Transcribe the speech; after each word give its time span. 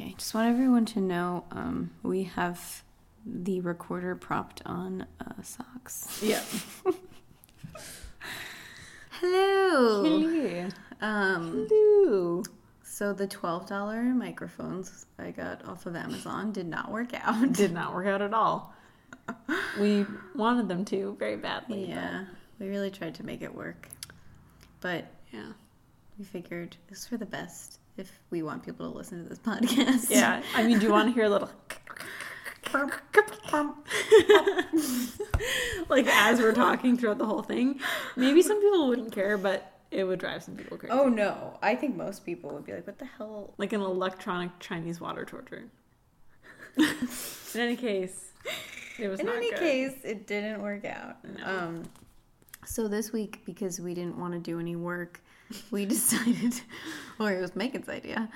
Okay, 0.00 0.14
just 0.16 0.32
want 0.32 0.48
everyone 0.48 0.84
to 0.86 1.00
know 1.00 1.42
um, 1.50 1.90
we 2.04 2.22
have 2.22 2.84
the 3.26 3.60
recorder 3.60 4.14
propped 4.14 4.62
on 4.64 5.04
uh, 5.20 5.42
socks. 5.42 6.20
Yeah. 6.22 6.40
Hello. 9.10 10.04
Hello. 10.04 10.68
Um, 11.00 11.66
Hello. 11.68 12.44
so 12.84 13.12
the 13.12 13.26
twelve 13.26 13.66
dollar 13.66 14.00
microphones 14.02 15.06
I 15.18 15.32
got 15.32 15.64
off 15.64 15.84
of 15.86 15.96
Amazon 15.96 16.52
did 16.52 16.68
not 16.68 16.92
work 16.92 17.08
out. 17.14 17.52
Did 17.54 17.72
not 17.72 17.92
work 17.92 18.06
out 18.06 18.22
at 18.22 18.32
all. 18.32 18.72
We 19.80 20.06
wanted 20.36 20.68
them 20.68 20.84
to 20.86 21.16
very 21.18 21.36
badly. 21.36 21.86
yeah, 21.88 22.24
we 22.60 22.68
really 22.68 22.90
tried 22.92 23.16
to 23.16 23.24
make 23.26 23.42
it 23.42 23.52
work, 23.52 23.88
but 24.80 25.06
but- 25.06 25.06
yeah. 25.32 25.52
we 26.18 26.24
figured 26.24 26.76
it's 26.88 27.06
for 27.06 27.16
the 27.16 27.26
best 27.26 27.80
if 27.98 28.10
we 28.30 28.42
want 28.42 28.64
people 28.64 28.90
to 28.90 28.96
listen 28.96 29.22
to 29.22 29.28
this 29.28 29.38
podcast. 29.50 30.10
Yeah. 30.10 30.42
I 30.54 30.62
mean, 30.64 30.78
do 30.78 30.86
you 30.86 30.92
want 30.92 31.08
to 31.08 31.12
hear 31.14 31.24
a 31.24 31.28
little 31.28 31.50
like 35.88 36.06
as 36.06 36.38
we're 36.40 36.52
talking 36.52 36.96
throughout 36.96 37.18
the 37.18 37.26
whole 37.26 37.42
thing? 37.42 37.80
Maybe 38.16 38.42
some 38.42 38.60
people 38.60 38.88
wouldn't 38.88 39.12
care, 39.12 39.38
but 39.38 39.72
it 39.90 40.04
would 40.04 40.18
drive 40.18 40.42
some 40.42 40.56
people 40.56 40.76
crazy. 40.76 40.92
Oh 40.92 41.08
no, 41.08 41.58
I 41.62 41.74
think 41.74 41.96
most 41.96 42.24
people 42.26 42.50
would 42.50 42.64
be 42.66 42.72
like, 42.72 42.86
"What 42.86 42.98
the 42.98 43.06
hell?" 43.06 43.54
Like 43.56 43.72
an 43.72 43.80
electronic 43.80 44.50
Chinese 44.60 45.00
water 45.00 45.24
torture. 45.24 45.64
In 46.76 47.60
any 47.60 47.76
case, 47.76 48.32
it 48.98 49.08
was 49.08 49.20
In 49.20 49.28
any 49.28 49.50
good. 49.50 49.58
case, 49.58 49.94
it 50.04 50.26
didn't 50.26 50.60
work 50.60 50.84
out. 50.84 51.16
No. 51.24 51.46
Um, 51.46 51.82
so 52.66 52.86
this 52.86 53.12
week, 53.12 53.40
because 53.46 53.80
we 53.80 53.94
didn't 53.94 54.18
want 54.18 54.34
to 54.34 54.38
do 54.40 54.60
any 54.60 54.76
work, 54.76 55.20
we 55.70 55.84
decided, 55.86 56.60
or 57.18 57.32
it 57.32 57.40
was 57.40 57.56
Meaghen's 57.56 57.88
idea. 57.88 58.28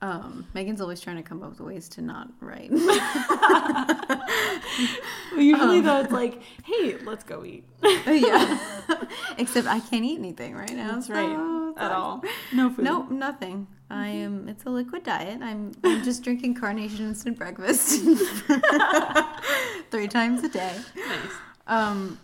Um, 0.00 0.46
Meaghen's 0.54 0.80
always 0.80 1.00
trying 1.00 1.16
to 1.16 1.24
come 1.24 1.42
up 1.42 1.50
with 1.50 1.60
ways 1.60 1.88
to 1.90 2.02
not 2.02 2.28
write. 2.40 2.70
Usually, 5.36 5.80
though, 5.80 6.00
it's 6.00 6.12
like, 6.12 6.40
hey, 6.64 6.96
let's 7.04 7.24
go 7.24 7.44
eat. 7.44 7.64
yeah. 7.82 8.58
Except 9.38 9.66
I 9.66 9.80
can't 9.80 10.04
eat 10.04 10.18
anything 10.18 10.54
right 10.54 10.72
now. 10.72 10.92
That's 10.92 11.08
so 11.08 11.14
right. 11.14 11.70
it's 11.70 11.80
At 11.80 11.90
all. 11.90 12.22
No 12.54 12.70
food. 12.70 12.84
Nope, 12.84 13.10
nothing. 13.10 13.66
I 13.90 14.06
am. 14.08 14.48
It's 14.48 14.64
a 14.66 14.70
liquid 14.70 15.02
diet. 15.02 15.40
I'm. 15.42 15.72
I'm 15.82 16.04
just 16.04 16.22
drinking 16.22 16.54
carnation 16.54 17.06
instant 17.06 17.36
breakfast 17.36 18.00
three 19.90 20.06
times 20.08 20.44
a 20.44 20.48
day. 20.48 20.76
Nice. 20.94 21.32
Um, 21.66 22.18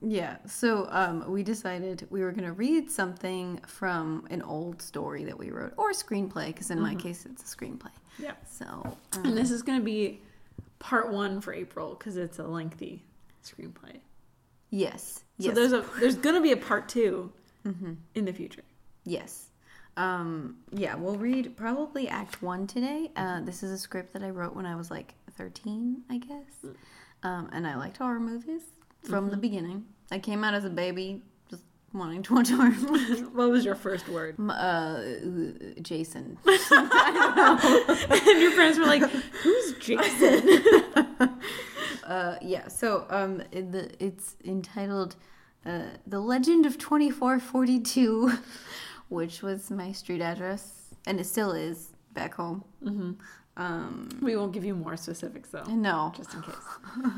yeah. 0.00 0.36
So 0.46 0.86
um, 0.90 1.30
we 1.30 1.42
decided 1.42 2.06
we 2.10 2.22
were 2.22 2.32
gonna 2.32 2.52
read 2.52 2.90
something 2.90 3.60
from 3.66 4.26
an 4.30 4.42
old 4.42 4.80
story 4.82 5.24
that 5.24 5.38
we 5.38 5.50
wrote, 5.50 5.72
or 5.76 5.92
screenplay, 5.92 6.46
because 6.48 6.70
in 6.70 6.80
my 6.80 6.94
case 6.94 7.26
it's 7.26 7.42
a 7.42 7.56
screenplay. 7.56 7.90
Yeah. 8.18 8.32
So 8.50 8.96
And 9.14 9.26
um, 9.26 9.34
this 9.34 9.50
is 9.50 9.62
going 9.62 9.78
to 9.78 9.84
be 9.84 10.20
part 10.80 11.12
one 11.12 11.40
for 11.40 11.54
Aprile 11.54 11.96
because 11.98 12.16
it's 12.16 12.38
a 12.40 12.44
lengthy 12.44 13.04
screenplay. 13.44 13.96
yes, 14.70 15.20
So 15.38 15.46
yes, 15.46 15.54
there's 15.54 15.72
a 15.72 15.84
there's 16.00 16.16
going 16.16 16.34
to 16.34 16.40
be 16.42 16.52
a 16.52 16.56
part 16.56 16.88
2 16.88 17.32
in 18.14 18.24
the 18.24 18.32
future. 18.32 18.62
yes. 19.04 19.44
Um, 19.96 20.58
yeah, 20.70 20.94
we'll 20.94 21.16
read 21.16 21.56
probably 21.56 22.06
Act 22.08 22.40
One 22.40 22.66
today. 22.68 23.10
Uh, 23.16 23.40
this 23.40 23.62
is 23.64 23.72
a 23.72 23.78
script 23.78 24.12
that 24.12 24.22
I 24.22 24.30
wrote 24.30 24.54
when 24.54 24.64
I 24.64 24.76
was 24.76 24.90
like 24.92 25.14
13, 25.36 26.02
I 26.08 26.18
guess. 26.18 26.72
Um, 27.24 27.48
and 27.52 27.66
I 27.66 27.74
liked 27.76 27.96
horror 27.96 28.20
movies 28.20 28.62
from 29.02 29.30
the 29.30 29.36
beginning. 29.36 29.86
I 30.10 30.18
came 30.18 30.44
out 30.44 30.54
as 30.54 30.64
a 30.64 30.70
baby, 30.70 31.22
just 31.50 31.64
wanting 31.92 32.22
to 32.24 32.34
watch 32.34 32.50
horror 32.50 32.70
what 33.32 33.50
was 33.50 33.64
your 33.64 33.74
first 33.74 34.08
word? 34.08 34.36
Uh, 34.38 35.00
Jason. 35.82 36.38
and 36.70 38.40
your 38.40 38.52
friends 38.52 38.78
were 38.78 38.86
like, 38.86 39.02
"Who's 39.42 39.74
Jason?" 39.74 40.60
Uh, 42.04 42.36
yeah. 42.40 42.66
So 42.68 43.06
um, 43.10 43.42
in 43.52 43.70
the 43.70 43.90
it's 44.02 44.36
entitled 44.44 45.16
uh, 45.66 45.82
"The 46.06 46.20
Legend 46.20 46.64
of 46.64 46.78
Twenty 46.78 47.10
Four 47.10 47.38
Forty 47.38 47.80
Two, 47.80 48.32
which 49.08 49.42
was 49.42 49.70
my 49.70 49.92
street 49.92 50.22
address, 50.22 50.94
and 51.06 51.20
it 51.20 51.24
still 51.24 51.52
is 51.52 51.92
back 52.14 52.34
home. 52.34 52.64
hmm 52.82 53.12
Um, 53.58 54.08
We 54.22 54.36
won't 54.36 54.52
give 54.52 54.64
you 54.64 54.74
more 54.76 54.96
specifics 54.96 55.48
though, 55.50 55.64
no, 55.64 56.12
just 56.16 56.32
in 56.32 56.42
case. 56.42 56.54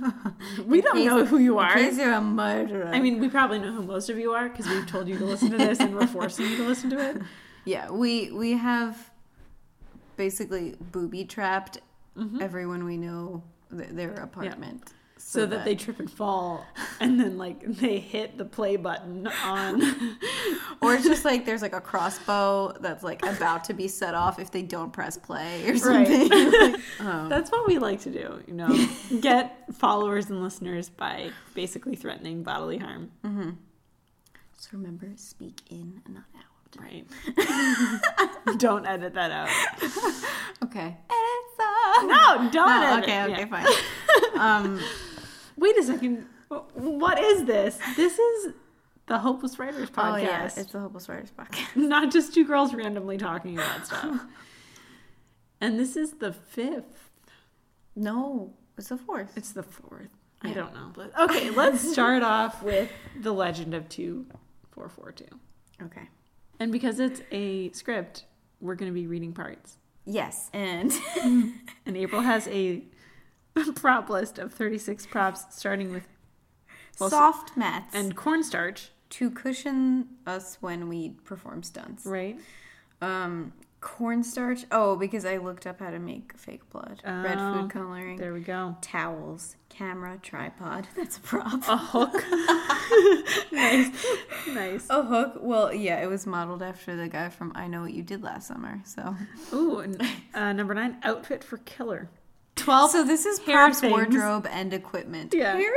we 0.67 0.81
don't 0.81 0.97
case- 0.97 1.07
know 1.07 1.25
who 1.27 1.37
you 1.39 1.59
are. 1.59 1.77
in 1.79 1.85
case 1.91 1.99
you're 1.99 2.15
a 2.15 2.21
murderer. 2.21 2.89
I 2.89 2.99
mean, 2.99 3.21
we 3.21 3.29
probably 3.29 3.59
know 3.59 3.73
who 3.73 3.83
most 3.83 4.09
of 4.09 4.19
you 4.19 4.33
are 4.33 4.49
because 4.49 4.67
we've 4.67 4.87
told 4.87 5.07
you 5.07 5.19
to 5.19 5.25
listen 5.27 5.51
to 5.51 5.59
this 5.59 5.79
and 5.81 5.95
we're 5.95 6.07
forcing 6.07 6.47
you 6.47 6.57
to 6.57 6.65
listen 6.67 6.89
to 6.91 6.99
it. 7.11 7.17
yeah, 7.67 7.91
we 7.91 8.31
we 8.33 8.53
have 8.53 9.11
basically 10.17 10.77
booby 10.93 11.25
trapped 11.25 11.79
Mhm. 12.17 12.41
everyone 12.41 12.85
we 12.85 12.97
know 12.97 13.43
th- 13.77 13.91
their 13.91 14.15
apartment. 14.15 14.93
So 15.23 15.47
that 15.47 15.65
they 15.65 15.75
trip 15.75 16.01
and 16.01 16.11
fall. 16.11 16.65
and 17.01 17.21
then 17.21 17.37
like 17.39 17.65
they 17.65 17.99
hit 17.99 18.39
the 18.39 18.45
play 18.45 18.77
button 18.77 19.27
on. 19.45 20.19
Or 20.83 20.95
it's 20.95 21.05
just 21.05 21.27
like 21.27 21.45
there's 21.45 21.61
like 21.61 21.75
a 21.75 21.81
crossbow 21.81 22.73
that's 22.81 23.05
like 23.05 23.23
about 23.27 23.65
to 23.65 23.75
be 23.75 23.87
set 23.87 24.15
off 24.15 24.39
if 24.39 24.51
they 24.51 24.63
don't 24.63 24.91
press 24.95 25.19
play 25.19 25.69
or 25.69 25.77
something. 25.77 26.31
Like, 26.31 26.81
um, 27.01 27.29
that's 27.29 27.51
what 27.51 27.67
we 27.69 27.79
like 27.79 28.01
to 28.03 28.11
do 28.11 28.43
you 28.47 28.55
know. 28.55 28.89
Get 29.21 29.75
followers 29.75 30.31
and 30.31 30.43
listeners 30.43 30.89
by 30.89 31.33
basically 31.55 31.97
threatening 31.97 32.43
bodily 32.43 32.79
harm. 32.79 33.11
Just 34.57 34.73
remember, 34.73 35.09
speak 35.17 35.61
in 35.69 36.01
and 36.07 36.15
not 36.15 36.25
out. 36.39 36.81
right. 36.81 38.59
Don't 38.59 38.87
edit 38.87 39.13
that 39.15 39.31
out. 39.31 39.51
Okay. 40.65 40.97
No 42.03 42.49
don't 42.51 42.53
No, 42.53 42.99
okay, 43.03 43.23
okay, 43.25 43.31
Yeah. 43.39 43.47
fine. 43.47 43.67
Um, 44.39 44.81
wait 45.57 45.77
a 45.79 45.83
second 45.83 46.27
what 46.75 47.19
is 47.19 47.45
this 47.45 47.79
this 47.97 48.19
is 48.19 48.55
the 49.07 49.19
hopeless 49.19 49.59
writers 49.59 49.91
podcast 49.91 50.13
oh 50.13 50.17
yeah, 50.17 50.45
it's 50.45 50.73
the 50.73 50.79
Hopeless 50.79 51.09
Writers 51.09 51.33
podcast. 51.37 51.67
not 51.77 52.13
just 52.13 52.33
two 52.33 52.47
girls 52.47 52.73
randomly 52.75 53.17
talking 53.19 53.55
about 53.55 53.87
stuff 53.87 54.21
and 55.61 55.79
this 55.79 55.97
is 55.97 56.15
the 56.15 56.33
fifth 56.33 57.11
No, 57.97 58.55
it's 58.79 58.89
the 58.89 58.97
fourth. 58.97 59.37
It's 59.37 59.53
the 59.53 59.63
fourth. 59.63 60.11
I 60.43 60.53
don't 60.53 60.73
know. 60.73 60.91
But 60.95 61.13
okay, 61.19 61.51
let's 61.51 61.87
start 61.93 62.23
off 62.23 62.63
with 62.71 62.91
the 63.21 63.33
legend 63.33 63.75
of 63.75 63.89
two 63.89 64.27
four 64.71 64.89
four 64.89 65.13
two. 65.13 65.27
Okay. 65.83 66.09
And 66.59 66.73
because 66.73 67.01
it's 67.01 67.21
a 67.31 67.71
script, 67.73 68.25
we're 68.61 68.75
gonna 68.77 68.93
be 68.93 69.07
reading 69.07 69.33
parts. 69.33 69.77
Yes, 70.07 70.49
and 70.55 70.91
mm. 70.91 71.53
And 71.85 71.97
April 71.97 72.23
has 72.23 72.49
a 72.49 72.83
prop 73.75 74.09
list 74.11 74.39
of 74.39 74.53
thirty 74.53 74.79
six 74.79 75.07
props 75.07 75.45
starting 75.51 75.93
with 75.93 76.05
Well, 76.99 77.11
soft 77.11 77.57
mats 77.57 77.95
and 77.95 78.15
cornstarch, 78.17 78.91
to 79.11 79.31
cushion 79.31 80.09
us 80.27 80.59
when 80.61 80.89
we 80.89 81.11
perform 81.25 81.63
stunts. 81.63 82.07
right? 82.07 82.39
Um, 83.03 83.53
cornstarch. 83.81 84.65
Oh, 84.71 84.95
because 84.97 85.25
I 85.25 85.39
looked 85.39 85.67
up 85.67 85.81
how 85.81 85.91
to 85.91 85.99
make 85.99 86.37
fake 86.39 86.69
blood. 86.71 87.01
Red 87.05 87.39
Oh, 87.41 87.55
food 87.63 87.71
coloring. 87.71 88.19
There 88.19 88.33
we 88.35 88.41
go. 88.41 88.77
Towels, 88.83 89.57
camera, 89.71 90.19
tripod. 90.23 90.87
That's 90.97 91.17
a 91.17 91.21
prop. 91.21 91.67
A 91.67 91.77
hook. 91.79 92.13
nice. 93.53 94.07
Nice. 94.49 94.87
A 94.91 95.03
hook. 95.03 95.39
Well, 95.41 95.73
yeah, 95.73 96.03
it 96.03 96.07
was 96.09 96.27
modeled 96.27 96.63
after 96.63 96.95
the 96.95 97.09
guy 97.09 97.31
from 97.31 97.53
I 97.55 97.67
Know 97.69 97.83
What 97.83 97.93
You 97.95 98.03
Did 98.03 98.23
Last 98.23 98.49
Summer. 98.49 98.81
So, 98.85 99.17
Ooh, 99.53 99.79
and, 99.81 100.01
uh, 100.35 100.53
number 100.53 100.75
nine, 100.75 100.99
outfit 101.03 101.43
for 101.43 101.57
killer. 101.59 102.11
Twelve 102.61 102.91
so 102.91 103.05
this 103.05 103.27
is 103.27 103.39
hair 103.41 103.67
props, 103.67 103.83
wardrobe, 103.83 104.47
and 104.51 104.73
equipment. 104.73 105.35
Yeah. 105.35 105.55
Hair 105.57 105.73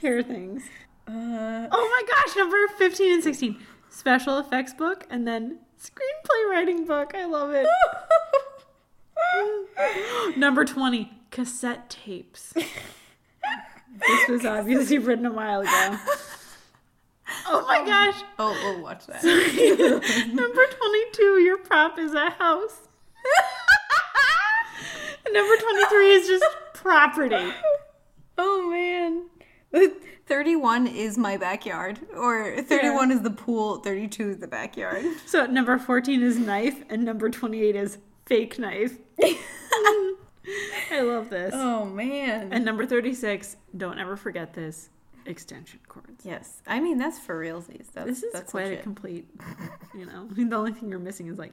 hair 0.00 0.22
things. 0.22 0.64
Uh, 1.06 1.68
Oh 1.70 2.02
my 2.02 2.08
gosh, 2.08 2.36
number 2.36 2.56
15 2.76 3.14
and 3.14 3.22
16. 3.22 3.58
Special 3.88 4.38
effects 4.38 4.74
book 4.74 5.06
and 5.10 5.26
then 5.26 5.58
screenplay 5.80 6.50
writing 6.50 6.84
book. 6.84 7.12
I 7.14 7.24
love 7.24 7.50
it. 7.54 7.66
number 10.36 10.64
20, 10.64 11.10
cassette 11.30 11.90
tapes. 11.90 12.52
This 14.06 14.28
was 14.28 14.44
obviously 14.46 14.98
written 14.98 15.26
a 15.26 15.32
while 15.32 15.62
ago. 15.62 15.96
Oh 17.46 17.62
my 17.66 17.84
gosh. 17.84 18.22
oh, 18.38 18.52
we'll 18.64 18.82
watch 18.82 19.06
that. 19.06 19.22
number 20.32 20.62
22, 20.66 21.22
your 21.40 21.58
prop 21.58 21.98
is 21.98 22.14
a 22.14 22.30
house. 22.30 22.88
Number 25.32 25.56
23 25.56 26.12
is 26.12 26.28
just 26.28 26.44
property. 26.74 27.52
oh 28.38 28.70
man. 28.70 29.26
31 30.26 30.86
is 30.86 31.16
my 31.16 31.38
backyard, 31.38 31.98
or 32.14 32.60
31 32.62 33.10
is 33.12 33.22
the 33.22 33.30
pool, 33.30 33.78
32 33.78 34.30
is 34.30 34.36
the 34.38 34.46
backyard. 34.46 35.02
So 35.24 35.46
number 35.46 35.78
14 35.78 36.22
is 36.22 36.38
knife 36.38 36.82
and 36.90 37.02
number 37.02 37.30
28 37.30 37.74
is 37.74 37.96
fake 38.26 38.58
knife. 38.58 38.98
I 39.22 41.00
love 41.00 41.30
this. 41.30 41.52
Oh 41.56 41.86
man. 41.86 42.52
And 42.52 42.62
number 42.64 42.84
36, 42.86 43.56
don't 43.76 43.98
ever 43.98 44.16
forget 44.16 44.52
this, 44.52 44.90
extension 45.24 45.80
cords. 45.88 46.24
yes, 46.24 46.62
I 46.66 46.80
mean 46.80 46.98
that's 46.98 47.18
for 47.18 47.38
realsies. 47.42 47.86
That's, 47.92 48.06
This 48.06 48.22
is 48.22 48.32
that's 48.32 48.50
quite 48.50 48.72
a 48.72 48.76
complete, 48.82 49.26
you 49.94 50.04
know. 50.06 50.28
I 50.30 50.34
mean, 50.34 50.50
the 50.50 50.56
only 50.56 50.72
thing 50.72 50.90
you're 50.90 50.98
missing 50.98 51.28
is 51.28 51.38
like 51.38 51.52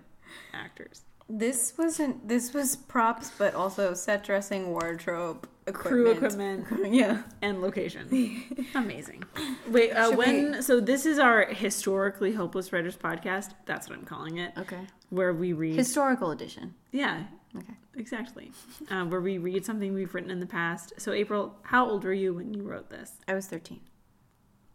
actors. 0.53 1.01
This 1.27 1.73
wasn't. 1.77 2.27
This 2.27 2.53
was 2.53 2.75
props, 2.75 3.31
but 3.37 3.55
also 3.55 3.93
set 3.95 4.23
dressing, 4.23 4.69
wardrobe, 4.71 5.47
Crew 5.73 6.11
equipment. 6.11 6.61
equipment 6.65 6.93
yeah. 6.93 7.23
and 7.41 7.61
location. 7.61 8.55
Amazing. 8.75 9.23
Wait, 9.67 9.91
uh, 9.91 10.11
when 10.11 10.61
so 10.61 10.79
this 10.79 11.05
is 11.07 11.17
our 11.17 11.45
historically 11.45 12.33
hopeless 12.33 12.71
writers 12.71 12.95
podcast. 12.95 13.53
That's 13.65 13.89
what 13.89 13.97
I'm 13.97 14.05
calling 14.05 14.37
it. 14.37 14.53
Okay. 14.57 14.81
Where 15.09 15.33
we 15.33 15.53
read 15.53 15.75
Historical 15.75 16.29
edition. 16.31 16.75
Yeah, 16.91 17.23
Okay. 17.57 17.73
exactly. 17.95 18.51
Uh, 18.91 19.05
where 19.05 19.21
we 19.21 19.39
read 19.39 19.65
something 19.65 19.93
we've 19.95 20.13
written 20.13 20.29
in 20.29 20.39
the 20.39 20.45
past. 20.45 20.93
So 20.97 21.11
Aprile, 21.11 21.53
how 21.63 21.89
old 21.89 22.03
were 22.03 22.13
you 22.13 22.33
when 22.35 22.53
you 22.53 22.61
wrote 22.63 22.89
this? 22.91 23.13
I 23.27 23.33
was 23.33 23.47
thirteen. 23.47 23.79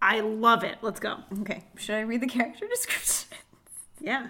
I 0.03 0.19
love 0.21 0.65
it. 0.65 0.79
Let's 0.83 0.99
go. 0.99 1.19
Okay. 1.43 1.63
Should 1.77 1.95
I 1.95 2.01
read 2.01 2.23
the 2.23 2.27
character 2.27 2.67
description? 2.71 3.39
Yeah. 4.01 4.29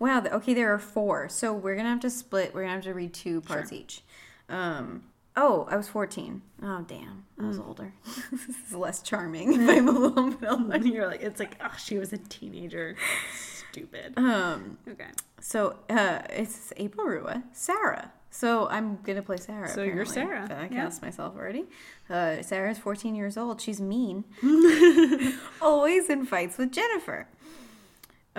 Wow. 0.00 0.24
Okay, 0.24 0.54
there 0.54 0.72
are 0.72 0.78
four. 0.78 1.28
So 1.28 1.52
we're 1.52 1.76
gonna 1.76 1.90
have 1.90 2.00
to 2.00 2.10
split. 2.10 2.52
We're 2.54 2.62
gonna 2.62 2.74
have 2.74 2.84
to 2.84 2.94
read 2.94 3.14
two 3.14 3.42
parts 3.42 3.72
each. 3.72 4.02
Um. 4.48 5.04
Oh, 5.36 5.68
I 5.70 5.76
was 5.76 5.88
fourteen. 5.88 6.42
Oh, 6.62 6.84
damn. 6.88 7.24
I 7.38 7.46
was 7.46 7.58
older. 7.60 7.92
this 8.32 8.48
is 8.48 8.74
less 8.74 9.02
charming. 9.02 9.52
if 9.52 9.60
I'm 9.70 9.88
a 9.88 9.92
little 9.92 10.30
bit 10.30 10.48
older. 10.50 10.78
You're 10.84 11.06
like, 11.06 11.22
it's 11.22 11.38
like, 11.38 11.56
oh, 11.62 11.74
she 11.78 11.98
was 11.98 12.12
a 12.12 12.18
teenager. 12.18 12.96
Stupid. 13.70 14.14
Um. 14.16 14.78
Okay. 14.88 15.10
So 15.40 15.76
uh, 15.90 16.20
it's 16.30 16.72
Aprile 16.78 17.04
Rua, 17.04 17.44
Sarah. 17.52 18.10
So 18.30 18.68
I'm 18.68 18.98
gonna 19.02 19.22
play 19.22 19.36
Sarah. 19.36 19.68
So 19.68 19.82
you're. 19.82 20.06
Sarah, 20.06 20.48
I 20.50 20.62
yeah. 20.62 20.68
cast 20.68 21.02
myself 21.02 21.36
already. 21.36 21.66
Uh, 22.08 22.42
Sarah's 22.42 22.78
14 22.78 23.14
years 23.14 23.36
old. 23.36 23.60
She's 23.60 23.80
mean. 23.80 24.24
Always 25.60 26.08
in 26.08 26.24
fights 26.24 26.56
with 26.56 26.72
Jennifer. 26.72 27.28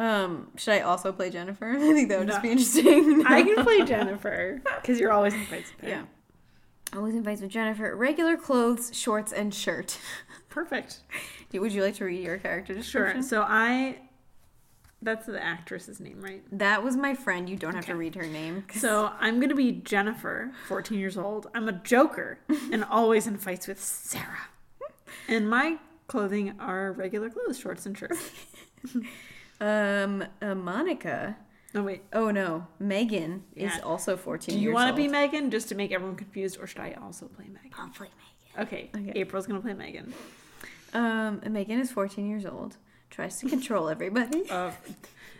Um, 0.01 0.47
should 0.57 0.73
I 0.73 0.79
also 0.81 1.11
play 1.11 1.29
Jennifer? 1.29 1.69
I 1.75 1.77
think 1.79 2.09
that 2.09 2.19
would 2.19 2.27
just 2.27 2.41
be 2.41 2.47
No. 2.47 2.51
interesting. 2.53 3.23
I 3.27 3.43
can 3.43 3.63
play 3.63 3.81
Jennifer 3.85 4.61
because 4.81 4.99
you're 4.99 5.11
always 5.11 5.33
in 5.33 5.45
fights 5.45 5.71
with 5.75 5.85
her. 5.85 5.89
Yeah. 5.89 6.03
Always 6.95 7.15
in 7.15 7.23
fights 7.23 7.41
with 7.41 7.51
Jennifer. 7.51 7.95
Regular 7.95 8.35
clothes, 8.35 8.89
shorts, 8.93 9.31
and 9.31 9.53
shirt. 9.53 9.97
Perfect. 10.49 10.99
Would 11.53 11.71
you 11.73 11.83
like 11.83 11.95
to 11.95 12.05
read 12.05 12.23
your 12.23 12.37
character 12.37 12.73
description? 12.73 13.21
Sure. 13.21 13.29
So 13.29 13.41
I, 13.47 13.99
that's 15.01 15.25
the 15.25 15.41
actress's 15.41 15.99
name, 15.99 16.19
right? 16.21 16.43
That 16.51 16.83
was 16.83 16.97
my 16.97 17.13
friend. 17.13 17.47
You 17.49 17.55
don't 17.55 17.75
have 17.75 17.85
to 17.85 17.95
read 17.95 18.15
her 18.15 18.25
name. 18.25 18.63
'cause- 18.67 18.81
So 18.81 19.11
I'm 19.19 19.39
gonna 19.39 19.55
be 19.55 19.71
Jennifer, 19.71 20.51
14 20.67 20.97
years 20.99 21.17
old. 21.17 21.47
I'm 21.55 21.69
a 21.69 21.73
joker 21.73 22.39
and 22.71 22.83
always 22.83 23.27
in 23.27 23.37
fights 23.37 23.67
with 23.67 23.81
Sarah. 23.81 24.47
And 25.29 25.49
my 25.49 25.77
clothing 26.07 26.55
are 26.59 26.91
regular 26.91 27.29
clothes, 27.29 27.57
shorts 27.59 27.85
and 27.85 27.97
shirts. 27.97 28.31
Um, 29.61 30.25
uh, 30.41 30.55
Monica. 30.55 31.37
Oh 31.73 31.83
wait. 31.83 32.01
Oh 32.11 32.31
no, 32.31 32.67
Megan 32.79 33.43
is 33.55 33.71
also 33.83 34.17
14 34.17 34.55
Do 34.55 34.61
you 34.61 34.73
want 34.73 34.89
to 34.89 34.95
be 34.95 35.07
Megan 35.07 35.51
just 35.51 35.69
to 35.69 35.75
make 35.75 35.93
everyone 35.93 36.17
confused, 36.17 36.57
or 36.59 36.67
should 36.67 36.81
I 36.81 36.97
also 37.01 37.27
play 37.27 37.45
Megan? 37.45 37.71
I'll 37.77 37.89
play 37.89 38.09
Megan. 38.57 38.67
Okay. 38.67 38.89
Okay. 38.93 39.21
Aprile's 39.21 39.47
gonna 39.47 39.61
play 39.61 39.73
Megan. 39.73 40.13
Um, 40.93 41.41
Megan 41.47 41.79
is 41.79 41.91
14 41.91 42.27
years 42.27 42.45
old. 42.45 42.75
Tries 43.09 43.39
to 43.39 43.49
control 43.49 43.87
everybody. 43.87 44.43
Uh, 44.49 44.71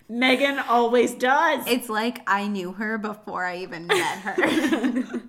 Megan 0.10 0.60
always 0.60 1.14
does. 1.16 1.66
It's 1.68 1.88
like 1.88 2.22
I 2.28 2.46
knew 2.48 2.74
her 2.74 2.98
before 2.98 3.46
I 3.46 3.60
even 3.60 3.88
met 3.88 4.18
her. 4.20 5.04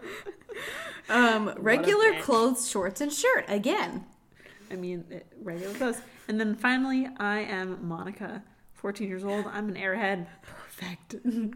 um, 1.08 1.54
regular 1.56 2.20
clothes, 2.20 2.68
shorts, 2.68 3.00
and 3.00 3.12
shirt 3.12 3.44
again. 3.46 4.04
I 4.72 4.74
mean, 4.74 5.04
regular 5.40 5.72
clothes. 5.74 6.00
And 6.26 6.40
then 6.40 6.56
finally, 6.56 7.08
I 7.18 7.40
am 7.40 7.86
Monica, 7.86 8.42
14 8.82 9.08
years 9.08 9.24
old. 9.24 9.46
I'm 9.46 9.68
an 9.68 9.76
airhead. 9.76 10.26
Perfect. 10.42 11.16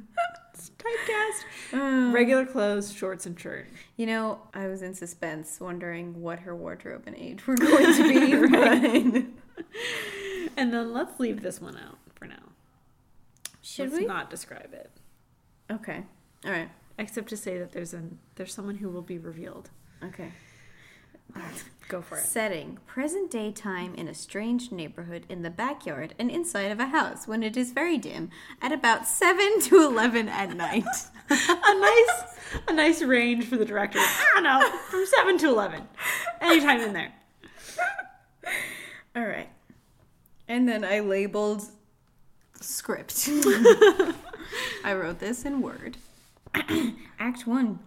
It's 0.54 0.70
Typecast. 0.78 1.74
Um, 1.78 2.12
Regular 2.14 2.46
clothes, 2.46 2.90
shorts, 2.90 3.26
and 3.26 3.38
shirt. 3.38 3.66
You 3.98 4.06
know, 4.06 4.38
I 4.54 4.68
was 4.68 4.80
in 4.80 4.94
suspense, 4.94 5.60
wondering 5.60 6.22
what 6.22 6.38
her 6.38 6.56
wardrobe 6.56 7.02
and 7.06 7.14
age 7.14 7.46
were 7.46 7.56
going 7.56 7.92
to 7.94 8.08
be. 8.08 9.20
but- 9.20 9.64
And 10.56 10.72
then 10.72 10.94
let's 10.94 11.20
leave 11.20 11.42
this 11.42 11.60
one 11.60 11.76
out 11.76 11.98
for 12.14 12.24
now. 12.26 12.40
Should 13.60 13.90
let's 13.90 14.00
we? 14.00 14.06
not 14.06 14.30
describe 14.30 14.72
it, 14.72 14.90
Okay. 15.70 16.04
All 16.46 16.52
right. 16.52 16.70
except 16.98 17.28
to 17.28 17.36
say 17.36 17.58
that 17.58 17.72
there's 17.72 17.92
an 17.92 18.18
there's 18.36 18.54
someone 18.54 18.76
who 18.76 18.88
will 18.88 19.02
be 19.02 19.18
revealed. 19.18 19.68
Okay. 20.02 20.32
Go 21.88 22.02
for 22.02 22.18
it. 22.18 22.24
Setting 22.24 22.78
present 22.86 23.30
day 23.30 23.52
time 23.52 23.94
in 23.94 24.08
a 24.08 24.14
strange 24.14 24.72
neighborhood 24.72 25.24
in 25.28 25.42
the 25.42 25.50
backyard 25.50 26.14
and 26.18 26.30
inside 26.30 26.72
of 26.72 26.80
a 26.80 26.86
house 26.86 27.28
when 27.28 27.44
it 27.44 27.56
is 27.56 27.70
very 27.70 27.96
dim 27.96 28.30
at 28.60 28.72
about 28.72 29.06
7 29.06 29.60
to 29.62 29.82
11 29.82 30.28
at 30.28 30.56
night. 30.56 30.84
a 31.30 31.80
nice 31.80 32.36
a 32.68 32.72
nice 32.72 33.02
range 33.02 33.46
for 33.46 33.56
the 33.56 33.64
director. 33.64 33.98
I 33.98 34.26
don't 34.34 34.44
know, 34.44 34.78
from 34.90 35.04
seven 35.06 35.38
to 35.38 35.48
eleven, 35.48 35.82
anytime 36.40 36.80
in 36.80 36.92
there. 36.92 37.12
All 39.14 39.26
right. 39.26 39.48
And 40.48 40.68
then 40.68 40.84
I 40.84 41.00
labeled 41.00 41.62
script. 42.60 43.28
I 44.84 44.94
wrote 44.94 45.18
this 45.18 45.44
in 45.44 45.60
Word. 45.60 45.96
Act 47.18 47.46
1. 47.46 47.78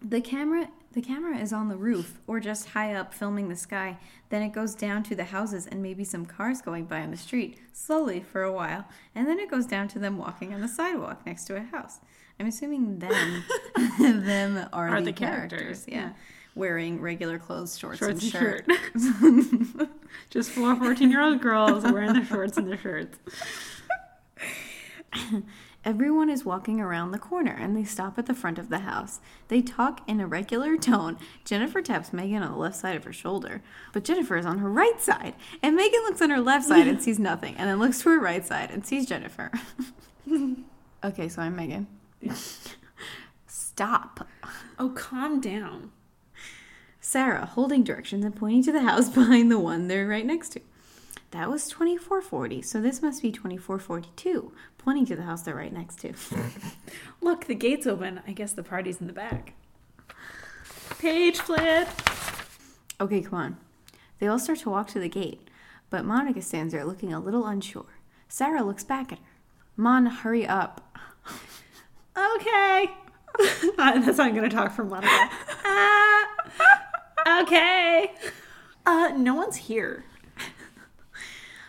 The 0.00 0.20
camera 0.20 0.68
the 0.94 1.02
camera 1.02 1.36
is 1.36 1.52
on 1.52 1.68
the 1.68 1.76
roof 1.76 2.20
or 2.26 2.40
just 2.40 2.70
high 2.70 2.94
up 2.94 3.12
filming 3.12 3.48
the 3.48 3.56
sky. 3.56 3.98
Then 4.30 4.42
it 4.42 4.52
goes 4.52 4.74
down 4.74 5.02
to 5.04 5.14
the 5.14 5.24
houses 5.24 5.66
and 5.66 5.82
maybe 5.82 6.04
some 6.04 6.24
cars 6.24 6.62
going 6.62 6.84
by 6.86 7.00
on 7.02 7.10
the 7.10 7.16
street 7.16 7.58
slowly 7.72 8.20
for 8.20 8.42
a 8.42 8.52
while, 8.52 8.86
and 9.14 9.26
then 9.26 9.38
it 9.38 9.50
goes 9.50 9.66
down 9.66 9.88
to 9.88 9.98
them 9.98 10.16
walking 10.18 10.54
on 10.54 10.60
the 10.60 10.68
sidewalk 10.68 11.26
next 11.26 11.44
to 11.44 11.56
a 11.56 11.60
house. 11.60 11.98
I'm 12.40 12.46
assuming 12.46 12.98
them 13.00 13.44
them 13.98 14.68
are, 14.72 14.88
Are 14.88 15.00
the, 15.00 15.06
the 15.06 15.12
characters, 15.12 15.58
characters, 15.60 15.84
yeah. 15.88 16.10
Wearing 16.56 17.00
regular 17.00 17.38
clothes, 17.40 17.76
shorts, 17.76 17.98
Shorts 17.98 18.22
and 18.22 18.22
and 18.22 18.32
shirt. 18.32 18.66
shirt. 19.80 19.88
Just 20.30 20.50
four 20.50 20.76
14 20.76 21.10
year 21.10 21.20
old 21.20 21.40
girls 21.40 21.82
wearing 21.84 22.12
their 22.12 22.24
shorts 22.24 22.56
and 22.56 22.68
their 22.68 22.78
shirts. 22.78 23.18
Everyone 25.84 26.30
is 26.30 26.46
walking 26.46 26.80
around 26.80 27.10
the 27.10 27.18
corner 27.18 27.52
and 27.52 27.76
they 27.76 27.84
stop 27.84 28.18
at 28.18 28.24
the 28.24 28.34
front 28.34 28.58
of 28.58 28.70
the 28.70 28.78
house. 28.78 29.20
They 29.48 29.60
talk 29.60 30.00
in 30.08 30.18
a 30.18 30.26
regular 30.26 30.78
tone. 30.78 31.18
Jennifer 31.44 31.82
taps 31.82 32.10
Megan 32.10 32.42
on 32.42 32.52
the 32.52 32.56
left 32.56 32.76
side 32.76 32.96
of 32.96 33.04
her 33.04 33.12
shoulder, 33.12 33.62
but 33.92 34.02
Jennifer 34.02 34.38
is 34.38 34.46
on 34.46 34.58
her 34.58 34.70
right 34.70 34.98
side. 34.98 35.34
And 35.62 35.76
Megan 35.76 36.00
looks 36.04 36.22
on 36.22 36.30
her 36.30 36.40
left 36.40 36.66
side 36.66 36.88
and 36.88 37.02
sees 37.02 37.18
nothing, 37.18 37.54
and 37.56 37.68
then 37.68 37.78
looks 37.78 38.00
to 38.02 38.08
her 38.10 38.18
right 38.18 38.44
side 38.46 38.70
and 38.70 38.86
sees 38.86 39.04
Jennifer. 39.04 39.52
okay, 41.04 41.28
so 41.28 41.42
I'm 41.42 41.54
Megan. 41.54 41.86
Stop. 43.46 44.26
Oh, 44.78 44.88
calm 44.88 45.40
down. 45.40 45.90
Sarah, 46.98 47.44
holding 47.44 47.84
directions 47.84 48.24
and 48.24 48.34
pointing 48.34 48.62
to 48.62 48.72
the 48.72 48.82
house 48.82 49.08
behind 49.14 49.50
the 49.50 49.58
one 49.58 49.88
they're 49.88 50.08
right 50.08 50.24
next 50.24 50.50
to. 50.50 50.60
That 51.34 51.50
was 51.50 51.66
2440, 51.66 52.62
so 52.62 52.80
this 52.80 53.02
must 53.02 53.20
be 53.20 53.32
2442, 53.32 54.52
pointing 54.78 55.04
to 55.06 55.16
the 55.16 55.24
house 55.24 55.42
they're 55.42 55.56
right 55.56 55.72
next 55.72 55.98
to. 56.02 56.12
Look, 57.20 57.46
the 57.46 57.56
gate's 57.56 57.88
open. 57.88 58.20
I 58.24 58.30
guess 58.30 58.52
the 58.52 58.62
party's 58.62 59.00
in 59.00 59.08
the 59.08 59.12
back. 59.12 59.54
Page 61.00 61.40
flip. 61.40 61.88
Okay, 63.00 63.20
come 63.20 63.34
on. 63.34 63.56
They 64.20 64.28
all 64.28 64.38
start 64.38 64.60
to 64.60 64.70
walk 64.70 64.86
to 64.90 65.00
the 65.00 65.08
gate, 65.08 65.48
but 65.90 66.04
Monica 66.04 66.40
stands 66.40 66.72
there 66.72 66.84
looking 66.84 67.12
a 67.12 67.18
little 67.18 67.46
unsure. 67.46 67.98
Sarah 68.28 68.62
looks 68.62 68.84
back 68.84 69.10
at 69.10 69.18
her. 69.18 69.24
Mon, 69.76 70.06
hurry 70.06 70.46
up. 70.46 70.96
Okay. 72.16 72.90
That's 73.76 74.18
how 74.18 74.24
I'm 74.24 74.36
going 74.36 74.48
to 74.48 74.56
talk 74.56 74.72
from 74.72 74.88
Monica. 74.88 75.30
Ah, 75.64 76.28
okay. 77.42 78.12
Uh, 78.86 79.14
no 79.16 79.34
one's 79.34 79.56
here. 79.56 80.04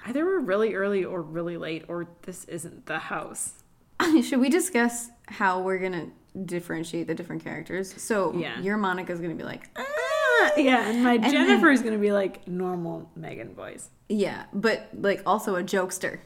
Either 0.05 0.23
we're 0.25 0.39
really 0.39 0.75
early 0.75 1.03
or 1.03 1.21
really 1.21 1.57
late, 1.57 1.85
or 1.87 2.07
this 2.23 2.45
isn't 2.45 2.85
the 2.85 2.99
house. 2.99 3.53
Should 4.23 4.39
we 4.39 4.49
discuss 4.49 5.09
how 5.27 5.61
we're 5.61 5.79
gonna 5.79 6.07
differentiate 6.45 7.07
the 7.07 7.15
different 7.15 7.43
characters? 7.43 7.93
So 8.01 8.33
Yeah. 8.35 8.59
your 8.59 8.77
Monica's 8.77 9.19
gonna 9.19 9.35
be 9.35 9.43
like, 9.43 9.69
Ah, 9.77 10.51
yeah, 10.57 10.89
and 10.89 11.03
my 11.03 11.17
Jennifer 11.17 11.71
is 11.71 11.81
going 11.81 11.93
to 11.93 11.99
be 11.99 12.11
like 12.11 12.45
normal 12.47 13.09
Meaghen 13.17 13.53
voice. 13.55 13.89
yeah, 14.09 14.43
but 14.53 14.89
like 14.93 15.23
also 15.25 15.55
a 15.55 15.63
jokester. 15.63 16.19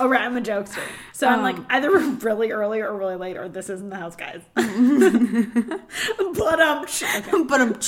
Oh, 0.00 0.08
right, 0.08 0.20
I'm 0.22 0.36
a 0.36 0.40
jokester. 0.40 0.82
So 1.12 1.26
I'm 1.26 1.42
like, 1.42 1.56
Um, 1.56 1.66
either 1.68 1.90
we're 1.90 2.08
really 2.20 2.52
early 2.52 2.80
or 2.80 2.96
really 2.96 3.16
late, 3.16 3.36
or 3.36 3.48
this 3.48 3.68
isn't 3.68 3.90
the 3.90 3.96
house, 3.96 4.14
guys. 4.16 4.40
but 4.54 4.64
um, 6.60 6.84
okay. 6.84 7.22
but 7.48 7.60
um, 7.60 7.78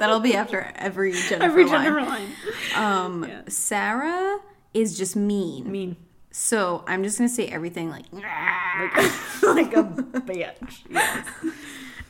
that'll 0.00 0.20
be 0.20 0.34
after 0.34 0.72
every 0.76 1.12
Jennifer 1.12 1.38
line. 1.38 1.50
every 1.50 1.64
line. 1.64 1.84
Jennifer 1.84 2.02
line. 2.02 2.26
Um, 2.74 3.24
Yeah. 3.24 3.40
Sarah 3.48 4.40
is 4.80 4.96
just 4.96 5.16
mean. 5.16 5.70
mean, 5.70 5.96
So 6.30 6.84
I'm 6.86 7.02
just 7.02 7.18
gonna 7.18 7.28
say 7.28 7.46
everything 7.48 7.90
like, 7.90 8.04
like, 8.12 9.42
like 9.42 9.74
a 9.76 9.84
bitch. 9.84 10.82
Yes. 10.90 11.26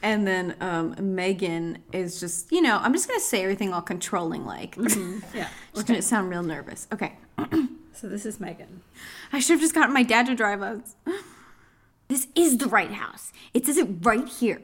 and 0.03 0.27
then 0.27 0.55
um, 0.61 0.95
Megan 1.15 1.79
is 1.93 2.21
just, 2.21 2.53
you 2.53 2.61
know, 2.63 2.79
I'm 2.83 2.93
just 2.93 3.09
gonna 3.09 3.21
say 3.21 3.43
everything 3.43 3.73
all 3.73 3.83
controlling 3.83 4.45
like. 4.45 4.77
Yeah. 5.35 5.49
It's 5.75 5.83
gonna 5.85 6.03
sound 6.03 6.29
real 6.31 6.43
nervous. 6.43 6.87
Okay. 6.93 7.17
So 7.95 8.09
this 8.09 8.25
is 8.25 8.39
Megan. 8.39 8.83
I 9.33 9.41
should 9.41 9.55
have 9.55 9.61
just 9.61 9.75
gotten 9.75 9.93
my 9.93 10.05
dad 10.05 10.27
to 10.27 10.37
drive 10.37 10.63
us. 10.63 10.95
This 12.07 12.29
is 12.37 12.57
the 12.59 12.69
right 12.69 12.93
house. 12.93 13.33
It 13.53 13.67
says 13.67 13.77
it 13.77 13.89
right 14.03 14.27
here. 14.27 14.63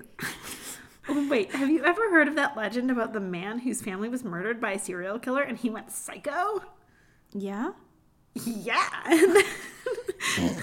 Oh, 1.09 1.29
wait, 1.29 1.53
have 1.53 1.69
you 1.69 1.85
ever 1.85 2.11
heard 2.11 2.29
of 2.29 2.37
that 2.37 2.57
legend 2.57 2.91
about 2.91 3.13
the 3.13 3.21
man 3.21 3.59
whose 3.59 3.83
family 3.83 4.09
was 4.09 4.25
murdered 4.25 4.61
by 4.61 4.71
a 4.73 4.79
serial 4.79 5.19
killer 5.19 5.43
and 5.43 5.59
he 5.59 5.69
went 5.69 5.91
psycho? 5.91 6.63
Yeah? 7.35 7.73
Yeah. 8.35 8.89
And 9.07 9.37
then, 9.37 9.45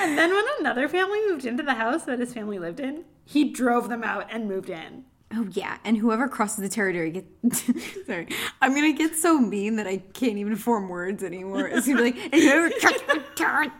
and 0.00 0.18
then 0.18 0.34
when 0.34 0.44
another 0.60 0.88
family 0.88 1.20
moved 1.28 1.44
into 1.46 1.62
the 1.62 1.74
house 1.74 2.04
that 2.04 2.18
his 2.18 2.32
family 2.34 2.58
lived 2.58 2.80
in, 2.80 3.04
he 3.24 3.50
drove 3.52 3.88
them 3.88 4.02
out 4.04 4.26
and 4.30 4.48
moved 4.48 4.68
in. 4.70 5.04
Oh 5.34 5.48
yeah, 5.52 5.78
and 5.84 5.96
whoever 5.96 6.28
crosses 6.28 6.58
the 6.58 6.68
territory 6.68 7.10
gets. 7.10 7.62
sorry, 8.06 8.28
I'm 8.62 8.74
gonna 8.74 8.92
get 8.92 9.16
so 9.16 9.38
mean 9.38 9.76
that 9.76 9.86
I 9.86 9.96
can't 9.98 10.38
even 10.38 10.54
form 10.56 10.88
words 10.88 11.22
anymore. 11.24 11.66
It's 11.66 11.86
gonna 11.86 11.98
be 12.02 12.12
like, 12.12 12.34
whoever 12.34 12.70
crosses 12.70 13.02
the 13.08 13.22
territory, 13.34 13.72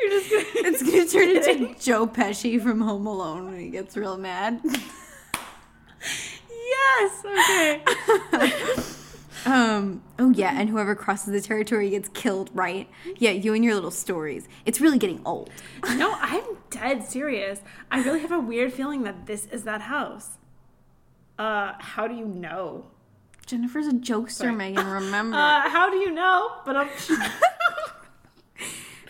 You're 0.00 0.10
just 0.10 0.30
gonna. 0.30 0.44
it's 0.68 0.82
gonna 0.82 1.06
turn 1.08 1.30
into 1.58 1.74
Joe 1.84 2.06
Pesci 2.06 2.60
from 2.62 2.80
Home 2.80 3.06
Alone 3.06 3.46
when 3.46 3.58
he 3.58 3.70
gets 3.70 3.96
real 3.96 4.16
mad. 4.16 4.60
yes, 6.50 7.24
okay. 7.24 7.82
Um. 9.46 10.02
Oh 10.18 10.30
yeah, 10.30 10.58
and 10.60 10.68
whoever 10.68 10.94
crosses 10.94 11.32
the 11.32 11.40
territory 11.40 11.90
gets 11.90 12.08
killed. 12.10 12.50
Right? 12.52 12.88
Yeah, 13.16 13.30
you 13.30 13.54
and 13.54 13.64
your 13.64 13.74
little 13.74 13.90
stories. 13.92 14.48
It's 14.64 14.80
really 14.80 14.98
getting 14.98 15.20
old. 15.24 15.50
No, 15.96 16.14
I'm 16.20 16.42
dead 16.70 17.04
serious. 17.04 17.60
I 17.90 18.02
really 18.02 18.20
have 18.20 18.32
a 18.32 18.40
weird 18.40 18.72
feeling 18.72 19.04
that 19.04 19.26
this 19.26 19.46
is 19.46 19.62
that 19.64 19.82
house. 19.82 20.30
Uh, 21.38 21.74
how 21.78 22.06
do 22.08 22.14
you 22.14 22.26
know? 22.26 22.86
Jennifer's 23.46 23.86
a 23.86 23.92
jokester, 23.92 24.54
Megan. 24.54 24.86
Remember? 24.86 25.36
Uh, 25.40 25.68
how 25.68 25.88
do 25.90 25.96
you 25.96 26.10
know? 26.10 26.50
But 26.66 26.76
I'm. 26.76 26.88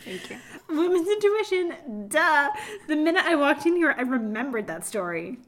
Thank 0.04 0.30
you. 0.30 0.36
Women's 0.68 1.08
intuition, 1.08 2.08
duh. 2.08 2.50
The 2.88 2.96
minute 2.96 3.24
I 3.24 3.34
walked 3.36 3.66
in 3.66 3.76
here, 3.76 3.94
I 3.96 4.02
remembered 4.02 4.66
that 4.66 4.84
story. 4.86 5.38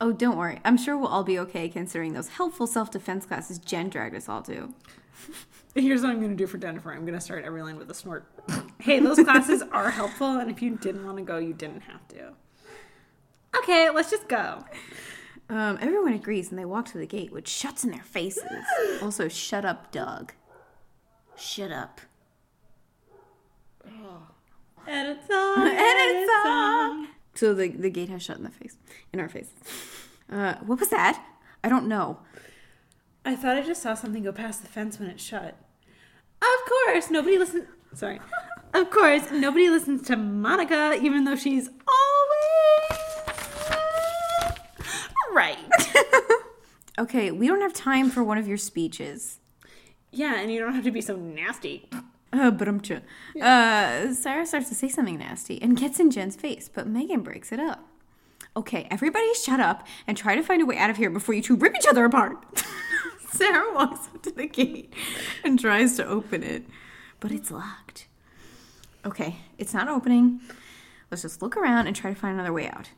Oh, 0.00 0.12
don't 0.12 0.36
worry. 0.36 0.60
I'm 0.64 0.76
sure 0.76 0.96
we'll 0.96 1.08
all 1.08 1.24
be 1.24 1.38
okay 1.38 1.68
considering 1.68 2.12
those 2.12 2.28
helpful 2.28 2.66
self-defense 2.66 3.26
classes 3.26 3.58
Jen 3.58 3.88
dragged 3.88 4.14
us 4.14 4.28
all 4.28 4.42
to. 4.42 4.74
Here's 5.74 6.02
what 6.02 6.10
I'm 6.10 6.18
going 6.18 6.30
to 6.30 6.36
do 6.36 6.46
for 6.46 6.58
Jennifer. 6.58 6.92
I'm 6.92 7.02
going 7.06 7.14
to 7.18 7.20
start 7.20 7.44
every 7.44 7.62
line 7.62 7.76
with 7.76 7.90
a 7.90 7.94
snort. 7.94 8.26
hey, 8.78 9.00
those 9.00 9.18
classes 9.18 9.62
are 9.72 9.90
helpful, 9.90 10.38
and 10.38 10.50
if 10.50 10.60
you 10.60 10.76
didn't 10.76 11.04
want 11.04 11.18
to 11.18 11.22
go, 11.22 11.38
you 11.38 11.54
didn't 11.54 11.82
have 11.82 12.06
to. 12.08 12.32
Okay, 13.56 13.88
let's 13.90 14.10
just 14.10 14.28
go. 14.28 14.64
Um, 15.48 15.78
everyone 15.80 16.12
agrees 16.12 16.50
and 16.50 16.58
they 16.58 16.64
walk 16.64 16.86
to 16.86 16.98
the 16.98 17.06
gate, 17.06 17.32
which 17.32 17.48
shuts 17.48 17.84
in 17.84 17.90
their 17.90 18.02
faces. 18.02 18.44
also, 19.02 19.28
shut 19.28 19.64
up, 19.64 19.92
Doug. 19.92 20.32
Shut 21.36 21.70
up. 21.72 22.00
Edit 24.86 25.18
song. 25.28 25.66
Edit 25.66 26.28
song. 26.44 27.08
So 27.36 27.54
the, 27.54 27.68
the 27.68 27.90
gate 27.90 28.08
has 28.08 28.22
shut 28.22 28.38
in 28.38 28.42
the 28.44 28.50
face, 28.50 28.76
in 29.12 29.20
our 29.20 29.28
face. 29.28 29.50
Uh, 30.30 30.54
what 30.64 30.80
was 30.80 30.88
that? 30.88 31.22
I 31.62 31.68
don't 31.68 31.86
know. 31.86 32.18
I 33.24 33.36
thought 33.36 33.56
I 33.56 33.62
just 33.62 33.82
saw 33.82 33.94
something 33.94 34.22
go 34.22 34.32
past 34.32 34.62
the 34.62 34.68
fence 34.68 34.98
when 34.98 35.08
it 35.08 35.20
shut. 35.20 35.56
Of 36.40 36.68
course, 36.68 37.10
nobody 37.10 37.38
listens. 37.38 37.66
Sorry. 37.94 38.20
Of 38.74 38.90
course, 38.90 39.30
nobody 39.30 39.68
listens 39.70 40.02
to 40.08 40.16
Monica, 40.16 40.98
even 41.00 41.24
though 41.24 41.36
she's 41.36 41.68
always 41.68 43.00
right. 45.32 45.58
Okay, 46.98 47.30
we 47.30 47.46
don't 47.46 47.60
have 47.60 47.74
time 47.74 48.08
for 48.08 48.24
one 48.24 48.38
of 48.38 48.48
your 48.48 48.56
speeches. 48.56 49.38
yeah, 50.12 50.40
and 50.40 50.50
you 50.50 50.58
don't 50.58 50.72
have 50.74 50.84
to 50.84 50.90
be 50.90 51.02
so 51.02 51.14
nasty. 51.14 51.90
Uh, 52.36 52.50
but 52.50 52.68
I'm 52.68 52.82
sure. 52.82 53.00
Uh, 53.40 54.12
Sarah 54.12 54.44
starts 54.44 54.68
to 54.68 54.74
say 54.74 54.88
something 54.88 55.18
nasty 55.18 55.60
and 55.62 55.76
gets 55.76 55.98
in 55.98 56.10
Jen's 56.10 56.36
face, 56.36 56.68
but 56.72 56.86
Megan 56.86 57.22
breaks 57.22 57.50
it 57.50 57.60
up. 57.60 57.88
Okay, 58.56 58.86
everybody 58.90 59.32
shut 59.34 59.60
up 59.60 59.86
and 60.06 60.16
try 60.16 60.34
to 60.34 60.42
find 60.42 60.60
a 60.60 60.66
way 60.66 60.76
out 60.76 60.90
of 60.90 60.96
here 60.96 61.10
before 61.10 61.34
you 61.34 61.42
two 61.42 61.56
rip 61.56 61.74
each 61.74 61.86
other 61.86 62.04
apart. 62.04 62.38
Sarah 63.30 63.74
walks 63.74 64.08
up 64.14 64.22
to 64.22 64.30
the 64.30 64.46
gate 64.46 64.92
and 65.44 65.58
tries 65.58 65.96
to 65.96 66.06
open 66.06 66.42
it, 66.42 66.64
but 67.20 67.32
it's 67.32 67.50
locked. 67.50 68.06
Okay, 69.04 69.36
it's 69.58 69.74
not 69.74 69.88
opening. 69.88 70.40
Let's 71.10 71.22
just 71.22 71.40
look 71.40 71.56
around 71.56 71.86
and 71.86 71.94
try 71.94 72.12
to 72.12 72.18
find 72.18 72.34
another 72.34 72.52
way 72.52 72.68
out. 72.68 72.90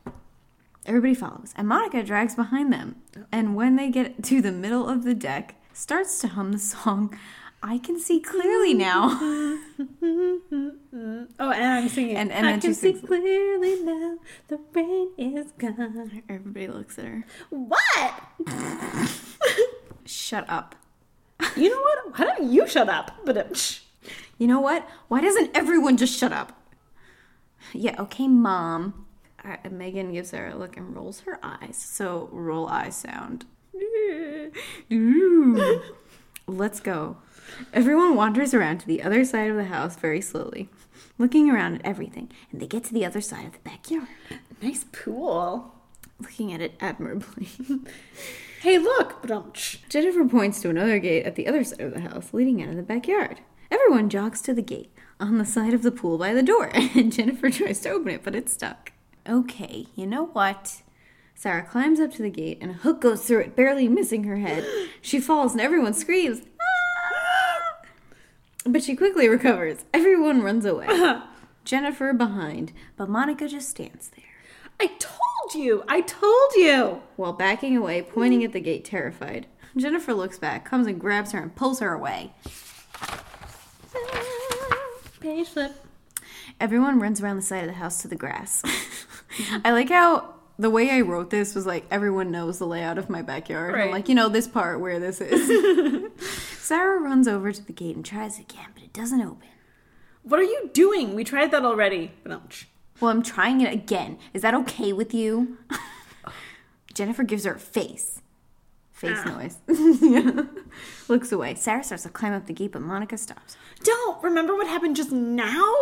Everybody 0.85 1.13
follows, 1.13 1.53
and 1.55 1.67
Monica 1.67 2.03
drags 2.03 2.35
behind 2.35 2.73
them. 2.73 2.95
And 3.31 3.55
when 3.55 3.75
they 3.75 3.89
get 3.89 4.23
to 4.23 4.41
the 4.41 4.51
middle 4.51 4.87
of 4.87 5.03
the 5.03 5.13
deck, 5.13 5.55
starts 5.73 6.19
to 6.19 6.29
hum 6.29 6.51
the 6.51 6.59
song 6.59 7.17
I 7.61 7.77
Can 7.77 7.99
See 7.99 8.19
Clearly 8.19 8.73
Now. 8.73 9.09
Oh, 11.41 11.51
and 11.51 11.63
I'm 11.63 11.87
singing. 11.89 12.15
And- 12.17 12.31
and 12.31 12.45
I 12.47 12.57
can 12.57 12.73
see 12.73 12.93
sings 12.93 13.01
clearly 13.05 13.81
now. 13.83 14.17
The 14.47 14.59
rain 14.73 15.09
is 15.17 15.51
gone. 15.51 16.21
Everybody 16.27 16.67
looks 16.67 16.97
at 16.99 17.05
her. 17.05 17.23
What? 17.49 18.13
Shut 20.05 20.45
up. 20.49 20.75
You 21.55 21.69
know 21.69 21.79
what? 21.79 22.17
Why 22.19 22.25
don't 22.25 22.51
you 22.51 22.67
shut 22.67 22.89
up? 22.89 23.11
But 23.25 23.37
uh. 23.37 23.43
You 24.37 24.47
know 24.47 24.59
what? 24.59 24.87
Why 25.07 25.21
doesn't 25.21 25.55
everyone 25.55 25.95
just 25.97 26.17
shut 26.17 26.33
up? 26.33 26.59
Yeah, 27.73 27.95
okay, 28.01 28.27
mom. 28.27 29.05
Uh, 29.43 29.55
Megan 29.69 30.11
gives 30.11 30.31
her 30.31 30.47
a 30.47 30.55
look 30.55 30.75
and 30.75 30.93
rolls 30.95 31.21
her 31.21 31.39
eyes. 31.43 31.77
So 31.77 32.27
roll 32.31 32.67
eye 32.67 32.89
sound. 32.89 33.45
Let's 36.47 36.79
go. 36.79 37.17
Everyone 37.73 38.15
wanders 38.15 38.53
around 38.53 38.79
to 38.79 38.87
the 38.87 39.01
other 39.03 39.23
side 39.25 39.49
of 39.49 39.55
the 39.57 39.65
house 39.65 39.95
very 39.95 40.21
slowly, 40.21 40.69
looking 41.17 41.49
around 41.49 41.75
at 41.75 41.85
everything, 41.85 42.29
and 42.51 42.61
they 42.61 42.67
get 42.67 42.83
to 42.85 42.93
the 42.93 43.05
other 43.05 43.21
side 43.21 43.45
of 43.45 43.53
the 43.53 43.59
backyard, 43.59 44.07
nice 44.61 44.85
pool. 44.91 45.75
looking 46.19 46.51
at 46.53 46.61
it 46.61 46.73
admirably. 46.79 47.47
Hey, 48.61 48.77
look. 48.77 49.25
Jennifer 49.87 50.25
points 50.25 50.59
to 50.61 50.69
another 50.69 50.99
gate 50.99 51.25
at 51.25 51.35
the 51.35 51.47
other 51.47 51.63
side 51.63 51.79
of 51.79 51.93
the 51.93 52.01
house, 52.01 52.33
leading 52.33 52.61
out 52.61 52.67
of 52.67 52.75
the 52.75 52.83
backyard. 52.83 53.39
Everyone 53.71 54.09
jogs 54.09 54.41
to 54.41 54.53
the 54.53 54.61
gate 54.61 54.91
on 55.17 55.37
the 55.37 55.45
side 55.45 55.73
of 55.73 55.81
the 55.81 55.93
pool 55.93 56.17
by 56.17 56.33
the 56.33 56.43
door, 56.43 56.69
and 56.73 57.13
Jennifer 57.13 57.49
tries 57.49 57.79
to 57.81 57.89
open 57.89 58.09
it, 58.09 58.21
but 58.21 58.35
it's 58.35 58.51
stuck. 58.51 58.91
Okay, 59.25 59.87
you 59.95 60.05
know 60.05 60.25
what? 60.25 60.81
Sarah 61.35 61.63
climbs 61.63 62.01
up 62.01 62.11
to 62.15 62.21
the 62.21 62.29
gate, 62.29 62.57
and 62.59 62.71
a 62.71 62.73
hook 62.73 62.99
goes 62.99 63.23
through 63.25 63.39
it, 63.39 63.55
barely 63.55 63.87
missing 63.87 64.25
her 64.25 64.37
head. 64.39 64.65
She 65.01 65.21
falls, 65.21 65.53
and 65.53 65.61
everyone 65.61 65.93
screams. 65.93 66.41
"Ah!" 68.65 68.69
But 68.69 68.83
she 68.83 68.95
quickly 68.95 69.27
recovers. 69.27 69.85
Everyone 69.93 70.41
runs 70.41 70.65
away. 70.65 70.87
Jennifer 71.65 72.13
behind, 72.13 72.71
but 72.97 73.09
Monica 73.09 73.47
just 73.47 73.69
stands 73.69 74.09
there. 74.15 74.25
I 74.79 74.87
told 74.97 75.53
you. 75.55 75.83
I 75.87 76.01
told 76.01 76.53
you. 76.55 77.01
While 77.15 77.33
backing 77.33 77.75
away, 77.77 78.01
pointing 78.01 78.43
at 78.43 78.53
the 78.53 78.59
gate, 78.61 78.85
terrified. 78.85 79.45
Jennifer 79.77 80.13
looks 80.13 80.39
back, 80.39 80.65
comes 80.65 80.87
and 80.87 80.99
grabs 80.99 81.31
her 81.33 81.39
and 81.41 81.55
pulls 81.55 81.79
her 81.79 81.93
away. 81.93 82.33
Page 85.19 85.47
flip. 85.49 85.73
Everyone 86.59 86.99
runs 86.99 87.21
around 87.21 87.35
the 87.35 87.41
side 87.41 87.61
of 87.61 87.67
the 87.67 87.73
house 87.73 88.01
to 88.01 88.07
the 88.07 88.15
grass. 88.15 88.63
I 89.65 89.71
like 89.71 89.89
how 89.89 90.33
the 90.57 90.69
way 90.69 90.89
I 90.91 91.01
wrote 91.01 91.29
this 91.29 91.55
was 91.55 91.65
like 91.65 91.85
everyone 91.91 92.31
knows 92.31 92.57
the 92.59 92.65
layout 92.67 92.97
of 92.97 93.09
my 93.09 93.21
backyard. 93.21 93.73
I'm 93.75 93.79
Right. 93.79 93.91
like, 93.91 94.09
you 94.09 94.15
know, 94.15 94.29
this 94.29 94.47
part 94.47 94.79
where 94.79 94.99
this 94.99 95.19
is. 95.21 96.09
Sarah 96.69 96.99
runs 96.99 97.27
over 97.27 97.51
to 97.51 97.65
the 97.65 97.73
gate 97.73 97.95
and 97.95 98.05
tries 98.05 98.37
again, 98.37 98.67
but 98.75 98.83
it 98.83 98.93
doesn't 98.93 99.21
open. 99.21 99.47
What 100.21 100.39
are 100.39 100.43
you 100.43 100.69
doing? 100.71 101.15
We 101.15 101.23
tried 101.23 101.49
that 101.49 101.65
already. 101.65 102.11
Well, 102.27 103.09
I'm 103.09 103.23
trying 103.23 103.61
it 103.61 103.73
again. 103.73 104.19
Is 104.35 104.43
that 104.43 104.53
okay 104.53 104.93
with 104.93 105.11
you? 105.11 105.57
Jennifer 106.93 107.23
gives 107.23 107.45
her 107.45 107.55
a 107.55 107.59
face. 107.59 108.21
Face 108.91 109.17
Ah. 109.25 109.31
noise. 109.31 109.57
Yeah. 109.99 110.43
Looks 111.07 111.31
away. 111.31 111.55
Sarah 111.55 111.83
starts 111.83 112.03
to 112.03 112.09
climb 112.09 112.33
up 112.33 112.45
the 112.45 112.53
gate, 112.53 112.73
but 112.73 112.83
Monica 112.83 113.17
stops. 113.17 113.57
Don't 113.83 114.21
remember 114.23 114.53
what 114.53 114.67
happened 114.67 114.95
just 114.95 115.11
now. 115.11 115.73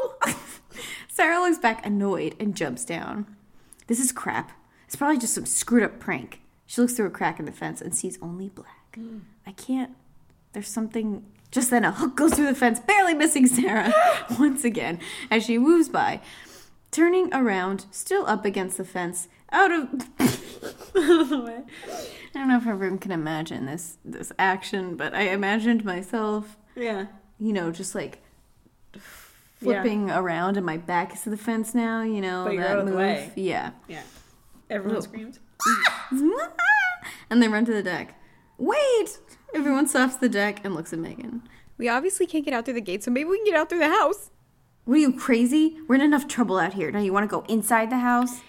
Sarah 1.09 1.41
looks 1.41 1.57
back 1.57 1.85
annoyed 1.85 2.33
and 2.39 2.55
jumps 2.55 2.85
down. 2.85 3.25
This 3.87 3.99
is 3.99 4.13
crap. 4.13 4.53
It's 4.85 4.95
probably 4.95 5.17
just 5.17 5.33
some 5.33 5.45
screwed 5.47 5.83
up 5.83 5.99
prank. 5.99 6.39
She 6.65 6.79
looks 6.79 6.93
through 6.93 7.07
a 7.07 7.09
crack 7.09 7.39
in 7.39 7.45
the 7.45 7.51
fence 7.51 7.81
and 7.81 7.93
sees 7.93 8.17
only 8.21 8.47
black. 8.47 8.97
I 9.45 9.51
can't. 9.51 9.91
There's 10.57 10.69
something. 10.69 11.23
Just 11.51 11.69
then, 11.69 11.85
a 11.85 11.91
hook 11.91 12.15
goes 12.15 12.33
through 12.33 12.47
the 12.47 12.55
fence, 12.55 12.79
barely 12.79 13.13
missing 13.13 13.45
Sarah 13.45 13.93
once 14.39 14.63
again 14.63 14.99
as 15.29 15.45
she 15.45 15.59
moves 15.59 15.87
by. 15.87 16.19
Turning 16.89 17.31
around, 17.31 17.85
still 17.91 18.25
up 18.25 18.43
against 18.43 18.77
the 18.77 18.83
fence, 18.83 19.27
out 19.51 19.71
of. 19.71 19.87
The 20.93 21.43
way. 21.45 21.61
I 22.33 22.39
don't 22.39 22.47
know 22.47 22.57
if 22.57 22.65
everyone 22.65 22.97
can 22.97 23.11
imagine 23.11 23.67
this 23.67 23.99
this 24.03 24.31
action, 24.39 24.95
but 24.95 25.13
I 25.13 25.29
imagined 25.29 25.85
myself 25.85 26.57
yeah. 26.75 27.05
you 27.37 27.53
know, 27.53 27.69
just 27.71 27.93
like 27.93 28.17
flipping 29.59 30.09
around 30.09 30.57
and 30.57 30.65
my 30.65 30.77
back 30.77 31.13
is 31.13 31.21
to 31.21 31.29
the 31.29 31.37
fence 31.37 31.75
now, 31.75 32.01
you 32.01 32.19
know, 32.19 32.45
But 32.47 32.57
that 32.57 32.71
out 32.71 32.79
of 32.79 32.85
the 32.85 32.91
move. 32.93 32.99
way. 32.99 33.31
Yeah. 33.35 33.71
Yeah. 33.87 34.01
Everyone 34.71 34.97
Oh. 34.97 35.01
screams. 35.01 35.39
and 37.29 37.43
they 37.43 37.47
run 37.47 37.63
to 37.65 37.73
the 37.73 37.83
deck. 37.83 38.19
Wait! 38.57 39.19
Everyone 39.57 39.87
stops 39.87 40.15
the 40.15 40.29
deck 40.29 40.63
and 40.63 40.75
looks 40.75 40.93
at 40.93 40.99
Megan. 40.99 41.41
We 41.79 41.89
obviously 41.89 42.27
can't 42.27 42.45
get 42.45 42.53
out 42.53 42.65
through 42.65 42.75
the 42.75 42.79
gate, 42.79 43.03
so 43.03 43.09
maybe 43.09 43.27
we 43.27 43.37
can 43.37 43.45
get 43.47 43.55
out 43.55 43.69
through 43.69 43.79
the 43.79 43.89
house. 43.89 44.29
What 44.85 44.93
are 44.93 44.99
you 44.99 45.11
crazy? 45.11 45.79
We're 45.87 45.95
in 45.95 46.01
enough 46.01 46.27
trouble 46.27 46.59
out 46.59 46.73
here. 46.73 46.91
Now 46.91 46.99
you 46.99 47.11
want 47.11 47.23
to 47.23 47.27
go 47.27 47.43
inside 47.51 47.89
the 47.89 47.97
house? 47.97 48.41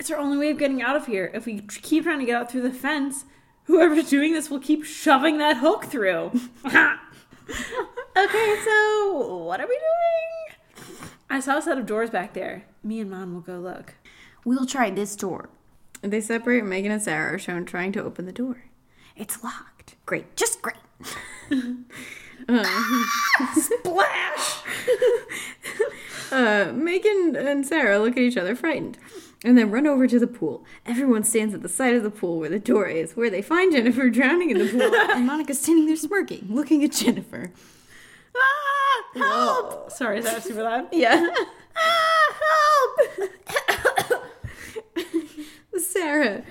It's 0.00 0.10
our 0.10 0.18
only 0.18 0.36
way 0.36 0.50
of 0.50 0.58
getting 0.58 0.82
out 0.82 0.96
of 0.96 1.06
here. 1.06 1.30
If 1.32 1.46
we 1.46 1.60
keep 1.60 2.02
trying 2.02 2.18
to 2.18 2.24
get 2.24 2.34
out 2.34 2.50
through 2.50 2.62
the 2.62 2.72
fence, 2.72 3.24
whoever's 3.66 4.10
doing 4.10 4.32
this 4.32 4.50
will 4.50 4.58
keep 4.58 4.84
shoving 4.84 5.38
that 5.38 5.58
hook 5.58 5.84
through. 5.84 6.32
okay, 6.64 8.56
so 8.64 9.44
what 9.44 9.60
are 9.60 9.68
we 9.68 9.78
doing? 9.78 10.88
I 11.30 11.38
saw 11.38 11.58
a 11.58 11.62
set 11.62 11.78
of 11.78 11.86
doors 11.86 12.10
back 12.10 12.32
there. 12.34 12.64
Me 12.82 12.98
and 12.98 13.08
Mom 13.08 13.32
will 13.32 13.42
go 13.42 13.60
look. 13.60 13.94
We'll 14.44 14.66
try 14.66 14.90
this 14.90 15.14
door. 15.14 15.50
They 16.02 16.20
separate. 16.20 16.64
Megan 16.64 16.90
and 16.90 17.00
Sarah 17.00 17.34
are 17.34 17.38
shown 17.38 17.64
trying 17.64 17.92
to 17.92 18.02
open 18.02 18.26
the 18.26 18.32
door. 18.32 18.64
It's 19.14 19.44
locked. 19.44 19.77
Great, 20.08 20.36
just 20.36 20.62
great. 20.62 20.74
Splash! 23.54 24.62
Uh, 26.30 26.72
Megan 26.74 27.34
and 27.36 27.66
Sarah 27.66 27.98
look 27.98 28.12
at 28.12 28.18
each 28.18 28.36
other 28.36 28.54
frightened 28.54 28.98
and 29.42 29.56
then 29.56 29.70
run 29.70 29.86
over 29.86 30.06
to 30.06 30.18
the 30.18 30.26
pool. 30.26 30.62
Everyone 30.84 31.24
stands 31.24 31.54
at 31.54 31.62
the 31.62 31.70
side 31.70 31.94
of 31.94 32.02
the 32.02 32.10
pool 32.10 32.38
where 32.38 32.50
the 32.50 32.58
door 32.58 32.86
is, 32.86 33.16
where 33.16 33.30
they 33.30 33.40
find 33.40 33.72
Jennifer 33.72 34.10
drowning 34.10 34.50
in 34.50 34.58
the 34.58 34.68
pool 34.68 34.94
and 34.94 35.26
Monica 35.26 35.54
standing 35.54 35.86
there 35.86 35.96
smirking, 35.96 36.46
looking 36.50 36.84
at 36.84 36.92
Jennifer. 36.92 37.50
Ah, 38.36 39.02
help! 39.14 39.72
Whoa. 39.72 39.88
Sorry, 39.88 40.18
is 40.18 40.26
that 40.26 40.42
super 40.42 40.62
loud? 40.64 40.88
Yeah. 40.92 41.30
Ah, 41.74 42.34
help! 44.04 44.22
Sarah, 45.78 46.42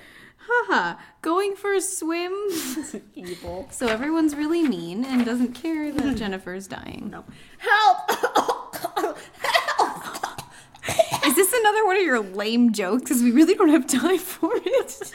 haha, 0.48 1.00
going 1.22 1.54
for 1.54 1.74
a 1.74 1.80
swim. 1.80 2.32
Evil. 3.14 3.68
So 3.70 3.86
everyone's 3.86 4.34
really 4.34 4.66
mean 4.66 5.04
and 5.04 5.24
doesn't 5.24 5.52
care 5.52 5.92
that 5.92 6.02
hmm. 6.02 6.14
Jennifer's 6.14 6.66
dying. 6.66 7.08
No. 7.10 7.24
Help! 7.58 9.18
Is 11.26 11.36
this 11.36 11.52
another 11.52 11.84
one 11.84 11.96
of 11.96 12.02
your 12.02 12.20
lame 12.20 12.72
jokes? 12.72 13.02
Because 13.02 13.22
we 13.22 13.30
really 13.30 13.54
don't 13.54 13.68
have 13.68 13.86
time 13.86 14.18
for 14.18 14.50
it. 14.54 15.12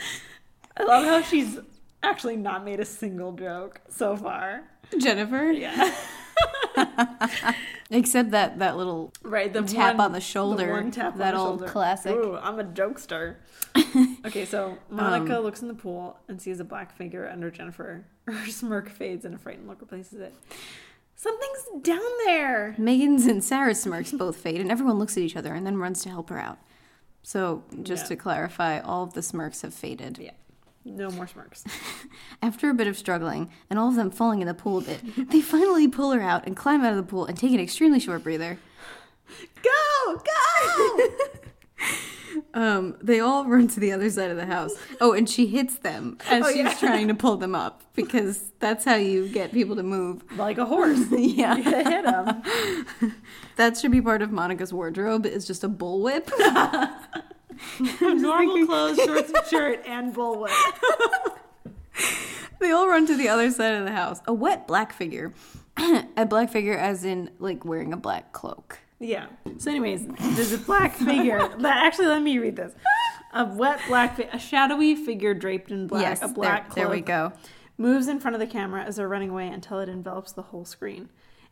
I 0.76 0.84
love 0.84 1.04
how 1.04 1.22
she's 1.22 1.58
actually 2.02 2.36
not 2.36 2.64
made 2.64 2.80
a 2.80 2.84
single 2.84 3.32
joke 3.32 3.80
so 3.88 4.16
far. 4.16 4.64
Jennifer? 4.98 5.50
Yeah. 5.50 5.94
Except 7.90 8.30
that 8.30 8.58
that 8.58 8.76
little 8.76 9.12
Right, 9.22 9.52
the 9.52 9.62
Tap 9.62 9.96
one- 9.96 10.06
on 10.06 10.12
the 10.12 10.20
shoulder, 10.20 10.72
one 10.72 10.90
tap 10.90 11.16
that 11.18 11.32
the 11.32 11.38
old 11.38 11.58
shoulder. 11.60 11.72
classic. 11.72 12.14
Ooh, 12.16 12.36
I'm 12.36 12.58
a 12.58 12.64
jokester. 12.64 13.36
okay, 14.26 14.44
so 14.44 14.70
um, 14.70 14.96
Monica 14.96 15.38
looks 15.38 15.62
in 15.62 15.68
the 15.68 15.74
pool 15.74 16.18
and 16.28 16.40
sees 16.40 16.60
a 16.60 16.64
black 16.64 16.96
figure 16.96 17.28
under 17.28 17.50
Jennifer. 17.50 18.04
Her 18.26 18.46
smirk 18.46 18.88
fades 18.88 19.24
and 19.24 19.34
a 19.34 19.38
frightened 19.38 19.68
look 19.68 19.80
replaces 19.80 20.18
it. 20.20 20.34
Something's 21.14 21.82
down 21.84 22.00
there. 22.26 22.74
Megan's 22.78 23.26
and 23.26 23.42
Sarah's 23.44 23.80
smirks 23.82 24.12
both 24.12 24.36
fade, 24.36 24.60
and 24.60 24.70
everyone 24.70 24.98
looks 24.98 25.16
at 25.16 25.22
each 25.22 25.36
other 25.36 25.54
and 25.54 25.66
then 25.66 25.76
runs 25.76 26.02
to 26.02 26.08
help 26.08 26.30
her 26.30 26.38
out. 26.38 26.58
So, 27.22 27.62
just 27.82 28.04
Yeah. 28.04 28.08
to 28.08 28.16
clarify, 28.16 28.80
all 28.80 29.04
of 29.04 29.14
the 29.14 29.22
smirks 29.22 29.62
have 29.62 29.72
faded. 29.72 30.18
Yeah, 30.18 30.32
no 30.84 31.10
more 31.10 31.26
smirks. 31.26 31.64
After 32.42 32.70
a 32.70 32.74
bit 32.74 32.86
of 32.86 32.96
struggling, 32.98 33.50
and 33.70 33.78
all 33.78 33.88
of 33.88 33.96
them 33.96 34.10
falling 34.10 34.40
in 34.40 34.46
the 34.48 34.54
pool 34.54 34.78
a 34.78 34.82
bit, 34.82 35.00
they 35.30 35.40
finally 35.40 35.88
pull 35.88 36.12
her 36.12 36.20
out 36.22 36.46
and 36.46 36.56
climb 36.56 36.84
out 36.84 36.92
of 36.92 36.96
the 36.96 37.02
pool 37.10 37.26
and 37.26 37.36
take 37.38 37.52
an 37.52 37.60
extremely 37.60 38.00
short 38.00 38.22
breather. 38.22 38.58
Go, 39.62 40.16
go! 40.22 41.08
Um, 42.52 42.96
they 43.00 43.20
all 43.20 43.44
run 43.46 43.68
to 43.68 43.80
the 43.80 43.92
other 43.92 44.10
side 44.10 44.30
of 44.30 44.36
the 44.36 44.46
house. 44.46 44.72
Oh, 45.00 45.12
and 45.12 45.28
she 45.28 45.46
hits 45.46 45.78
them 45.78 46.18
as 46.28 46.44
Oh, 46.44 46.48
she's 46.48 46.58
yeah. 46.58 46.74
trying 46.74 47.06
to 47.08 47.14
pull 47.14 47.36
them 47.36 47.54
up 47.54 47.82
because 47.94 48.50
that's 48.58 48.84
how 48.84 48.94
you 48.96 49.28
get 49.28 49.52
people 49.52 49.76
to 49.76 49.82
move. 49.84 50.22
like 50.36 50.58
a 50.58 50.64
horse. 50.64 50.98
yeah. 51.12 51.54
You 51.56 51.62
hit 51.62 52.04
him. 52.04 53.14
That 53.56 53.76
should 53.76 53.92
be 53.92 54.00
part 54.00 54.20
of 54.22 54.30
Monica's 54.32 54.72
wardrobe 54.72 55.26
is 55.26 55.46
just 55.46 55.62
a 55.62 55.68
bullwhip. 55.68 56.28
Normal 58.00 58.66
clothes, 58.66 58.96
shorts 58.98 59.32
and 59.32 59.46
shirt, 59.46 59.82
and 59.86 60.14
bullwhip. 60.14 60.50
they 62.60 62.70
all 62.70 62.88
run 62.88 63.06
to 63.06 63.16
the 63.16 63.28
other 63.28 63.50
side 63.50 63.74
of 63.74 63.84
the 63.84 63.92
house. 63.92 64.20
A 64.26 64.32
wet 64.32 64.66
black 64.66 64.92
figure. 64.92 65.32
a 66.16 66.24
black 66.26 66.50
figure 66.50 66.76
as 66.76 67.04
in 67.04 67.30
like 67.38 67.64
wearing 67.64 67.92
a 67.92 67.96
black 67.96 68.32
cloak. 68.32 68.78
Yeah. 69.00 69.26
So, 69.58 69.70
anyways, 69.70 70.06
there's 70.36 70.52
a 70.52 70.58
black 70.58 70.94
figure. 70.96 71.38
That 71.58 71.84
actually, 71.84 72.06
let 72.06 72.22
me 72.22 72.38
read 72.38 72.56
this. 72.56 72.72
A 73.32 73.44
wet 73.44 73.80
black, 73.88 74.16
fi- 74.16 74.28
a 74.32 74.38
shadowy 74.38 74.94
figure 74.94 75.34
draped 75.34 75.70
in 75.72 75.86
black. 75.88 76.02
yes, 76.02 76.22
a 76.22 76.28
black 76.28 76.72
there, 76.74 76.84
there 76.84 76.94
we 76.94 77.00
go. 77.00 77.32
moves 77.76 78.06
in 78.06 78.20
front 78.20 78.34
of 78.36 78.40
the 78.40 78.46
camera 78.46 78.84
as 78.84 78.96
they're 78.96 79.08
running 79.08 79.30
away 79.30 79.48
until 79.48 79.80
it 79.80 79.88
envelops 79.88 80.30
the 80.32 80.42
whole 80.42 80.64
screen. 80.64 81.08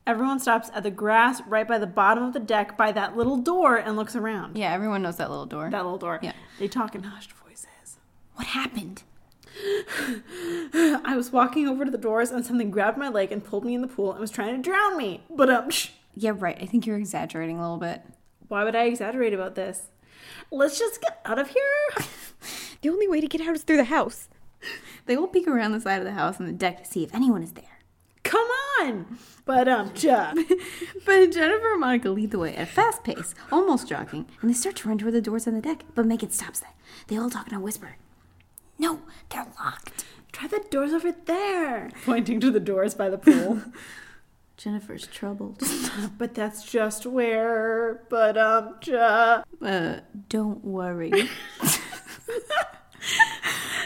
Everyone 0.06 0.40
stops 0.40 0.68
at 0.74 0.82
the 0.82 0.90
grass 0.90 1.40
right 1.46 1.66
by 1.66 1.78
the 1.78 1.86
bottom 1.86 2.24
of 2.24 2.32
the 2.32 2.40
deck 2.40 2.76
by 2.76 2.90
that 2.92 3.16
little 3.16 3.36
door 3.36 3.76
and 3.76 3.96
looks 3.96 4.16
around. 4.16 4.56
Yeah, 4.56 4.72
everyone 4.72 5.02
knows 5.02 5.16
that 5.18 5.30
little 5.30 5.46
door. 5.46 5.70
That 5.70 5.84
little 5.84 5.98
door. 5.98 6.18
Yeah. 6.22 6.32
They 6.58 6.66
talk 6.66 6.94
in 6.96 7.04
hushed 7.04 7.32
voices. 7.32 7.98
What 8.34 8.48
happened? 8.48 9.04
I 10.74 11.14
was 11.16 11.30
walking 11.30 11.68
over 11.68 11.84
to 11.84 11.90
the 11.90 11.98
doors 11.98 12.30
and 12.30 12.44
something 12.44 12.70
grabbed 12.70 12.98
my 12.98 13.08
leg 13.08 13.30
and 13.30 13.44
pulled 13.44 13.64
me 13.64 13.74
in 13.74 13.80
the 13.80 13.86
pool 13.86 14.10
and 14.10 14.20
was 14.20 14.30
trying 14.30 14.56
to 14.56 14.62
drown 14.62 14.96
me. 14.96 15.22
But 15.30 15.50
um. 15.50 15.70
Yeah, 16.14 16.32
right. 16.36 16.58
I 16.60 16.66
think 16.66 16.84
you're 16.86 16.98
exaggerating 16.98 17.58
a 17.58 17.62
little 17.62 17.78
bit. 17.78 18.02
why 18.48 18.64
would 18.64 18.74
I 18.74 18.84
exaggerate 18.84 19.32
about 19.34 19.54
this? 19.54 19.88
Let's 20.50 20.78
just 20.78 21.00
get 21.00 21.20
out 21.24 21.38
of 21.38 21.48
here. 21.48 22.06
The 22.80 22.88
only 22.88 23.06
way 23.06 23.20
to 23.20 23.28
get 23.28 23.40
out 23.40 23.54
is 23.54 23.62
through 23.62 23.76
the 23.76 23.84
house. 23.84 24.28
They 25.06 25.14
all 25.16 25.28
peek 25.28 25.46
around 25.46 25.70
the 25.70 25.80
side 25.80 26.00
of 26.00 26.04
the 26.04 26.14
house 26.14 26.40
on 26.40 26.46
the 26.46 26.52
deck 26.52 26.78
to 26.78 26.84
see 26.84 27.04
if 27.04 27.14
anyone 27.14 27.44
is 27.44 27.52
there. 27.52 27.71
Come 28.32 28.48
on. 28.80 29.18
But 29.44 29.68
um, 29.68 29.92
ja. 29.94 30.32
But 31.04 31.32
Jennifer 31.32 31.72
and 31.72 31.80
Monica 31.80 32.08
lead 32.08 32.30
the 32.30 32.38
way 32.38 32.56
at 32.56 32.62
a 32.62 32.66
fast 32.66 33.04
pace, 33.04 33.34
almost 33.50 33.88
jogging, 33.88 34.24
and 34.40 34.48
they 34.48 34.54
start 34.54 34.76
to 34.76 34.88
run 34.88 34.96
toward 34.96 35.12
the 35.12 35.20
doors 35.20 35.46
on 35.46 35.52
the 35.52 35.60
deck, 35.60 35.84
but 35.94 36.06
Megan 36.06 36.30
stops 36.30 36.60
them. 36.60 36.70
They 37.08 37.18
all 37.18 37.28
talk 37.28 37.48
in 37.48 37.54
a 37.54 37.60
whisper. 37.60 37.96
No, 38.78 39.00
they're 39.28 39.46
locked. 39.62 40.06
Try 40.32 40.48
the 40.48 40.64
doors 40.70 40.94
over 40.94 41.12
there. 41.12 41.90
Pointing 42.06 42.40
to 42.40 42.50
the 42.50 42.60
doors 42.60 42.94
by 42.94 43.10
the 43.10 43.18
pool. 43.18 43.60
Jennifer's 44.56 45.06
troubled. 45.06 45.60
but 46.18 46.34
that's 46.34 46.64
just 46.64 47.04
where. 47.04 48.02
But 48.08 48.38
um, 48.38 48.76
ja. 48.82 49.42
Uh, 49.60 50.00
don't 50.30 50.64
worry. 50.64 51.28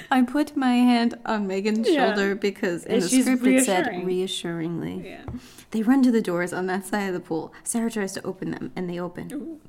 I 0.11 0.23
put 0.23 0.57
my 0.57 0.75
hand 0.75 1.19
on 1.27 1.47
Megan's 1.47 1.89
Yeah. 1.89 2.09
shoulder 2.15 2.35
because 2.35 2.85
in 2.85 2.95
And 2.95 3.03
the 3.03 3.09
script 3.09 3.47
it 3.47 3.65
said 3.65 4.05
reassuringly. 4.05 5.03
Yeah. 5.05 5.25
They 5.73 5.83
run 5.83 6.03
to 6.03 6.11
the 6.11 6.23
doors 6.23 6.53
on 6.53 6.67
that 6.67 6.87
side 6.87 7.09
of 7.09 7.15
the 7.15 7.21
pool. 7.21 7.53
Sarah 7.65 7.91
tries 7.91 8.13
to 8.13 8.25
open 8.25 8.51
them, 8.53 8.73
and 8.77 8.89
they 8.89 8.99
open. 9.01 9.61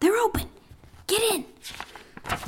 They're 0.00 0.16
open. 0.18 0.48
Get 1.06 1.22
in. 1.34 1.44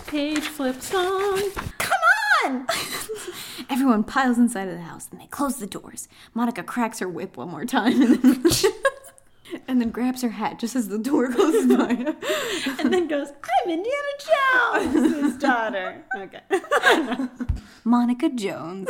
Page 0.06 0.40
flip 0.40 0.80
song. 0.80 1.50
Come 1.78 1.98
on. 2.44 2.66
Everyone 3.70 4.04
piles 4.04 4.38
inside 4.38 4.68
of 4.68 4.74
the 4.76 4.82
house, 4.82 5.08
and 5.10 5.20
they 5.20 5.26
close 5.26 5.56
the 5.56 5.66
doors. 5.66 6.08
Monica 6.34 6.62
cracks 6.62 6.98
her 7.00 7.08
whip 7.08 7.36
one 7.36 7.48
more 7.50 7.64
time, 7.64 8.22
and 9.68 9.80
then, 9.80 9.90
grabs 9.90 10.22
her 10.22 10.30
hat 10.30 10.58
just 10.58 10.74
as 10.76 10.88
the 10.88 10.98
door 10.98 11.30
closes 11.32 11.66
by 11.76 11.90
and 12.78 12.92
then 12.92 13.06
goes, 13.08 13.28
I'm 13.64 13.70
Indiana 13.70 14.92
Jones, 14.92 15.22
his 15.22 15.36
daughter. 15.38 16.04
Okay. 16.16 16.40
Monica 17.84 18.28
Jones. 18.30 18.88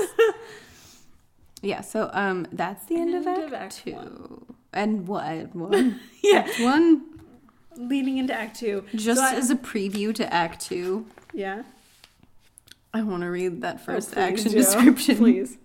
yeah, 1.63 1.81
so 1.81 2.11
um, 2.13 2.47
that's 2.53 2.85
the 2.87 2.97
end, 2.97 3.15
of 3.15 3.27
End 3.27 3.39
Act, 3.39 3.47
of 3.47 3.55
Act 3.55 3.77
Two. 3.85 3.93
one. 3.93 4.47
And 4.73 5.07
what? 5.09 5.55
One. 5.55 6.01
Yeah. 6.23 6.39
Act 6.39 6.61
One. 6.61 7.03
Leading 7.77 8.19
into 8.19 8.33
Act 8.35 8.59
Two. 8.59 8.85
Just 8.95 9.21
So 9.21 9.27
I- 9.27 9.35
as 9.35 9.51
a 9.51 9.57
preview 9.57 10.15
to 10.15 10.33
Act 10.33 10.61
Two, 10.65 11.07
Yeah. 11.33 11.63
I 12.93 13.03
want 13.03 13.23
to 13.23 13.29
read 13.29 13.63
that 13.63 13.81
first 13.85 14.15
Oh, 14.17 14.21
action 14.21 14.53
description. 14.53 15.17
Please. 15.17 15.59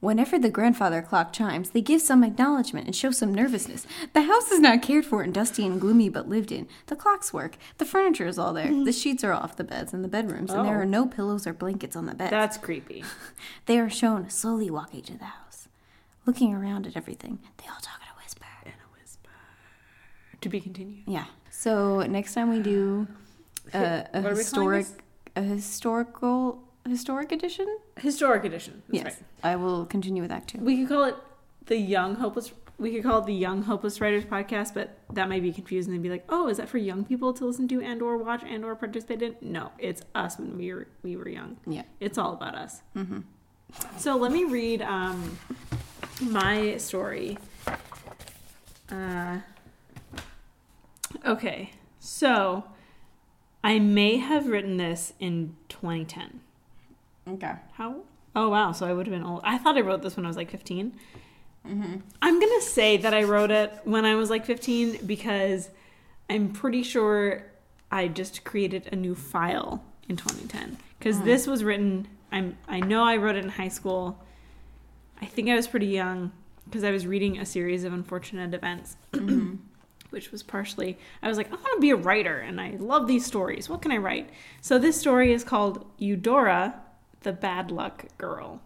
Whenever 0.00 0.38
the 0.38 0.48
grandfather 0.48 1.02
clock 1.02 1.30
chimes, 1.30 1.70
they 1.70 1.82
give 1.82 2.00
some 2.00 2.24
acknowledgement 2.24 2.86
and 2.86 2.96
show 2.96 3.10
some 3.10 3.34
nervousness. 3.34 3.86
The 4.14 4.22
house 4.22 4.50
is 4.50 4.58
not 4.58 4.80
cared 4.80 5.04
for 5.04 5.22
and 5.22 5.32
dusty 5.34 5.66
and 5.66 5.78
gloomy 5.78 6.08
but 6.08 6.26
lived 6.26 6.50
in. 6.50 6.66
The 6.86 6.96
clocks 6.96 7.34
work. 7.34 7.56
The 7.76 7.84
furniture 7.84 8.26
is 8.26 8.38
all 8.38 8.54
there. 8.54 8.72
The 8.84 8.92
sheets 8.92 9.22
are 9.24 9.32
off 9.34 9.56
the 9.56 9.64
beds 9.64 9.92
in 9.92 10.00
the 10.00 10.08
bedrooms, 10.08 10.52
and 10.52 10.64
there 10.66 10.76
Oh. 10.78 10.80
are 10.80 10.86
no 10.86 11.06
pillows 11.06 11.46
or 11.46 11.52
blankets 11.52 11.96
on 11.96 12.06
the 12.06 12.14
beds. 12.14 12.30
That's 12.30 12.56
creepy. 12.56 13.04
They 13.66 13.78
are 13.78 13.90
shown 13.90 14.30
slowly 14.30 14.70
walking 14.70 15.02
to 15.02 15.18
the 15.18 15.24
house. 15.26 15.68
Looking 16.26 16.54
around 16.54 16.86
at 16.86 16.96
everything, 16.96 17.38
they 17.58 17.66
all 17.68 17.80
talk 17.80 18.00
in 18.00 18.08
a 18.08 18.22
whisper. 18.22 18.46
In 18.64 18.72
a 18.72 18.98
whisper. 18.98 19.30
To 20.40 20.48
be 20.48 20.60
continued. 20.60 21.04
Yeah. 21.06 21.26
So 21.50 22.00
next 22.04 22.32
time 22.34 22.48
we 22.50 22.60
do 22.60 23.06
uh, 23.74 23.78
a 23.78 24.20
What 24.22 24.32
are 24.32 24.34
we 24.34 24.44
calling 24.44 24.72
historic, 24.78 24.86
a 25.36 25.42
historical, 25.42 26.62
historic 26.90 27.32
edition. 27.32 27.78
Historic 27.96 28.44
edition. 28.44 28.82
That's 28.88 29.04
yes, 29.04 29.04
right. 29.44 29.52
I 29.52 29.56
will 29.56 29.86
continue 29.86 30.22
with 30.22 30.30
Act 30.30 30.50
Two. 30.50 30.58
We 30.58 30.76
could 30.78 30.88
call 30.88 31.04
it 31.04 31.16
the 31.66 31.76
Young 31.76 32.16
Hopeless. 32.16 32.52
We 32.78 32.92
could 32.92 33.02
call 33.02 33.18
it 33.20 33.26
the 33.26 33.34
Young 33.34 33.62
Hopeless 33.62 34.00
Writers 34.00 34.24
Podcast, 34.24 34.74
but 34.74 34.98
that 35.12 35.28
might 35.28 35.42
be 35.42 35.52
confusing. 35.52 35.92
They'd 35.92 36.02
be 36.02 36.10
like, 36.10 36.24
"Oh, 36.28 36.48
is 36.48 36.56
that 36.58 36.68
for 36.68 36.78
young 36.78 37.04
people 37.04 37.32
to 37.34 37.46
listen 37.46 37.68
to 37.68 37.80
and 37.80 38.02
or 38.02 38.16
watch 38.18 38.42
and 38.44 38.64
or 38.64 38.74
participate 38.74 39.22
in?" 39.22 39.36
No, 39.40 39.72
it's 39.78 40.02
us 40.14 40.38
when 40.38 40.56
we 40.56 40.72
were 40.72 40.88
we 41.02 41.16
were 41.16 41.28
young. 41.28 41.56
Yeah. 41.66 41.82
It's 42.00 42.18
all 42.18 42.32
about 42.34 42.54
us. 42.54 42.82
So 43.98 44.16
let 44.16 44.32
me 44.32 44.44
read 44.44 44.82
um, 44.82 45.38
my 46.20 46.76
story. 46.76 47.38
Uh, 48.90 49.38
Okay, 51.26 51.72
so 51.98 52.64
I 53.62 53.78
may 53.78 54.16
have 54.16 54.46
written 54.46 54.76
this 54.76 55.12
in 55.18 55.56
2010. 55.68 56.40
Okay. 57.34 57.52
How? 57.72 57.96
Oh 58.34 58.48
wow, 58.48 58.72
so 58.72 58.86
I 58.86 58.92
would 58.92 59.06
have 59.06 59.14
been 59.14 59.24
old. 59.26 59.40
I 59.44 59.58
thought 59.58 59.76
I 59.76 59.80
wrote 59.80 60.02
this 60.02 60.16
when 60.16 60.24
I 60.24 60.28
was 60.28 60.36
like 60.36 60.50
15. 60.50 60.92
Mm-hmm. 61.68 61.96
I'm 62.22 62.40
gonna 62.40 62.60
say 62.62 62.96
that 62.98 63.12
I 63.12 63.24
wrote 63.24 63.50
it 63.50 63.72
when 63.84 64.04
I 64.04 64.14
was 64.14 64.30
like 64.30 64.46
15 64.46 65.04
because 65.06 65.68
I'm 66.28 66.52
pretty 66.52 66.82
sure 66.82 67.44
I 67.90 68.08
just 68.08 68.44
created 68.44 68.88
a 68.92 68.96
new 68.96 69.14
file 69.14 69.84
in 70.08 70.16
2010 70.16 70.78
because 70.98 71.16
Mm. 71.18 71.24
this 71.24 71.46
was 71.46 71.62
written. 71.64 72.08
I'm 72.32 72.56
I 72.68 72.80
know 72.80 73.02
I 73.04 73.16
wrote 73.16 73.36
it 73.36 73.44
in 73.44 73.50
high 73.50 73.68
school. 73.68 74.22
I 75.20 75.26
think 75.26 75.48
I 75.50 75.54
was 75.54 75.66
pretty 75.68 75.86
young 75.88 76.32
because 76.64 76.84
I 76.84 76.92
was 76.92 77.06
reading 77.06 77.38
a 77.38 77.44
series 77.44 77.84
of 77.84 77.92
unfortunate 77.92 78.54
events, 78.54 78.96
Mm-hmm. 79.12 79.56
which 80.10 80.30
was 80.32 80.42
partially 80.42 80.98
I 81.22 81.28
was 81.28 81.36
like 81.36 81.48
I 81.48 81.56
want 81.56 81.74
to 81.74 81.80
be 81.80 81.90
a 81.90 81.96
writer 81.96 82.38
and 82.38 82.60
I 82.60 82.76
love 82.78 83.06
these 83.06 83.26
stories. 83.26 83.68
What 83.68 83.82
can 83.82 83.92
I 83.92 83.96
write? 83.98 84.30
So 84.62 84.78
this 84.78 84.98
story 84.98 85.32
is 85.32 85.44
called 85.44 85.84
Eudora, 85.98 86.74
the 87.20 87.32
Bad 87.32 87.70
Luck 87.70 88.06
Girl. 88.18 88.60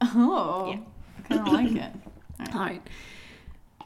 Oh. 0.00 0.72
Yeah. 0.72 0.80
I 1.18 1.28
kind 1.28 1.40
of 1.40 1.52
like 1.52 1.76
it. 1.76 1.92
All 2.54 2.60
right. 2.60 2.82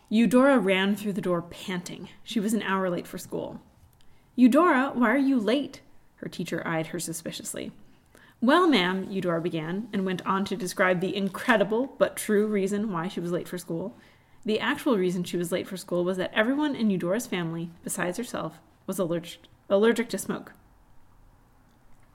Eudora 0.09 0.59
ran 0.59 0.97
through 0.97 1.13
the 1.13 1.21
door 1.21 1.43
panting. 1.43 2.09
She 2.25 2.41
was 2.41 2.55
an 2.55 2.63
hour 2.63 2.89
late 2.89 3.07
for 3.07 3.19
school. 3.19 3.61
Eudora, 4.37 4.93
why 4.95 5.11
are 5.11 5.19
you 5.19 5.39
late? 5.39 5.83
Her 6.17 6.29
teacher 6.29 6.67
eyed 6.67 6.89
her 6.89 6.99
suspiciously. 6.99 7.73
Well, 8.41 8.69
ma'am, 8.69 9.09
Eudora 9.11 9.41
began, 9.41 9.89
and 9.93 10.07
went 10.07 10.25
on 10.25 10.45
to 10.47 10.57
describe 10.57 11.01
the 11.01 11.15
incredible 11.15 11.95
but 11.99 12.17
true 12.17 12.47
reason 12.47 12.93
why 12.93 13.09
she 13.09 13.21
was 13.21 13.33
late 13.33 13.49
for 13.49 13.59
school. 13.59 13.97
The 14.45 14.61
actual 14.61 14.97
reason 14.97 15.25
she 15.25 15.37
was 15.37 15.53
late 15.53 15.67
for 15.67 15.77
school 15.77 16.05
was 16.05 16.17
that 16.17 16.33
everyone 16.33 16.75
in 16.75 16.89
Eudora's 16.89 17.27
family, 17.27 17.71
besides 17.83 18.17
herself, 18.17 18.61
was 18.87 18.99
allergic, 18.99 19.41
allergic 19.69 20.09
to 20.11 20.19
smoke. 20.19 20.53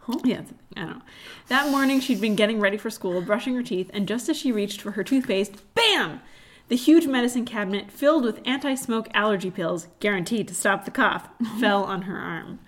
Huh? 0.05 0.19
Yeah, 0.23 0.39
it's 0.39 0.51
a 0.51 0.53
thing. 0.53 0.59
I 0.75 0.79
don't 0.81 0.89
know. 0.97 1.01
That 1.47 1.71
morning, 1.71 1.99
she'd 2.01 2.19
been 2.19 2.35
getting 2.35 2.59
ready 2.59 2.77
for 2.77 2.89
school, 2.89 3.21
brushing 3.21 3.55
her 3.55 3.63
teeth, 3.63 3.89
and 3.93 4.07
just 4.07 4.27
as 4.27 4.35
she 4.37 4.51
reached 4.51 4.81
for 4.81 4.91
her 4.91 5.03
toothpaste, 5.03 5.53
bam! 5.75 6.21
The 6.67 6.75
huge 6.75 7.07
medicine 7.07 7.45
cabinet, 7.45 7.91
filled 7.91 8.23
with 8.23 8.41
anti 8.45 8.75
smoke 8.75 9.07
allergy 9.13 9.51
pills, 9.51 9.87
guaranteed 9.99 10.47
to 10.49 10.55
stop 10.55 10.85
the 10.85 10.91
cough, 10.91 11.29
fell 11.59 11.83
on 11.83 12.03
her 12.03 12.17
arm. 12.17 12.59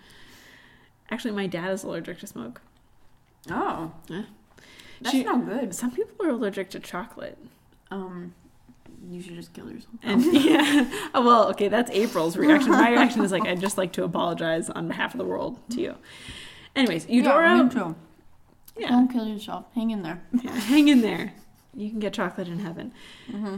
Actually, 1.12 1.32
my 1.34 1.48
dad 1.48 1.71
is 1.71 1.84
allergic 1.84 2.19
to 2.19 2.28
smoke. 2.28 2.62
Oh. 3.50 3.91
Yeah. 4.08 4.24
That's 5.02 5.15
She- 5.15 5.24
not 5.24 5.45
good. 5.45 5.76
Some 5.76 5.91
people 5.91 6.26
are 6.26 6.30
allergic 6.30 6.69
to 6.71 6.80
chocolate. 6.80 7.38
Um, 7.91 8.34
you 9.10 9.21
should 9.21 9.36
just 9.36 9.54
kill 9.54 9.69
yourself. 9.69 9.93
And 10.04 10.24
yeah, 10.34 11.10
oh, 11.13 11.24
well, 11.24 11.50
okay, 11.50 11.67
that's 11.67 11.91
Aprile's 11.91 12.38
reaction. 12.38 12.71
My 12.71 12.89
reaction 12.89 13.24
is 13.24 13.32
like, 13.32 13.43
I'd 13.48 13.60
just 13.62 13.78
like 13.78 13.91
to 13.93 14.04
apologize 14.04 14.69
on 14.69 14.88
behalf 14.88 15.13
of 15.13 15.17
the 15.19 15.26
world 15.26 15.60
to 15.71 15.82
you. 15.82 15.95
Anyways, 16.75 17.07
Eudora, 17.07 17.69
Yeah, 17.73 17.93
yeah, 18.77 18.89
Don't 18.89 19.07
kill 19.07 19.25
yourself. 19.27 19.65
Hang 19.73 19.91
in 19.91 20.01
there. 20.01 20.21
yeah, 20.43 20.51
hang 20.59 20.88
in 20.88 21.01
there. 21.01 21.33
You 21.73 21.89
can 21.89 21.99
get 21.99 22.13
chocolate 22.13 22.47
in 22.47 22.59
heaven. 22.59 22.93
Mm-hmm. 23.29 23.57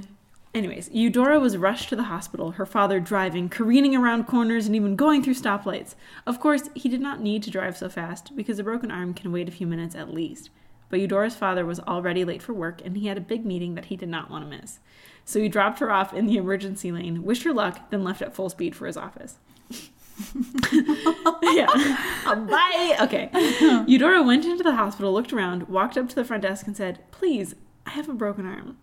Anyways, 0.53 0.89
Eudora 0.91 1.39
was 1.39 1.58
rushed 1.58 1.89
to 1.89 1.95
the 1.95 2.03
hospital, 2.03 2.51
her 2.51 2.65
father 2.65 2.99
driving, 2.99 3.47
careening 3.47 3.95
around 3.95 4.25
corners, 4.25 4.65
and 4.65 4.75
even 4.75 4.95
going 4.95 5.21
through 5.21 5.36
stoplights. 5.36 5.93
Of 6.25 6.39
course, 6.39 6.69
he 6.73 6.89
did 6.89 7.01
not 7.01 7.21
need 7.21 7.43
to 7.43 7.51
drive 7.51 7.77
so 7.77 7.89
fast, 7.89 8.36
because 8.36 8.58
a 8.58 8.63
broken 8.63 8.89
arm 8.89 9.13
can 9.13 9.32
wait 9.32 9.47
a 9.47 9.51
few 9.51 9.67
minutes 9.67 9.93
at 9.93 10.13
least. 10.13 10.49
But 10.89 10.99
Eudora's 10.99 11.36
father 11.36 11.65
was 11.65 11.80
already 11.82 12.23
late 12.23 12.41
for 12.41 12.53
work, 12.53 12.82
and 12.84 12.97
he 12.97 13.08
had 13.08 13.17
a 13.17 13.21
big 13.21 13.45
meeting 13.45 13.75
that 13.75 13.86
he 13.86 13.95
did 13.95 14.10
not 14.10 14.32
want 14.32 14.49
to 14.49 14.58
miss. 14.58 14.80
So 15.25 15.39
he 15.39 15.49
dropped 15.49 15.80
her 15.80 15.91
off 15.91 16.13
in 16.13 16.25
the 16.25 16.38
emergency 16.38 16.91
lane, 16.91 17.23
wished 17.23 17.43
her 17.43 17.53
luck, 17.53 17.91
then 17.91 18.03
left 18.03 18.21
at 18.21 18.34
full 18.34 18.49
speed 18.49 18.75
for 18.75 18.88
his 18.88 18.97
office. 18.97 19.38
Yeah. 21.41 21.67
Bye. 22.25 22.97
Okay. 23.01 23.30
Eudora 23.88 24.23
went 24.23 24.45
into 24.45 24.63
the 24.63 24.75
hospital, 24.75 25.13
looked 25.13 25.34
around, 25.34 25.67
walked 25.67 25.97
up 25.97 26.10
to 26.10 26.15
the 26.15 26.25
front 26.25 26.43
desk, 26.43 26.67
and 26.67 26.75
said, 26.75 26.99
Please, 27.12 27.56
I 27.86 27.91
have 27.91 28.10
a 28.10 28.13
broken 28.13 28.45
arm. 28.45 28.77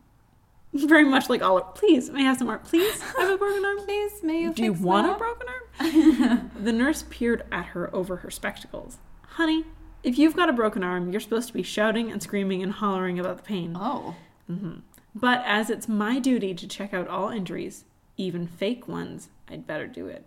Very 0.73 1.05
much 1.05 1.29
like 1.29 1.41
all 1.41 1.61
please, 1.61 2.11
may 2.11 2.21
I 2.21 2.25
have 2.25 2.39
some 2.39 2.49
more? 2.49 2.59
Please, 2.59 3.01
I 3.17 3.23
have 3.23 3.31
a 3.31 3.39
broken 3.39 3.65
arm. 3.65 3.79
Please, 3.85 4.23
may 4.25 4.41
you 4.43 4.53
Do 4.53 4.65
you 4.65 4.73
want 4.73 5.09
a 5.09 5.15
broken 5.17 5.47
arm? 5.49 6.51
the 6.61 6.73
nurse 6.73 7.05
peered 7.11 7.45
at 7.53 7.67
her 7.67 7.95
over 7.95 8.17
her 8.17 8.31
spectacles. 8.31 8.99
Honey, 9.23 9.65
if 10.03 10.19
you've 10.19 10.35
got 10.35 10.49
a 10.49 10.53
broken 10.53 10.83
arm, 10.83 11.13
you're 11.13 11.21
supposed 11.21 11.47
to 11.47 11.55
be 11.55 11.63
shouting 11.63 12.11
and 12.11 12.21
screaming 12.21 12.61
and 12.63 12.73
hollering 12.73 13.21
about 13.21 13.37
the 13.37 13.43
pain. 13.45 13.77
Oh. 13.79 14.17
hmm 14.49 14.79
But 15.15 15.45
as 15.47 15.71
it's 15.71 15.87
my 15.89 16.19
duty 16.19 16.55
to 16.55 16.67
check 16.67 16.93
out 16.93 17.07
all 17.07 17.29
injuries, 17.29 17.85
even 18.17 18.49
fake 18.49 18.89
ones, 18.89 19.29
I'd 19.49 19.69
better 19.69 19.87
do 19.87 20.09
it. 20.09 20.27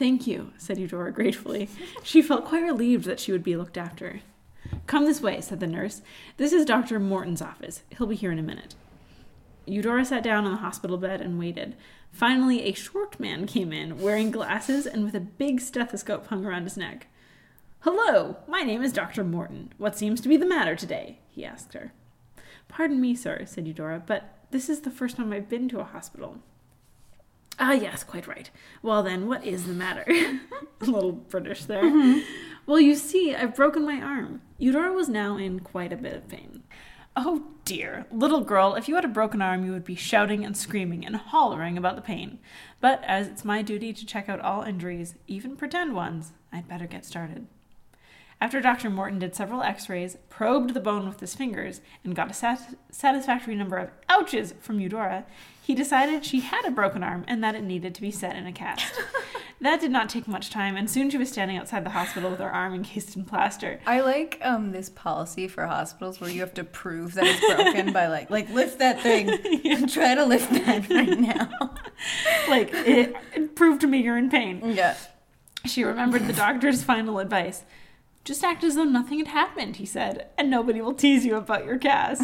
Thank 0.00 0.26
you, 0.26 0.54
said 0.56 0.78
Eudora 0.78 1.12
gratefully. 1.12 1.68
She 2.02 2.22
felt 2.22 2.46
quite 2.46 2.62
relieved 2.62 3.04
that 3.04 3.20
she 3.20 3.32
would 3.32 3.44
be 3.44 3.54
looked 3.54 3.76
after. 3.76 4.20
Come 4.86 5.04
this 5.04 5.20
way, 5.20 5.42
said 5.42 5.60
the 5.60 5.66
nurse. 5.66 6.00
This 6.38 6.54
is 6.54 6.64
Dr. 6.64 6.98
Morton's 6.98 7.42
office. 7.42 7.82
He'll 7.90 8.06
be 8.06 8.16
here 8.16 8.32
in 8.32 8.38
a 8.38 8.42
minute. 8.42 8.74
Eudora 9.66 10.06
sat 10.06 10.22
down 10.22 10.46
on 10.46 10.52
the 10.52 10.56
hospital 10.56 10.96
bed 10.96 11.20
and 11.20 11.38
waited. 11.38 11.76
Finally, 12.12 12.62
a 12.62 12.72
short 12.72 13.20
man 13.20 13.46
came 13.46 13.74
in, 13.74 14.00
wearing 14.00 14.30
glasses 14.30 14.86
and 14.86 15.04
with 15.04 15.14
a 15.14 15.20
big 15.20 15.60
stethoscope 15.60 16.28
hung 16.28 16.46
around 16.46 16.64
his 16.64 16.78
neck. 16.78 17.08
Hello, 17.80 18.38
my 18.48 18.62
name 18.62 18.82
is 18.82 18.94
Dr. 18.94 19.22
Morton. 19.22 19.70
What 19.76 19.98
seems 19.98 20.22
to 20.22 20.30
be 20.30 20.38
the 20.38 20.46
matter 20.46 20.76
today? 20.76 21.18
he 21.28 21.44
asked 21.44 21.74
her. 21.74 21.92
Pardon 22.68 23.02
me, 23.02 23.14
sir, 23.14 23.42
said 23.44 23.68
Eudora, 23.68 24.02
but 24.06 24.46
this 24.50 24.70
is 24.70 24.80
the 24.80 24.90
first 24.90 25.18
time 25.18 25.30
I've 25.30 25.50
been 25.50 25.68
to 25.68 25.80
a 25.80 25.84
hospital. 25.84 26.38
Ah, 27.58 27.72
yes, 27.72 28.04
quite 28.04 28.26
right. 28.26 28.50
Well, 28.82 29.02
then, 29.02 29.28
what 29.28 29.44
is 29.44 29.66
the 29.66 29.72
matter? 29.72 30.04
a 30.80 30.84
little 30.84 31.12
British 31.12 31.64
there. 31.64 32.22
Well, 32.66 32.80
you 32.80 32.94
see, 32.94 33.34
I've 33.34 33.54
broken 33.56 33.84
my 33.84 34.00
arm. 34.00 34.42
Eudora 34.58 34.92
was 34.92 35.08
now 35.08 35.36
in 35.36 35.60
quite 35.60 35.92
a 35.92 35.96
bit 35.96 36.14
of 36.14 36.28
pain. 36.28 36.62
Oh 37.16 37.48
dear, 37.64 38.06
little 38.12 38.40
girl, 38.42 38.76
if 38.76 38.88
you 38.88 38.94
had 38.94 39.04
a 39.04 39.08
broken 39.08 39.42
arm, 39.42 39.64
you 39.64 39.72
would 39.72 39.84
be 39.84 39.96
shouting 39.96 40.44
and 40.44 40.56
screaming 40.56 41.04
and 41.04 41.16
hollering 41.16 41.76
about 41.76 41.96
the 41.96 42.02
pain. 42.02 42.38
But 42.80 43.02
as 43.04 43.26
it's 43.26 43.44
my 43.44 43.62
duty 43.62 43.92
to 43.92 44.06
check 44.06 44.28
out 44.28 44.40
all 44.40 44.62
injuries, 44.62 45.16
even 45.26 45.56
pretend 45.56 45.94
ones, 45.94 46.32
I'd 46.52 46.68
better 46.68 46.86
get 46.86 47.04
started. 47.04 47.46
After 48.40 48.60
Dr. 48.60 48.88
Morton 48.88 49.18
did 49.18 49.34
several 49.34 49.62
x 49.62 49.88
rays, 49.88 50.16
probed 50.30 50.72
the 50.72 50.80
bone 50.80 51.06
with 51.06 51.20
his 51.20 51.34
fingers, 51.34 51.80
and 52.04 52.14
got 52.14 52.30
a 52.30 52.34
sat- 52.34 52.74
satisfactory 52.90 53.54
number 53.56 53.76
of 53.76 53.90
ouches 54.08 54.54
from 54.60 54.80
Eudora, 54.80 55.26
he 55.62 55.74
decided 55.74 56.24
she 56.24 56.40
had 56.40 56.64
a 56.64 56.70
broken 56.70 57.02
arm 57.02 57.24
and 57.28 57.42
that 57.44 57.54
it 57.54 57.62
needed 57.62 57.94
to 57.94 58.00
be 58.00 58.10
set 58.10 58.36
in 58.36 58.46
a 58.46 58.52
cast. 58.52 58.92
that 59.60 59.80
did 59.80 59.90
not 59.90 60.08
take 60.08 60.26
much 60.26 60.50
time, 60.50 60.76
and 60.76 60.90
soon 60.90 61.10
she 61.10 61.18
was 61.18 61.28
standing 61.30 61.56
outside 61.56 61.84
the 61.84 61.90
hospital 61.90 62.30
with 62.30 62.40
her 62.40 62.50
arm 62.50 62.74
encased 62.74 63.16
in 63.16 63.24
plaster. 63.24 63.80
I 63.86 64.00
like 64.00 64.40
um 64.42 64.72
this 64.72 64.88
policy 64.88 65.48
for 65.48 65.66
hospitals 65.66 66.20
where 66.20 66.30
you 66.30 66.40
have 66.40 66.54
to 66.54 66.64
prove 66.64 67.14
that 67.14 67.24
it's 67.26 67.54
broken 67.54 67.92
by 67.92 68.08
like 68.08 68.30
like 68.30 68.48
lift 68.50 68.78
that 68.78 69.00
thing 69.00 69.28
and 69.64 69.90
try 69.92 70.14
to 70.14 70.24
lift 70.24 70.50
that 70.52 70.88
right 70.90 71.18
now. 71.18 71.76
Like, 72.48 72.70
it, 72.72 73.14
it 73.34 73.54
proved 73.54 73.82
to 73.82 73.86
me 73.86 74.02
you're 74.02 74.16
in 74.16 74.30
pain. 74.30 74.60
Yeah. 74.64 74.96
She 75.66 75.84
remembered 75.84 76.26
the 76.26 76.32
doctor's 76.32 76.82
final 76.82 77.18
advice. 77.18 77.62
Just 78.24 78.42
act 78.42 78.64
as 78.64 78.74
though 78.74 78.84
nothing 78.84 79.18
had 79.18 79.28
happened, 79.28 79.76
he 79.76 79.86
said, 79.86 80.28
and 80.36 80.50
nobody 80.50 80.80
will 80.80 80.94
tease 80.94 81.24
you 81.24 81.36
about 81.36 81.64
your 81.64 81.78
cast. 81.78 82.22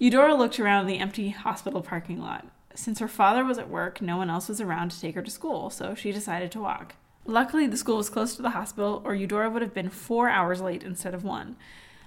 Eudora 0.00 0.36
looked 0.36 0.60
around 0.60 0.86
the 0.86 1.00
empty 1.00 1.30
hospital 1.30 1.82
parking 1.82 2.20
lot. 2.20 2.46
Since 2.72 3.00
her 3.00 3.08
father 3.08 3.44
was 3.44 3.58
at 3.58 3.68
work, 3.68 4.00
no 4.00 4.16
one 4.16 4.30
else 4.30 4.48
was 4.48 4.60
around 4.60 4.92
to 4.92 5.00
take 5.00 5.16
her 5.16 5.22
to 5.22 5.30
school, 5.30 5.70
so 5.70 5.96
she 5.96 6.12
decided 6.12 6.52
to 6.52 6.60
walk. 6.60 6.94
Luckily, 7.26 7.66
the 7.66 7.76
school 7.76 7.96
was 7.96 8.08
close 8.08 8.36
to 8.36 8.42
the 8.42 8.50
hospital, 8.50 9.02
or 9.04 9.16
Eudora 9.16 9.50
would 9.50 9.60
have 9.60 9.74
been 9.74 9.90
four 9.90 10.28
hours 10.28 10.60
late 10.60 10.84
instead 10.84 11.14
of 11.14 11.24
one. 11.24 11.56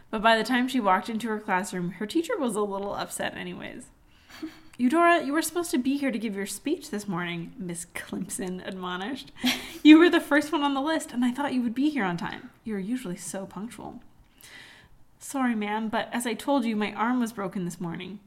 But 0.09 0.21
by 0.21 0.37
the 0.37 0.45
time 0.45 0.69
she 0.69 0.79
walked 0.79 1.09
into 1.09 1.27
her 1.27 1.39
classroom, 1.39 1.91
her 1.91 2.05
teacher 2.05 2.37
was 2.37 2.55
a 2.55 2.61
little 2.61 2.93
upset, 2.93 3.35
anyways. 3.35 3.87
Eudora, 4.77 5.25
you 5.25 5.33
were 5.33 5.41
supposed 5.41 5.71
to 5.71 5.77
be 5.77 5.97
here 5.97 6.11
to 6.11 6.17
give 6.17 6.35
your 6.35 6.45
speech 6.45 6.91
this 6.91 7.09
morning, 7.09 7.51
Miss 7.57 7.87
Clemson 7.93 8.65
admonished. 8.65 9.33
You 9.83 9.97
were 9.97 10.09
the 10.09 10.21
first 10.21 10.53
one 10.53 10.63
on 10.63 10.75
the 10.75 10.81
list, 10.81 11.11
and 11.11 11.25
I 11.25 11.31
thought 11.31 11.53
you 11.53 11.61
would 11.61 11.75
be 11.75 11.89
here 11.89 12.05
on 12.05 12.15
time. 12.15 12.51
You're 12.63 12.79
usually 12.79 13.17
so 13.17 13.45
punctual. 13.45 14.01
Sorry, 15.31 15.55
ma'am, 15.55 15.87
but 15.87 16.09
as 16.11 16.27
I 16.27 16.33
told 16.33 16.65
you, 16.65 16.75
my 16.75 16.91
arm 16.91 17.21
was 17.21 17.31
broken 17.31 17.63
this 17.63 17.79
morning. 17.79 18.19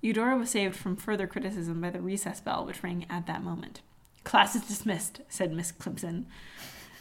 Eudora 0.00 0.36
was 0.36 0.50
saved 0.50 0.76
from 0.76 0.94
further 0.94 1.26
criticism 1.26 1.80
by 1.80 1.90
the 1.90 2.00
recess 2.00 2.40
bell, 2.40 2.64
which 2.64 2.84
rang 2.84 3.04
at 3.10 3.26
that 3.26 3.42
moment. 3.42 3.80
Class 4.22 4.54
is 4.54 4.62
dismissed, 4.62 5.22
said 5.28 5.52
Miss 5.52 5.72
Clemson. 5.72 6.26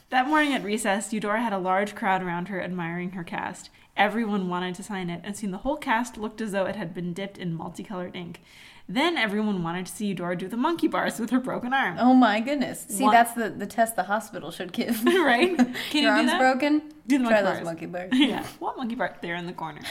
That 0.10 0.28
morning 0.28 0.56
at 0.56 0.64
recess, 0.64 1.14
Eudora 1.14 1.44
had 1.44 1.54
a 1.54 1.60
large 1.60 1.94
crowd 1.94 2.24
around 2.24 2.48
her 2.48 2.60
admiring 2.60 3.12
her 3.12 3.24
cast. 3.24 3.70
Everyone 3.96 4.50
wanted 4.50 4.74
to 4.76 4.84
sign 4.84 5.12
it, 5.12 5.22
and 5.24 5.38
soon 5.38 5.52
the 5.52 5.60
whole 5.60 5.78
cast 5.78 6.18
looked 6.18 6.42
as 6.42 6.52
though 6.52 6.66
it 6.66 6.76
had 6.76 6.96
been 6.96 7.14
dipped 7.14 7.38
in 7.38 7.54
multicolored 7.54 8.16
ink. 8.16 8.42
Then 8.88 9.18
everyone 9.18 9.64
wanted 9.64 9.88
to 9.88 9.92
see 9.92 10.06
Eudora 10.08 10.38
do 10.38 10.48
the 10.48 10.58
monkey 10.58 10.88
bars 10.88 11.20
with 11.20 11.32
her 11.32 11.40
broken 11.40 11.74
arm. 11.74 11.98
Oh 12.00 12.14
my 12.14 12.40
goodness. 12.40 12.86
See, 12.88 13.10
that's 13.10 13.32
the, 13.34 13.50
the 13.50 13.66
test 13.66 13.96
the 13.96 14.04
hospital 14.04 14.52
should 14.52 14.72
give. 14.74 15.04
right? 15.06 15.58
Can 15.58 15.74
you 15.94 16.02
Your 16.02 16.12
do 16.12 16.18
arm's 16.18 16.30
that? 16.32 16.40
broken? 16.40 16.94
Do 17.08 17.18
the 17.18 17.24
Try 17.26 17.42
monkey 17.42 17.44
those 17.44 17.54
bars. 17.56 17.66
monkey 17.66 17.86
bars. 17.88 18.10
yeah, 18.14 18.46
what 18.60 18.78
monkey 18.78 18.94
bar? 18.96 19.16
There 19.22 19.36
in 19.36 19.48
the 19.48 19.54
corner. 19.54 19.82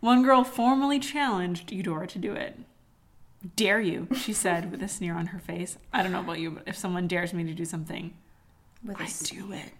One 0.00 0.22
girl 0.22 0.44
formally 0.44 0.98
challenged 1.00 1.72
Eudora 1.72 2.06
to 2.08 2.18
do 2.18 2.32
it. 2.32 2.58
Dare 3.56 3.80
you, 3.80 4.06
she 4.14 4.32
said 4.32 4.70
with 4.70 4.82
a 4.84 4.88
sneer 4.88 5.14
on 5.16 5.26
her 5.26 5.40
face. 5.40 5.76
I 5.92 6.04
don't 6.04 6.12
know 6.12 6.20
about 6.20 6.38
you, 6.38 6.52
but 6.52 6.62
if 6.66 6.76
someone 6.76 7.08
dares 7.08 7.32
me 7.34 7.42
to 7.44 7.54
do 7.54 7.64
something, 7.64 8.14
With 8.84 8.98
a 9.00 9.02
I 9.02 9.06
s- 9.06 9.18
do 9.18 9.52
it. 9.52 9.72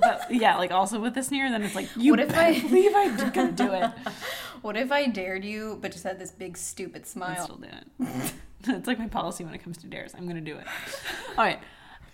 but 0.00 0.26
yeah, 0.30 0.56
like 0.56 0.70
also 0.70 1.00
with 1.00 1.16
a 1.16 1.22
sneer, 1.22 1.50
then 1.50 1.62
it's 1.64 1.74
like 1.74 1.88
you 1.96 2.12
What 2.12 2.20
if 2.20 2.36
I- 2.36 2.60
believe 2.60 2.92
I'm 2.94 3.30
gonna 3.30 3.50
do 3.52 3.72
it. 3.72 3.90
What 4.62 4.76
if 4.76 4.92
I 4.92 5.06
dared 5.06 5.44
you, 5.44 5.78
but 5.80 5.92
just 5.92 6.04
had 6.04 6.18
this 6.18 6.30
big 6.30 6.56
stupid 6.56 7.06
smile? 7.06 7.36
I'd 7.38 7.44
still 7.44 7.56
do 7.56 7.68
it. 7.68 8.32
it's 8.68 8.86
like 8.86 8.98
my 8.98 9.08
policy 9.08 9.44
when 9.44 9.54
it 9.54 9.62
comes 9.62 9.78
to 9.78 9.86
dares. 9.86 10.14
I'm 10.14 10.26
gonna 10.26 10.40
do 10.40 10.56
it. 10.56 10.66
All 11.36 11.44
right. 11.44 11.60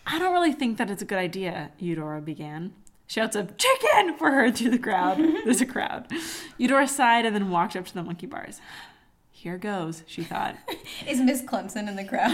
I 0.06 0.18
don't 0.18 0.32
really 0.32 0.52
think 0.52 0.78
that 0.78 0.90
it's 0.90 1.02
a 1.02 1.04
good 1.04 1.18
idea, 1.18 1.72
Eudora 1.78 2.20
began. 2.20 2.72
Shouts 3.08 3.34
of 3.36 3.56
chicken 3.56 4.16
were 4.20 4.30
heard 4.30 4.56
through 4.56 4.70
the 4.70 4.78
crowd. 4.78 5.18
There's 5.44 5.60
a 5.60 5.66
crowd. 5.66 6.06
Eudora 6.58 6.86
sighed 6.86 7.24
and 7.24 7.34
then 7.34 7.50
walked 7.50 7.74
up 7.76 7.86
to 7.86 7.94
the 7.94 8.02
monkey 8.02 8.26
bars. 8.26 8.60
Here 9.30 9.58
goes, 9.58 10.02
she 10.06 10.22
thought. 10.22 10.56
Is 11.06 11.20
Miss 11.20 11.42
Clemson 11.42 11.88
in 11.88 11.96
the 11.96 12.04
crowd? 12.04 12.32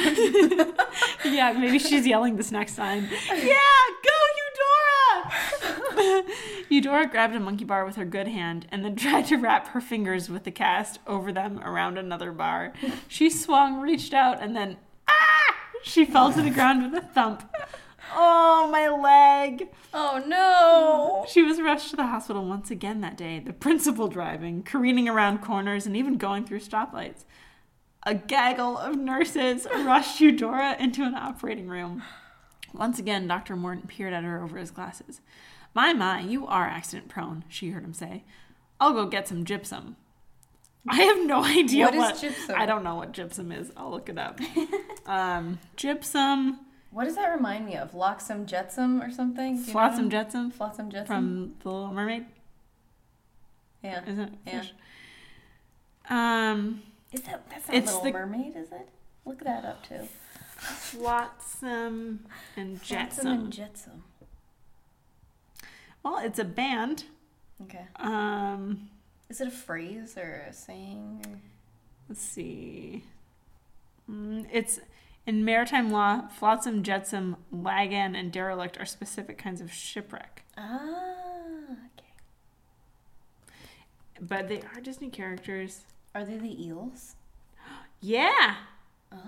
Yeah, 1.25 1.53
maybe 1.53 1.79
she's 1.79 2.07
yelling 2.07 2.37
this 2.37 2.53
next 2.53 2.77
time. 2.77 3.09
Yeah, 3.29 3.55
go 4.05 4.12
Eudora! 6.69 7.07
Grabbed 7.07 7.35
a 7.35 7.41
monkey 7.41 7.65
bar 7.65 7.85
with 7.85 7.97
her 7.97 8.05
good 8.05 8.29
hand 8.29 8.67
and 8.71 8.85
then 8.85 8.97
tried 8.97 9.27
to 9.27 9.37
wrap 9.37 9.69
her 9.69 9.81
fingers 9.81 10.29
with 10.29 10.45
the 10.45 10.51
cast 10.51 11.01
over 11.07 11.33
them 11.33 11.61
around 11.61 11.99
another 11.99 12.33
bar. 12.33 12.73
She 13.09 13.31
swung, 13.31 13.81
reached 13.81 14.15
out, 14.15 14.41
and 14.41 14.57
then 14.57 14.77
ah! 15.09 15.57
She 15.83 16.05
fell 16.05 16.33
to 16.33 16.43
the 16.43 16.51
ground 16.51 16.83
with 16.83 17.03
a 17.03 17.07
thump. 17.07 17.49
Oh, 18.15 18.69
my 18.71 18.89
leg! 18.89 19.69
oh 19.95 20.23
no! 20.27 21.25
She 21.29 21.43
was 21.43 21.61
rushed 21.61 21.91
to 21.91 21.97
the 21.97 22.07
hospital 22.07 22.45
once 22.45 22.71
again 22.71 23.01
that 23.01 23.17
day, 23.17 23.39
the 23.39 23.53
principal 23.53 24.09
driving, 24.09 24.63
careening 24.63 25.09
around 25.09 25.39
corners, 25.39 25.87
and 25.87 25.97
even 25.97 26.17
going 26.17 26.45
through 26.45 26.61
stoplights. 26.61 27.25
A 28.05 28.15
gaggle 28.15 28.77
of 28.77 28.97
nurses 28.97 29.67
rushed 29.73 30.21
Eudora 30.21 30.77
into 30.79 31.05
an 31.05 31.15
operating 31.15 31.69
room. 31.69 32.03
Once 32.73 32.99
again, 32.99 33.29
Dr. 33.29 33.55
Morton 33.55 33.87
peered 33.87 34.13
at 34.13 34.25
her 34.25 34.43
over 34.43 34.59
his 34.59 34.71
glasses. 34.71 35.21
My, 35.75 35.93
my, 35.93 36.21
you 36.21 36.47
are 36.47 36.67
accident 36.67 37.09
prone, 37.09 37.45
she 37.49 37.71
heard 37.71 37.85
him 37.85 37.95
say. 37.95 38.25
I'll 38.81 38.93
go 38.93 39.07
get 39.07 39.29
some 39.29 39.45
gypsum. 39.45 39.97
I 40.89 40.97
have 40.97 41.25
no 41.27 41.45
idea 41.45 41.87
what, 41.87 41.95
What 41.95 42.15
is 42.17 42.21
gypsum? 42.21 42.57
I 42.59 42.67
don't 42.67 42.85
know 42.85 42.97
what 42.97 43.13
gypsum 43.13 43.53
is. 43.53 43.71
I'll 43.77 43.91
look 43.91 44.09
it 44.09 44.19
up. 44.19 44.41
um, 45.07 45.59
gypsum, 45.77 46.59
What 46.91 47.05
does 47.05 47.15
that 47.17 47.29
remind 47.35 47.65
me 47.67 47.77
of? 47.77 47.95
Locksome 47.95 48.47
Jetsam 48.47 49.01
or 49.01 49.11
something? 49.11 49.57
Flotsam 49.59 50.11
jetsam 50.11 50.51
Flotsam 50.51 50.91
Jetsam? 50.91 51.07
from 51.07 51.55
The 51.63 51.69
Little 51.71 51.93
Mermaid, 51.93 52.27
yeah. 53.83 54.03
isn't 54.07 54.39
it? 54.47 54.47
Yeah. 54.47 54.65
Um, 56.51 56.83
Is 57.13 57.23
that 57.23 57.49
that's 57.49 57.69
not 57.69 57.75
Little 57.77 58.01
the- 58.03 58.13
Mermaid? 58.13 58.57
Is 58.57 58.73
it? 58.73 58.89
Look 59.25 59.45
that 59.45 59.65
up 59.65 59.87
too. 59.89 60.09
Flotsam 60.57 62.27
and 62.57 62.83
Flotsam 62.83 63.27
and 63.29 63.53
Jetsam. 63.53 64.03
Well, 66.03 66.19
it's 66.19 66.39
a 66.39 66.45
band. 66.45 67.05
Okay. 67.63 67.87
Um, 67.97 68.89
Is 69.29 69.41
it 69.41 69.49
a 69.49 69.53
phrase 69.53 70.17
or 70.17 70.47
a 70.49 70.53
saying? 70.53 71.25
Or... 71.29 71.39
let's 72.09 72.21
see. 72.23 73.05
Mm, 74.11 74.47
it's 74.53 74.81
in 75.27 75.45
maritime 75.45 75.91
law. 75.91 76.27
Flotsam, 76.29 76.83
jetsam, 76.83 77.37
lagan, 77.53 78.15
and 78.17 78.33
derelict 78.33 78.79
are 78.81 78.85
specific 78.85 79.39
kinds 79.39 79.61
of 79.61 79.73
shipwreck, 79.73 80.43
Ah, 80.59 80.81
okay. 81.71 82.11
but 84.21 84.49
they 84.49 84.63
are 84.75 84.81
Disney 84.81 85.09
characters. 85.09 85.83
Are 86.15 86.25
they 86.25 86.37
the 86.37 86.67
eels? 86.67 87.15
Yeah, 88.01 88.57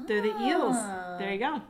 they're 0.08 0.20
the 0.20 0.36
eels. 0.42 0.76
There 1.18 1.32
you 1.32 1.38
go. 1.38 1.62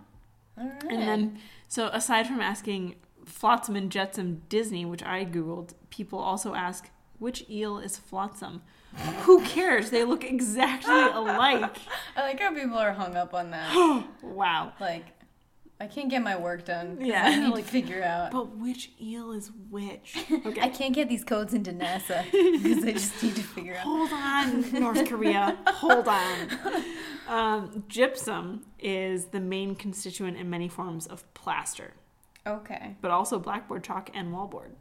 All 0.56 0.64
right. 0.68 0.82
And 0.90 1.02
then, 1.02 1.38
so 1.68 1.88
aside 1.88 2.26
from 2.26 2.40
asking 2.40 2.94
Flotsam 3.26 3.76
and 3.76 3.90
Jetsam 3.90 4.42
Disney, 4.48 4.84
which 4.84 5.02
I 5.02 5.24
Googled, 5.24 5.74
people 5.90 6.18
also 6.18 6.54
ask, 6.54 6.90
which 7.18 7.48
eel 7.48 7.78
is 7.78 7.96
Flotsam? 7.96 8.62
Who 9.22 9.40
cares? 9.42 9.90
They 9.90 10.04
look 10.04 10.24
exactly 10.24 10.92
alike. 11.12 11.76
I 12.16 12.22
like 12.22 12.40
how 12.40 12.54
people 12.54 12.76
are 12.78 12.92
hung 12.92 13.16
up 13.16 13.34
on 13.34 13.50
that. 13.50 14.04
wow. 14.22 14.72
like, 14.80 15.06
I 15.80 15.86
can't 15.88 16.08
get 16.08 16.22
my 16.22 16.36
work 16.36 16.64
done. 16.64 16.98
Yeah, 17.00 17.24
I 17.24 17.36
need 17.40 17.48
like- 17.52 17.64
to 17.64 17.70
figure 17.70 18.02
out. 18.02 18.30
But 18.30 18.56
which 18.56 18.92
eel 19.00 19.32
is 19.32 19.50
which? 19.70 20.16
Okay. 20.46 20.60
I 20.60 20.68
can't 20.68 20.94
get 20.94 21.08
these 21.08 21.24
codes 21.24 21.52
into 21.54 21.72
NASA 21.72 22.24
because 22.30 22.84
I 22.84 22.92
just 22.92 23.20
need 23.22 23.34
to 23.36 23.42
figure 23.42 23.74
out. 23.74 23.80
Hold 23.82 24.12
on, 24.12 24.80
North 24.80 25.08
Korea. 25.08 25.58
Hold 25.66 26.06
on. 26.06 26.48
Um, 27.28 27.84
gypsum 27.88 28.64
is 28.78 29.26
the 29.26 29.40
main 29.40 29.74
constituent 29.74 30.36
in 30.36 30.48
many 30.50 30.68
forms 30.68 31.06
of 31.06 31.32
plaster, 31.34 31.94
Okay. 32.46 32.96
but 33.00 33.10
also 33.10 33.38
blackboard 33.38 33.82
chalk 33.84 34.10
and 34.14 34.32
wallboard. 34.32 34.72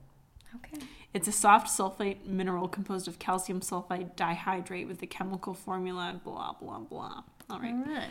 Okay. 0.56 0.86
It's 1.13 1.28
a 1.28 1.32
soft 1.32 1.67
sulfate 1.67 2.26
mineral 2.26 2.67
composed 2.67 3.08
of 3.08 3.19
calcium 3.19 3.62
sulfide 3.62 4.15
dihydrate 4.15 4.88
with 4.88 4.99
the 4.99 5.08
chemical 5.08 5.54
formula 5.54 6.19
blah 6.23 6.54
blah 6.54 6.80
blah. 6.80 7.23
All 7.49 7.60
right. 7.60 7.73
All 7.73 7.93
right. 7.93 8.10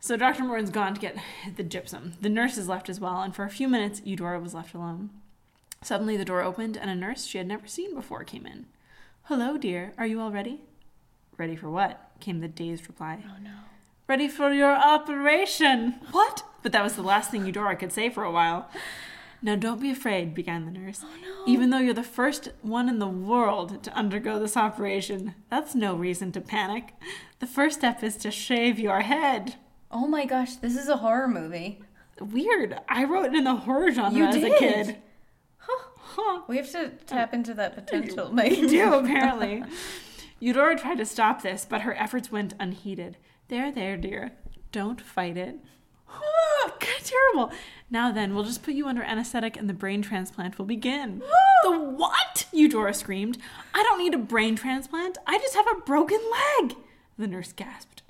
So 0.00 0.16
Dr. 0.16 0.44
Morton's 0.44 0.70
gone 0.70 0.94
to 0.94 1.00
get 1.00 1.16
the 1.56 1.62
gypsum. 1.62 2.14
The 2.20 2.28
nurse 2.28 2.58
is 2.58 2.68
left 2.68 2.88
as 2.88 3.00
well, 3.00 3.20
and 3.20 3.34
for 3.34 3.44
a 3.44 3.50
few 3.50 3.68
minutes 3.68 4.02
Eudora 4.04 4.40
was 4.40 4.54
left 4.54 4.74
alone. 4.74 5.10
Suddenly 5.82 6.16
the 6.16 6.24
door 6.24 6.42
opened 6.42 6.76
and 6.76 6.90
a 6.90 6.94
nurse 6.94 7.26
she 7.26 7.38
had 7.38 7.46
never 7.46 7.66
seen 7.66 7.94
before 7.94 8.24
came 8.24 8.46
in. 8.46 8.66
Hello, 9.24 9.56
dear. 9.56 9.92
Are 9.96 10.06
you 10.06 10.20
all 10.20 10.30
ready? 10.30 10.60
Ready 11.36 11.56
for 11.56 11.70
what? 11.70 12.10
came 12.20 12.40
the 12.40 12.48
dazed 12.48 12.86
reply. 12.88 13.22
Oh 13.26 13.42
no. 13.42 13.50
Ready 14.06 14.28
for 14.28 14.52
your 14.52 14.74
operation. 14.74 15.94
What? 16.12 16.42
But 16.62 16.72
that 16.72 16.82
was 16.82 16.94
the 16.94 17.02
last 17.02 17.30
thing 17.30 17.46
Eudora 17.46 17.76
could 17.76 17.92
say 17.92 18.10
for 18.10 18.22
a 18.24 18.30
while. 18.30 18.68
Now 19.42 19.56
don't 19.56 19.80
be 19.80 19.90
afraid, 19.90 20.34
began 20.34 20.64
the 20.64 20.70
nurse. 20.70 21.00
Oh 21.04 21.08
no. 21.22 21.52
Even 21.52 21.70
though 21.70 21.78
you're 21.78 21.92
the 21.94 22.02
first 22.02 22.50
one 22.62 22.88
in 22.88 22.98
the 22.98 23.06
world 23.06 23.82
to 23.84 23.92
undergo 23.94 24.38
this 24.38 24.56
operation, 24.56 25.34
that's 25.50 25.74
no 25.74 25.94
reason 25.94 26.32
to 26.32 26.40
panic. 26.40 26.94
The 27.40 27.46
first 27.46 27.78
step 27.78 28.02
is 28.02 28.16
to 28.18 28.30
shave 28.30 28.78
your 28.78 29.00
head. 29.00 29.56
Oh 29.90 30.06
my 30.06 30.24
gosh, 30.24 30.56
this 30.56 30.76
is 30.76 30.88
a 30.88 30.96
horror 30.98 31.28
movie. 31.28 31.80
Weird. 32.20 32.78
I 32.88 33.04
wrote 33.04 33.26
it 33.26 33.34
in 33.34 33.44
the 33.44 33.54
horror 33.54 33.90
genre 33.90 34.16
You 34.18 34.24
as 34.26 34.36
a 34.36 34.40
did? 34.40 34.58
kid. 34.58 34.96
Huh. 35.58 35.88
Huh. 35.96 36.42
We 36.46 36.56
have 36.58 36.70
to 36.72 36.90
tap 37.06 37.34
into 37.34 37.52
that 37.54 37.74
potential. 37.74 38.30
We 38.30 38.36
Like, 38.36 38.58
do, 38.70 38.94
apparently. 38.94 39.62
Eudora 40.40 40.76
tried 40.78 40.98
to 40.98 41.06
stop 41.06 41.42
this, 41.42 41.66
but 41.68 41.82
her 41.82 41.94
efforts 41.96 42.30
went 42.30 42.54
unheeded. 42.60 43.16
There, 43.48 43.70
there, 43.70 43.96
dear. 43.96 44.32
Don't 44.72 45.00
fight 45.00 45.36
it. 45.36 45.56
Terrible. 47.02 47.52
Now 47.90 48.10
then, 48.10 48.34
we'll 48.34 48.44
just 48.44 48.62
put 48.62 48.74
you 48.74 48.88
under 48.88 49.02
anesthetic 49.02 49.56
and 49.56 49.68
the 49.68 49.74
brain 49.74 50.02
transplant 50.02 50.58
will 50.58 50.64
begin. 50.64 51.22
the 51.62 51.78
what? 51.78 52.46
Eudora 52.52 52.94
screamed. 52.94 53.38
I 53.74 53.82
don't 53.82 53.98
need 53.98 54.14
a 54.14 54.18
brain 54.18 54.56
transplant. 54.56 55.18
I 55.26 55.38
just 55.38 55.54
have 55.54 55.66
a 55.68 55.80
broken 55.82 56.20
leg. 56.60 56.76
The 57.18 57.26
nurse 57.26 57.52
gasped. 57.52 58.02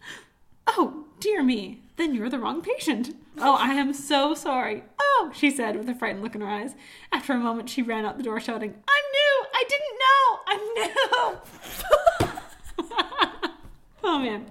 Oh, 0.67 1.05
dear 1.21 1.43
me. 1.43 1.81
Then 1.97 2.15
you're 2.15 2.31
the 2.31 2.39
wrong 2.39 2.63
patient. 2.63 3.15
Oh, 3.39 3.55
I 3.55 3.75
am 3.75 3.93
so 3.93 4.35
sorry. 4.35 4.85
Oh, 5.01 5.31
she 5.35 5.51
said 5.51 5.77
with 5.77 5.89
a 5.89 5.95
frightened 5.95 6.23
look 6.23 6.35
in 6.35 6.41
her 6.41 6.49
eyes. 6.49 6.75
After 7.13 7.33
a 7.35 7.39
moment, 7.39 7.69
she 7.69 7.83
ran 7.83 8.05
out 8.05 8.17
the 8.17 8.23
door 8.23 8.41
shouting, 8.41 8.71
I'm 8.71 9.05
new. 9.13 9.45
I 9.55 9.65
didn't 9.69 9.99
know. 10.05 10.39
I'm 10.47 10.61
new. 10.75 11.39
oh, 14.05 14.19
man. 14.19 14.47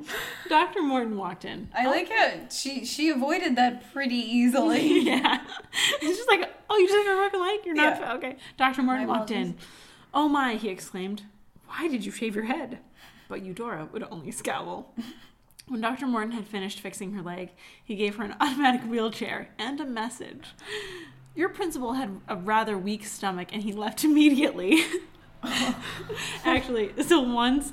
Dr. 0.49 0.81
Morton 0.81 1.17
walked 1.17 1.45
in. 1.45 1.69
I 1.73 1.87
like 1.87 2.09
how 2.09 2.47
she 2.49 2.85
she 2.85 3.09
avoided 3.09 3.55
that 3.55 3.91
pretty 3.93 4.15
easily. 4.15 4.99
yeah. 5.05 5.41
It's 6.01 6.17
just 6.17 6.29
like, 6.29 6.49
oh, 6.69 6.77
you 6.77 6.87
just 6.87 7.07
have 7.07 7.17
a 7.17 7.19
broken 7.19 7.41
leg? 7.41 7.59
You're 7.65 7.75
not. 7.75 7.99
Yeah. 7.99 8.13
Okay. 8.15 8.37
Dr. 8.57 8.83
Morton 8.83 9.07
My 9.07 9.17
walked 9.17 9.31
in. 9.31 9.55
Oh, 10.13 10.27
my, 10.27 10.55
he 10.55 10.69
exclaimed. 10.69 11.23
Why 11.67 11.87
did 11.87 12.05
you 12.05 12.11
shave 12.11 12.35
your 12.35 12.45
head? 12.45 12.79
But 13.27 13.43
Eudora 13.43 13.89
would 13.91 14.03
only 14.09 14.31
scowl. 14.31 14.93
When 15.65 15.79
Dr. 15.79 16.07
Morton 16.07 16.31
had 16.31 16.45
finished 16.45 16.81
fixing 16.81 17.13
her 17.13 17.21
leg, 17.21 17.51
he 17.81 17.95
gave 17.95 18.17
her 18.17 18.25
an 18.25 18.35
automatic 18.41 18.81
wheelchair 18.81 19.47
and 19.57 19.79
a 19.79 19.85
message. 19.85 20.47
Your 21.35 21.47
principal 21.47 21.93
had 21.93 22.19
a 22.27 22.35
rather 22.35 22.77
weak 22.77 23.05
stomach 23.05 23.47
and 23.53 23.63
he 23.63 23.71
left 23.71 24.03
immediately. 24.03 24.83
Actually, 26.43 26.91
so 27.01 27.21
once 27.21 27.71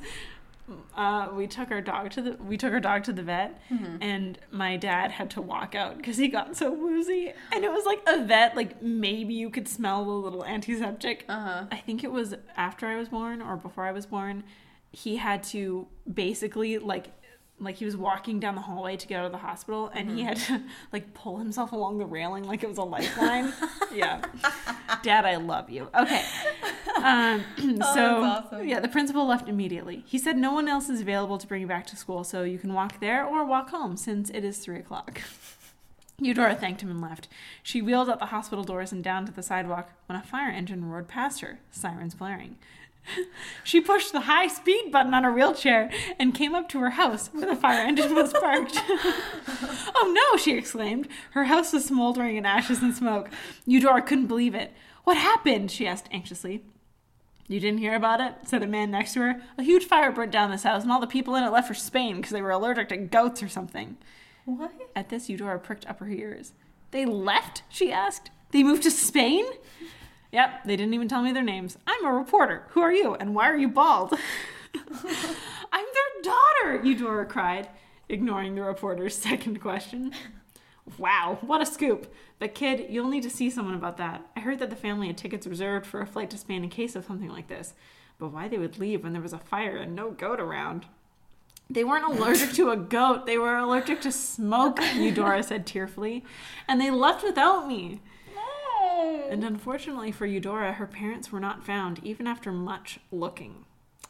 uh, 0.97 1.29
we 1.35 1.47
took 1.47 1.71
our 1.71 1.81
dog 1.81 2.11
to 2.11 2.23
the 2.23 2.33
we 2.43 2.57
took 2.57 2.73
our 2.73 2.81
dog 2.81 3.05
to 3.05 3.13
the 3.13 3.23
vet 3.23 3.61
and 4.01 4.39
my 4.51 4.77
dad 4.77 5.11
had 5.11 5.31
to 5.31 5.43
walk 5.43 5.75
out 5.75 5.97
because 5.97 6.17
he 6.17 6.29
got 6.29 6.57
so 6.57 6.71
woozy 6.73 7.33
and 7.53 7.65
it 7.65 7.71
was 7.73 7.85
like 7.87 8.01
a 8.07 8.25
vet 8.25 8.57
like 8.57 8.81
maybe 8.83 9.35
you 9.35 9.51
could 9.51 9.69
smell 9.69 10.05
the 10.05 10.11
little 10.11 10.45
antiseptic 10.45 11.25
Uh 11.29 11.41
huh. 11.41 11.65
I 11.73 11.77
think 11.77 12.05
it 12.05 12.13
was 12.13 12.35
after 12.57 12.87
I 12.87 12.97
was 12.97 13.09
born 13.09 13.41
or 13.43 13.57
before 13.57 13.85
I 13.85 13.93
was 13.93 14.07
born. 14.07 14.45
He 14.93 15.17
had 15.17 15.43
to 15.45 15.87
basically 16.13 16.79
like 16.79 17.07
like 17.61 17.77
he 17.77 17.85
was 17.85 17.97
walking 17.97 18.41
down 18.41 18.55
the 18.55 18.61
hallway 18.63 18.97
to 18.97 19.07
get 19.07 19.21
out 19.21 19.27
of 19.27 19.33
the 19.33 19.39
hospital 19.39 19.91
and 19.95 20.11
he 20.11 20.23
had 20.23 20.37
to 20.39 20.63
like 20.93 21.13
pull 21.15 21.37
himself 21.39 21.73
along 21.73 21.99
the 21.99 22.07
railing 22.07 22.45
like 22.45 22.63
it 22.63 22.69
was 22.69 22.79
a 22.79 22.83
lifeline. 22.83 23.53
yeah. 23.95 24.23
Dad, 25.03 25.25
I 25.25 25.37
love 25.37 25.71
you. 25.71 25.89
Okay. 25.95 26.25
Um, 27.03 27.45
Oh, 27.83 27.95
so 27.95 28.21
that's 28.23 28.47
awesome. 28.47 28.69
yeah, 28.69 28.81
the 28.81 28.89
principal 28.89 29.27
left 29.27 29.49
immediately. 29.49 30.03
He 30.07 30.19
said 30.19 30.37
no 30.37 30.53
one 30.53 30.69
else 30.69 30.89
is 30.89 31.01
available 31.01 31.39
to 31.39 31.47
bring 31.47 31.61
you 31.63 31.67
back 31.67 31.87
to 31.89 31.97
school, 31.97 32.25
so 32.25 32.43
you 32.43 32.59
can 32.59 32.75
walk 32.75 33.01
there 33.01 33.25
or 33.25 33.45
walk 33.45 33.71
home 33.71 33.97
since 33.97 34.29
it 34.31 34.45
is 34.45 34.59
three 34.59 34.79
o'clock. 34.79 35.21
Eudora 36.21 36.55
thanked 36.55 36.83
him 36.83 36.91
and 36.91 37.01
left. 37.01 37.29
She 37.63 37.81
wheeled 37.81 38.11
out 38.11 38.19
the 38.19 38.27
hospital 38.27 38.65
doors 38.65 38.93
and 38.93 39.03
down 39.03 39.25
to 39.27 39.33
the 39.33 39.43
sidewalk 39.43 39.91
when 40.07 40.19
a 40.19 40.23
fire 40.23 40.51
engine 40.51 40.85
roared 40.91 41.09
past 41.09 41.41
her, 41.41 41.61
sirens 41.71 42.15
blaring. 42.15 42.57
She 43.65 43.81
pushed 43.81 44.13
the 44.13 44.21
high 44.21 44.49
speed 44.49 44.91
button 44.91 45.15
on 45.15 45.25
her 45.25 45.33
wheelchair 45.33 45.91
and 46.19 46.35
came 46.35 46.55
up 46.55 46.69
to 46.71 46.81
her 46.81 46.91
house 46.91 47.29
where 47.29 47.47
the 47.47 47.57
fire 47.57 47.87
engine 47.87 48.15
was 48.15 48.33
parked. 48.33 48.81
oh 49.95 50.13
no, 50.15 50.39
she 50.39 50.57
exclaimed. 50.57 51.09
Her 51.33 51.45
house 51.45 51.73
was 51.73 51.85
smoldering 51.85 52.37
in 52.37 52.47
ashes 52.47 52.83
and 52.83 52.95
smoke. 52.95 53.31
Eudora 53.67 54.03
couldn't 54.03 54.27
believe 54.27 54.55
it. 54.55 54.73
What 55.05 55.17
happened? 55.17 55.71
she 55.71 55.87
asked 55.87 56.09
anxiously. 56.13 56.63
You 57.49 57.59
didn't 57.59 57.79
hear 57.79 57.97
about 57.97 58.21
it? 58.21 58.35
said 58.45 58.63
a 58.63 58.67
man 58.67 58.93
next 58.93 59.15
to 59.15 59.21
her. 59.21 59.43
A 59.59 59.63
huge 59.63 59.85
fire 59.85 60.13
burnt 60.13 60.31
down 60.31 60.51
this 60.51 60.63
house, 60.63 60.83
and 60.83 60.93
all 60.93 61.01
the 61.01 61.07
people 61.07 61.35
in 61.35 61.43
it 61.43 61.51
left 61.51 61.69
for 61.69 61.75
Spain 61.75 62.17
because 62.17 62.31
they 62.31 62.43
were 62.43 62.53
allergic 62.53 62.91
to 62.91 62.97
goats 62.97 63.43
or 63.43 63.49
something. 63.49 63.97
What? 64.45 64.73
At 64.95 65.09
this, 65.09 65.29
Eudora 65.29 65.59
pricked 65.59 65.87
up 65.87 65.99
her 65.99 66.09
ears. 66.09 66.53
They 66.93 67.05
left? 67.05 67.63
she 67.69 67.91
asked. 67.91 68.31
They 68.53 68.63
moved 68.63 68.85
to 68.85 68.91
Spain? 68.91 69.45
Yep, 70.33 70.65
they 70.65 70.77
didn't 70.77 70.95
even 70.95 71.09
tell 71.09 71.23
me 71.23 71.33
their 71.33 71.43
names. 71.43 71.77
I'm 71.87 72.05
a 72.05 72.13
reporter. 72.13 72.67
Who 72.71 72.81
are 72.81 72.93
you, 72.93 73.15
and 73.15 73.35
why 73.35 73.49
are 73.51 73.57
you 73.57 73.69
bald? 73.69 74.13
I'm 74.75 75.85
their 75.95 76.23
daughter, 76.23 76.85
Eudora 76.85 77.27
cried, 77.27 77.69
ignoring 78.09 78.55
the 78.55 78.63
reporter's 78.63 79.15
second 79.19 79.61
question. 79.61 80.13
Wow, 80.99 81.39
what 81.41 81.61
a 81.61 81.67
scoop. 81.67 82.13
But, 82.39 82.55
kid, 82.55 82.87
you'll 82.89 83.09
need 83.09 83.23
to 83.25 83.31
see 83.31 83.51
someone 83.51 83.75
about 83.75 83.97
that. 83.99 84.23
I 84.37 84.41
heard 84.41 84.59
that 84.61 84.71
the 84.71 84.77
family 84.77 85.09
had 85.09 85.19
tickets 85.19 85.47
reserved 85.47 85.87
for 85.87 86.01
a 86.01 86.07
flight 86.07 86.31
to 86.31 86.39
Spain 86.39 86.65
in 86.65 86.71
case 86.71 86.97
of 86.97 87.05
something 87.05 87.29
like 87.29 87.49
this. 87.49 87.75
But 88.19 88.33
why 88.33 88.49
they 88.49 88.59
would 88.59 88.79
leave 88.79 89.03
when 89.03 89.13
there 89.13 89.23
was 89.23 89.33
a 89.33 89.39
fire 89.39 89.77
and 89.77 89.95
no 89.95 90.11
goat 90.11 90.41
around? 90.41 90.87
They 91.69 91.85
weren't 91.85 92.05
allergic 92.05 92.53
to 92.55 92.71
a 92.71 92.77
goat. 92.77 93.27
They 93.27 93.39
were 93.39 93.57
allergic 93.57 94.01
to 94.03 94.13
smoke, 94.13 94.81
Eudora 94.95 95.43
said 95.43 95.67
tearfully. 95.67 96.25
And 96.67 96.81
they 96.81 96.91
left 96.91 97.23
without 97.23 97.69
me. 97.69 98.01
And 99.31 99.45
unfortunately 99.45 100.13
for 100.13 100.27
Eudora, 100.27 100.75
her 100.75 100.87
parents 100.87 101.31
were 101.31 101.41
not 101.41 101.65
found, 101.65 102.01
even 102.05 102.27
after 102.27 102.53
much 102.53 102.99
looking. 103.11 103.65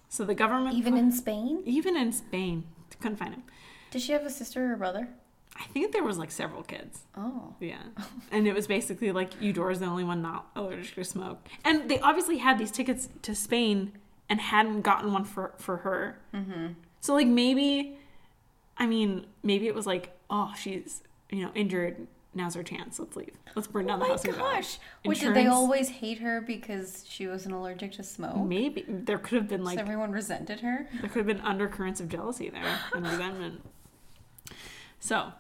So 0.09 0.25
the 0.25 0.35
government. 0.35 0.77
Even 0.77 0.97
in 0.97 1.13
Spain? 1.13 1.63
Even 1.65 1.97
in 1.97 2.13
Spain. 2.13 2.65
Couldn't 3.01 3.17
find 3.17 3.35
him. 3.35 3.45
Did 3.91 4.03
she 4.03 4.13
have 4.13 4.25
a 4.25 4.31
sister 4.31 4.71
or 4.71 4.75
a 4.75 4.77
brother? 4.77 5.09
I 5.57 5.65
think 5.65 5.93
there 5.93 6.05
was 6.05 6.19
like 6.19 6.31
several 6.31 6.63
kids. 6.63 7.01
Oh. 7.17 7.55
Yeah. 7.61 7.83
And 8.33 8.47
it 8.47 8.55
was 8.55 8.67
basically 8.67 9.11
like 9.11 9.41
Eudora's 9.41 9.81
the 9.81 9.87
only 9.87 10.05
one 10.05 10.23
not 10.23 10.51
allergic 10.55 10.95
to 10.95 11.05
smoke. 11.05 11.49
And 11.65 11.91
they 11.91 11.99
obviously 11.99 12.39
had 12.39 12.59
these 12.59 12.71
tickets 12.71 13.09
to 13.23 13.35
Spain 13.35 13.93
and 14.29 14.41
hadn't 14.41 14.83
gotten 14.83 15.13
one 15.13 15.25
for, 15.25 15.53
for 15.59 15.79
her. 15.79 16.21
Mm-hmm. 16.33 16.75
So, 17.01 17.15
like, 17.15 17.27
maybe, 17.27 17.99
I 18.79 18.87
mean, 18.87 19.27
maybe 19.43 19.67
it 19.67 19.75
was 19.75 19.87
like, 19.87 20.17
oh, 20.31 20.53
she's, 20.57 21.03
you 21.31 21.43
know, 21.45 21.51
injured. 21.55 22.07
Now's 22.33 22.57
our 22.57 22.63
chance. 22.63 23.01
Let's 23.01 23.17
leave. 23.17 23.37
Let's 23.57 23.67
burn 23.67 23.87
down 23.87 24.01
oh 24.01 24.05
the 24.05 24.11
house. 24.13 24.25
and 24.25 24.35
go. 24.35 24.41
gosh. 24.41 24.79
Wait, 25.05 25.19
did 25.19 25.35
they 25.35 25.47
always 25.47 25.89
hate 25.89 26.19
her 26.19 26.41
because 26.41 27.05
she 27.09 27.27
wasn't 27.27 27.55
allergic 27.55 27.93
to 27.93 28.05
smoke? 28.05 28.37
Maybe. 28.47 28.85
There 28.87 29.19
could 29.19 29.39
have 29.39 29.49
been 29.49 29.61
so 29.61 29.65
like, 29.65 29.79
everyone 29.79 30.13
resented 30.13 30.61
her? 30.61 30.87
there 31.01 31.11
could 31.11 31.19
have 31.19 31.27
been 31.27 31.41
undercurrents 31.41 32.01
of 32.01 32.09
jealousy 32.09 32.49
there 32.49 32.79
and 32.95 33.05
resentment. 33.05 33.63
So, 35.01 35.33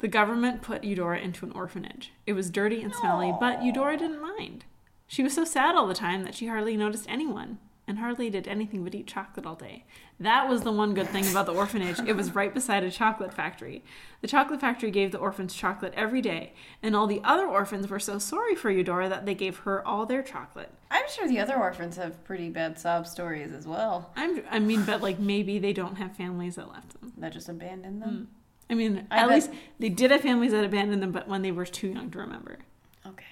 the 0.00 0.08
government 0.08 0.60
put 0.60 0.84
Eudora 0.84 1.18
into 1.18 1.46
an 1.46 1.52
orphanage. 1.52 2.12
It 2.26 2.34
was 2.34 2.50
dirty 2.50 2.82
and 2.82 2.94
smelly, 2.94 3.32
but 3.40 3.62
Eudora 3.62 3.96
didn't 3.96 4.20
mind. 4.20 4.64
She 5.06 5.22
was 5.22 5.32
so 5.32 5.44
sad 5.44 5.74
all 5.74 5.86
the 5.86 5.94
time 5.94 6.24
that 6.24 6.34
she 6.34 6.48
hardly 6.48 6.76
noticed 6.76 7.06
anyone 7.08 7.58
and 7.88 7.98
hardly 7.98 8.28
did 8.28 8.46
anything 8.46 8.84
but 8.84 8.94
eat 8.94 9.06
chocolate 9.06 9.46
all 9.46 9.54
day. 9.54 9.84
That 10.20 10.46
was 10.48 10.62
the 10.62 10.70
one 10.70 10.92
good 10.92 11.08
thing 11.08 11.26
about 11.30 11.46
the 11.46 11.54
orphanage. 11.54 11.98
It 12.06 12.14
was 12.14 12.34
right 12.34 12.52
beside 12.52 12.84
a 12.84 12.90
chocolate 12.90 13.32
factory. 13.32 13.82
The 14.20 14.28
chocolate 14.28 14.60
factory 14.60 14.90
gave 14.90 15.10
the 15.10 15.18
orphans 15.18 15.54
chocolate 15.54 15.94
every 15.96 16.20
day, 16.20 16.52
and 16.82 16.94
all 16.94 17.06
the 17.06 17.22
other 17.24 17.46
orphans 17.46 17.88
were 17.88 17.98
so 17.98 18.18
sorry 18.18 18.54
for 18.54 18.70
Eudora 18.70 19.08
that 19.08 19.24
they 19.24 19.34
gave 19.34 19.58
her 19.58 19.84
all 19.86 20.04
their 20.04 20.22
chocolate. 20.22 20.70
I'm 20.90 21.08
sure 21.08 21.26
the 21.26 21.40
other 21.40 21.56
orphans 21.56 21.96
have 21.96 22.22
pretty 22.24 22.50
bad 22.50 22.78
sob 22.78 23.06
stories 23.06 23.52
as 23.52 23.66
well. 23.66 24.12
I'm, 24.16 24.42
I 24.50 24.58
mean, 24.58 24.84
but 24.84 25.00
like 25.00 25.18
maybe 25.18 25.58
they 25.58 25.72
don't 25.72 25.96
have 25.96 26.14
families 26.14 26.56
that 26.56 26.68
left 26.68 27.00
them. 27.00 27.14
That 27.16 27.32
just 27.32 27.48
abandoned 27.48 28.02
them. 28.02 28.28
Mm. 28.30 28.34
I 28.70 28.74
mean, 28.74 29.06
I 29.10 29.20
at 29.20 29.28
bet- 29.28 29.34
least 29.34 29.50
they 29.78 29.88
did 29.88 30.10
have 30.10 30.20
families 30.20 30.52
that 30.52 30.64
abandoned 30.64 31.02
them, 31.02 31.12
but 31.12 31.26
when 31.26 31.40
they 31.40 31.52
were 31.52 31.64
too 31.64 31.88
young 31.88 32.10
to 32.10 32.18
remember. 32.18 32.58
Okay. 33.06 33.24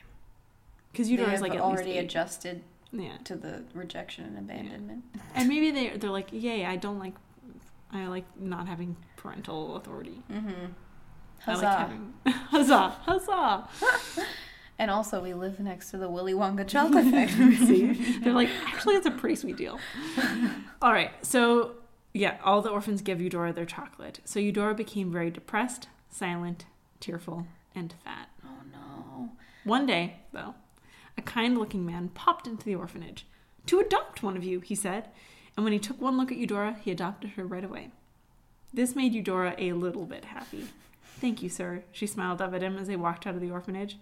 Because 0.92 1.08
They 1.08 1.12
Eudora 1.12 1.28
have 1.30 1.36
is 1.36 1.42
like 1.42 1.54
at 1.54 1.60
already 1.60 1.98
adjusted 1.98 2.62
yeah, 2.98 3.16
to 3.24 3.36
the 3.36 3.64
rejection 3.74 4.24
and 4.24 4.38
abandonment. 4.38 5.04
and 5.34 5.48
maybe 5.48 5.70
they 5.70 5.96
they're 5.96 6.10
like, 6.10 6.28
yay, 6.32 6.64
I 6.64 6.76
don't 6.76 6.98
like, 6.98 7.14
I 7.92 8.06
like 8.06 8.24
not 8.38 8.66
having 8.68 8.96
parental 9.16 9.76
authority. 9.76 10.22
Mm-hmm. 10.30 10.66
Huzzah. 11.40 11.62
like 11.64 11.78
having 11.78 12.14
huzzah, 12.26 12.88
huzzah. 13.02 13.68
And 14.78 14.90
also, 14.90 15.22
we 15.22 15.32
live 15.32 15.58
next 15.58 15.90
to 15.92 15.96
the 15.96 16.06
Willy 16.06 16.34
Wonka 16.34 16.68
chocolate 16.68 17.06
factory. 17.06 17.94
They're 18.22 18.34
like, 18.34 18.50
actually, 18.66 18.96
it's 18.96 19.06
a 19.06 19.10
pretty 19.10 19.34
sweet 19.36 19.56
deal. 19.56 19.78
All 20.82 20.92
right, 20.92 21.12
so 21.24 21.76
yeah, 22.12 22.36
all 22.44 22.60
the 22.60 22.68
orphans 22.68 23.00
give 23.00 23.18
Eudora 23.18 23.54
their 23.54 23.64
chocolate. 23.64 24.20
So 24.26 24.38
Eudora 24.38 24.74
became 24.74 25.10
very 25.10 25.30
depressed, 25.30 25.88
silent, 26.10 26.66
tearful, 27.00 27.46
and 27.74 27.94
fat. 28.04 28.28
oh 28.44 28.48
no. 28.70 29.30
One 29.64 29.86
day, 29.86 30.16
though, 30.32 30.54
a 31.18 31.22
kind 31.22 31.58
looking 31.58 31.84
man 31.84 32.08
popped 32.08 32.46
into 32.46 32.64
the 32.64 32.74
orphanage. 32.74 33.26
To 33.66 33.80
adopt 33.80 34.22
one 34.22 34.36
of 34.36 34.44
you, 34.44 34.60
he 34.60 34.74
said. 34.74 35.08
And 35.56 35.64
when 35.64 35.72
he 35.72 35.78
took 35.78 36.00
one 36.00 36.16
look 36.16 36.30
at 36.30 36.38
Eudora, 36.38 36.76
he 36.82 36.90
adopted 36.90 37.30
her 37.30 37.44
right 37.44 37.64
away. 37.64 37.90
This 38.72 38.94
made 38.94 39.14
Eudora 39.14 39.54
a 39.58 39.72
little 39.72 40.04
bit 40.04 40.26
happy. 40.26 40.66
Thank 41.20 41.42
you, 41.42 41.48
sir, 41.48 41.84
she 41.92 42.06
smiled 42.06 42.42
up 42.42 42.52
at 42.52 42.62
him 42.62 42.76
as 42.76 42.88
they 42.88 42.96
walked 42.96 43.26
out 43.26 43.34
of 43.34 43.40
the 43.40 43.50
orphanage. 43.50 43.96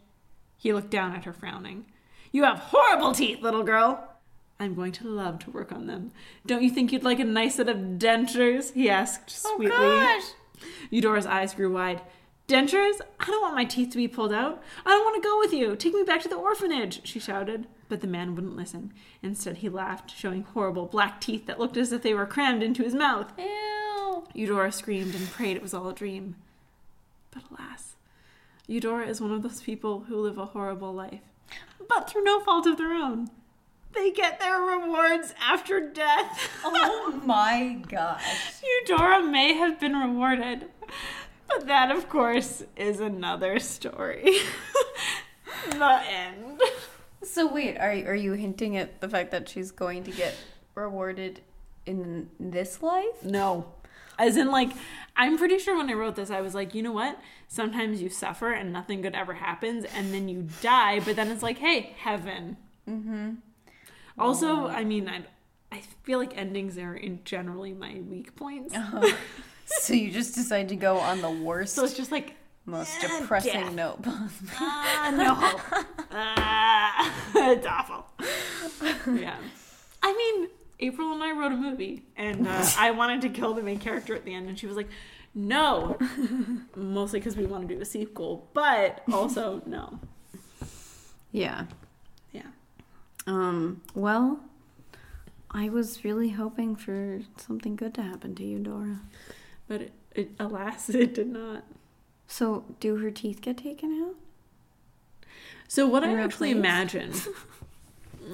He 0.58 0.72
looked 0.72 0.90
down 0.90 1.14
at 1.14 1.24
her, 1.24 1.32
frowning. 1.32 1.84
You 2.32 2.42
have 2.44 2.58
horrible 2.58 3.12
teeth, 3.12 3.40
little 3.40 3.62
girl! 3.62 4.10
I'm 4.58 4.74
going 4.74 4.92
to 4.92 5.08
love 5.08 5.40
to 5.40 5.50
work 5.50 5.72
on 5.72 5.86
them. 5.86 6.12
Don't 6.46 6.62
you 6.62 6.70
think 6.70 6.92
you'd 6.92 7.04
like 7.04 7.20
a 7.20 7.24
nice 7.24 7.56
set 7.56 7.68
of 7.68 7.76
dentures? 7.76 8.72
he 8.72 8.88
asked 8.88 9.42
oh, 9.44 9.56
sweetly. 9.56 9.76
Oh 9.76 10.00
gosh. 10.00 10.68
Eudora's 10.90 11.26
eyes 11.26 11.54
grew 11.54 11.72
wide. 11.72 12.00
Dentures? 12.46 13.00
I 13.20 13.26
don't 13.26 13.40
want 13.40 13.54
my 13.54 13.64
teeth 13.64 13.90
to 13.90 13.96
be 13.96 14.06
pulled 14.08 14.32
out. 14.32 14.62
I 14.84 14.90
don't 14.90 15.04
want 15.04 15.22
to 15.22 15.26
go 15.26 15.38
with 15.38 15.52
you. 15.52 15.76
Take 15.76 15.94
me 15.94 16.02
back 16.02 16.20
to 16.22 16.28
the 16.28 16.36
orphanage, 16.36 17.00
she 17.04 17.18
shouted. 17.18 17.66
But 17.88 18.00
the 18.00 18.06
man 18.06 18.34
wouldn't 18.34 18.56
listen. 18.56 18.92
Instead, 19.22 19.58
he 19.58 19.68
laughed, 19.68 20.10
showing 20.10 20.42
horrible 20.42 20.86
black 20.86 21.20
teeth 21.20 21.46
that 21.46 21.58
looked 21.58 21.76
as 21.76 21.92
if 21.92 22.02
they 22.02 22.12
were 22.14 22.26
crammed 22.26 22.62
into 22.62 22.82
his 22.82 22.94
mouth. 22.94 23.32
Ew. 23.38 24.24
Eudora 24.34 24.72
screamed 24.72 25.14
and 25.14 25.30
prayed 25.30 25.56
it 25.56 25.62
was 25.62 25.72
all 25.72 25.88
a 25.88 25.94
dream. 25.94 26.36
But 27.30 27.44
alas, 27.50 27.96
Eudora 28.66 29.06
is 29.06 29.20
one 29.20 29.32
of 29.32 29.42
those 29.42 29.62
people 29.62 30.00
who 30.08 30.20
live 30.20 30.38
a 30.38 30.46
horrible 30.46 30.92
life, 30.92 31.20
but 31.88 32.08
through 32.08 32.24
no 32.24 32.40
fault 32.40 32.66
of 32.66 32.76
their 32.76 32.92
own. 32.94 33.28
They 33.92 34.10
get 34.10 34.40
their 34.40 34.60
rewards 34.60 35.34
after 35.40 35.80
death. 35.80 36.50
Oh 36.64 37.20
my 37.24 37.80
gosh. 37.88 38.22
Eudora 38.62 39.22
may 39.22 39.54
have 39.54 39.78
been 39.78 39.94
rewarded, 39.94 40.68
but 41.48 41.66
that, 41.66 41.90
of 41.90 42.08
course, 42.08 42.64
is 42.76 43.00
another 43.00 43.58
story. 43.58 44.38
the 45.70 46.00
end. 46.08 46.60
So 47.22 47.52
wait, 47.52 47.76
are 47.78 47.90
are 47.90 48.14
you 48.14 48.32
hinting 48.32 48.76
at 48.76 49.00
the 49.00 49.08
fact 49.08 49.30
that 49.30 49.48
she's 49.48 49.70
going 49.70 50.04
to 50.04 50.10
get 50.10 50.34
rewarded 50.74 51.40
in 51.86 52.28
this 52.38 52.82
life? 52.82 53.22
No. 53.22 53.72
As 54.16 54.36
in, 54.36 54.50
like, 54.50 54.70
I'm 55.16 55.36
pretty 55.36 55.58
sure 55.58 55.76
when 55.76 55.90
I 55.90 55.94
wrote 55.94 56.14
this, 56.14 56.30
I 56.30 56.40
was 56.40 56.54
like, 56.54 56.72
you 56.72 56.82
know 56.82 56.92
what? 56.92 57.18
Sometimes 57.48 58.00
you 58.00 58.08
suffer 58.08 58.52
and 58.52 58.72
nothing 58.72 59.00
good 59.00 59.14
ever 59.14 59.34
happens, 59.34 59.84
and 59.84 60.14
then 60.14 60.28
you 60.28 60.46
die, 60.62 61.00
but 61.00 61.16
then 61.16 61.30
it's 61.32 61.42
like, 61.42 61.58
hey, 61.58 61.94
heaven. 61.98 62.56
Mm-hmm. 62.88 63.30
Also, 64.16 64.68
I 64.68 64.84
mean, 64.84 65.08
I, 65.08 65.24
I 65.72 65.82
feel 66.04 66.20
like 66.20 66.36
endings 66.36 66.78
are 66.78 66.94
in 66.94 67.24
generally 67.24 67.72
my 67.72 68.00
weak 68.08 68.36
points. 68.36 68.74
So 69.66 69.92
you 69.94 70.10
just 70.10 70.34
decide 70.34 70.68
to 70.70 70.76
go 70.76 70.98
on 70.98 71.20
the 71.20 71.30
worst, 71.30 71.74
So 71.74 71.84
it's 71.84 71.94
just 71.94 72.12
like, 72.12 72.34
most 72.66 73.02
eh, 73.04 73.20
depressing 73.20 73.52
death. 73.52 73.74
note 73.74 73.98
ah, 74.56 75.12
no 75.14 75.34
hope. 75.34 75.86
Ah, 76.10 77.12
it's 77.52 77.66
awful. 77.66 78.06
Yeah. 79.14 79.36
I 80.02 80.12
mean, 80.14 80.48
Aprile 80.80 81.12
and 81.12 81.22
I 81.22 81.32
wrote 81.32 81.52
a 81.52 81.56
movie, 81.56 82.04
and 82.16 82.46
uh, 82.48 82.66
I 82.78 82.90
wanted 82.92 83.20
to 83.22 83.28
kill 83.28 83.52
the 83.54 83.62
main 83.62 83.78
character 83.78 84.14
at 84.14 84.24
the 84.24 84.34
end, 84.34 84.48
and 84.48 84.58
she 84.58 84.66
was 84.66 84.76
like, 84.76 84.88
no. 85.34 85.98
Mostly 86.76 87.20
because 87.20 87.36
we 87.36 87.44
want 87.44 87.68
to 87.68 87.74
do 87.74 87.80
a 87.80 87.84
sequel, 87.84 88.48
but 88.54 89.02
also 89.12 89.62
no. 89.66 89.98
Yeah. 91.32 91.64
Yeah. 92.32 92.42
Um. 93.26 93.82
Well, 93.94 94.40
I 95.50 95.68
was 95.68 96.04
really 96.04 96.30
hoping 96.30 96.76
for 96.76 97.20
something 97.36 97.76
good 97.76 97.94
to 97.94 98.02
happen 98.02 98.34
to 98.36 98.42
Eudora. 98.44 99.00
But 99.68 99.82
it, 99.82 99.92
it, 100.14 100.30
alas, 100.38 100.88
it 100.90 101.14
did 101.14 101.28
not. 101.28 101.64
So, 102.26 102.64
do 102.80 102.96
her 102.96 103.10
teeth 103.10 103.40
get 103.42 103.58
taken 103.58 104.02
out? 104.02 104.14
So 105.68 105.86
what 105.86 106.04
I 106.04 106.20
actually 106.20 106.50
imagined 106.50 107.26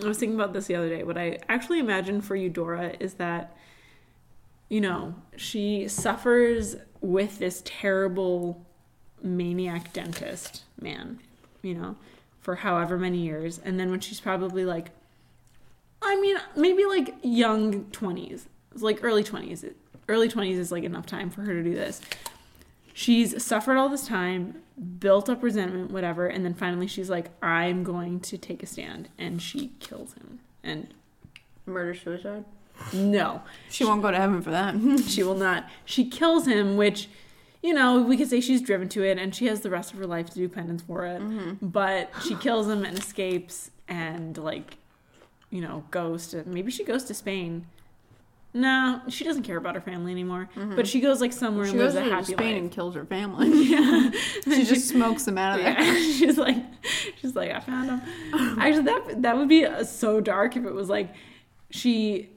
I 0.03 0.07
was 0.07 0.19
thinking 0.19 0.37
about 0.37 0.53
this 0.53 0.67
the 0.67 0.77
other 0.77 0.89
day. 0.89 1.03
What 1.03 1.19
I 1.19 1.39
actually 1.49 1.79
imagine 1.79 2.21
for 2.21 2.37
Eudora 2.37 2.95
is 3.01 3.15
that, 3.15 3.57
you 4.69 4.81
know, 4.81 5.15
she 5.37 5.89
suffers 5.89 6.77
with 7.01 7.39
this 7.39 7.63
terrible 7.65 8.65
maniac 9.23 9.93
dentist 9.93 10.65
man, 10.81 11.19
you 11.63 11.75
know, 11.75 11.97
for 12.41 12.57
however 12.57 12.99
many 12.99 13.19
years. 13.19 13.61
And 13.65 13.81
then 13.81 13.91
when 13.91 14.01
she's 14.01 14.21
probably 14.21 14.65
like, 14.65 14.91
I 16.03 16.19
mean, 16.21 16.37
maybe 16.57 16.85
like 16.85 17.17
young 17.23 17.85
20s, 17.87 18.45
like 18.77 19.03
early 19.03 19.25
20s. 19.25 19.75
Early 20.11 20.29
20s 20.29 20.57
is 20.57 20.73
like 20.73 20.85
enough 20.85 21.07
time 21.07 21.31
for 21.31 21.43
her 21.43 21.55
to 21.55 21.63
do 21.63 21.75
this. 21.75 22.01
She's 22.93 23.43
suffered 23.43 23.77
all 23.77 23.89
this 23.89 24.07
time, 24.07 24.57
built 24.99 25.31
up 25.31 25.43
resentment, 25.43 25.91
whatever, 25.91 26.27
and 26.27 26.45
then 26.45 26.53
finally 26.53 26.87
she's 26.87 27.09
like, 27.09 27.31
I'm 27.43 27.85
going 27.85 28.21
to 28.21 28.37
take 28.37 28.63
a 28.63 28.67
stand. 28.67 29.09
And 29.17 29.41
she 29.41 29.71
kills 29.79 30.15
him. 30.15 30.41
And 30.65 30.93
Murder 31.65 31.95
suicide. 31.95 32.45
no, 32.93 33.43
She 33.71 33.85
won't 33.85 34.03
go 34.03 34.11
to 34.11 34.17
heaven 34.17 34.43
for 34.43 34.51
that. 34.51 34.75
she 35.07 35.23
will 35.23 35.37
not. 35.37 35.69
She 35.85 36.09
kills 36.09 36.47
him, 36.47 36.77
which, 36.77 37.09
you 37.63 37.73
know, 37.73 38.03
we 38.03 38.17
could 38.17 38.29
say 38.29 38.41
she's 38.41 38.61
driven 38.61 38.89
to 38.91 39.05
it 39.05 39.19
and 39.19 39.35
she 39.35 39.47
has 39.47 39.61
the 39.61 39.71
rest 39.71 39.93
of 39.93 39.99
her 39.99 40.07
life 40.07 40.29
to 40.31 40.35
do 40.35 40.49
penance 40.49 40.83
for 40.83 41.07
it. 41.07 41.21
Mm-hmm. 41.23 41.67
But 41.69 42.11
she 42.27 42.35
kills 42.35 42.69
him 42.69 42.85
and 42.85 42.99
escapes 42.99 43.71
and, 43.87 44.37
like, 44.37 44.79
you 45.51 45.61
know, 45.61 45.85
goes 45.91 46.29
to 46.29 46.43
maybe 46.47 46.71
she 46.71 46.85
goes 46.85 47.05
to 47.05 47.15
Spain. 47.15 47.67
No, 48.53 49.01
she 49.09 49.23
doesn't 49.25 49.45
care 49.45 49.57
about 49.57 49.77
her 49.77 49.81
family 49.81 50.11
anymore. 50.11 50.49
But 50.75 50.89
she 50.89 51.01
goes 51.01 51.21
like 51.21 51.33
somewhere 51.33 51.67
she 51.67 51.71
and 51.71 51.79
lives 51.81 51.95
goes 51.95 52.03
a 52.03 52.09
to 52.09 52.15
happy 52.15 52.33
Spain 52.33 52.53
life. 52.55 52.63
and 52.63 52.71
kills 52.73 52.95
her 52.97 53.05
family. 53.05 53.49
Yeah. 53.71 54.11
she 54.45 54.65
just 54.65 54.89
smokes 54.89 55.25
them 55.25 55.39
out 55.39 55.59
of 55.59 55.65
there. 55.65 55.81
Yeah, 55.81 55.95
she's 56.19 56.37
like, 56.37 56.57
she's 57.21 57.37
like, 57.37 57.53
I 57.53 57.61
found 57.61 57.89
them. 57.89 58.03
Actually, 58.59 58.83
that 58.85 59.23
that 59.23 59.37
would 59.37 59.49
be 59.49 59.65
uh, 59.65 59.85
so 59.85 60.21
dark 60.21 60.57
if 60.57 60.65
it 60.65 60.73
was 60.75 60.89
like, 60.89 61.15
she, 61.71 62.31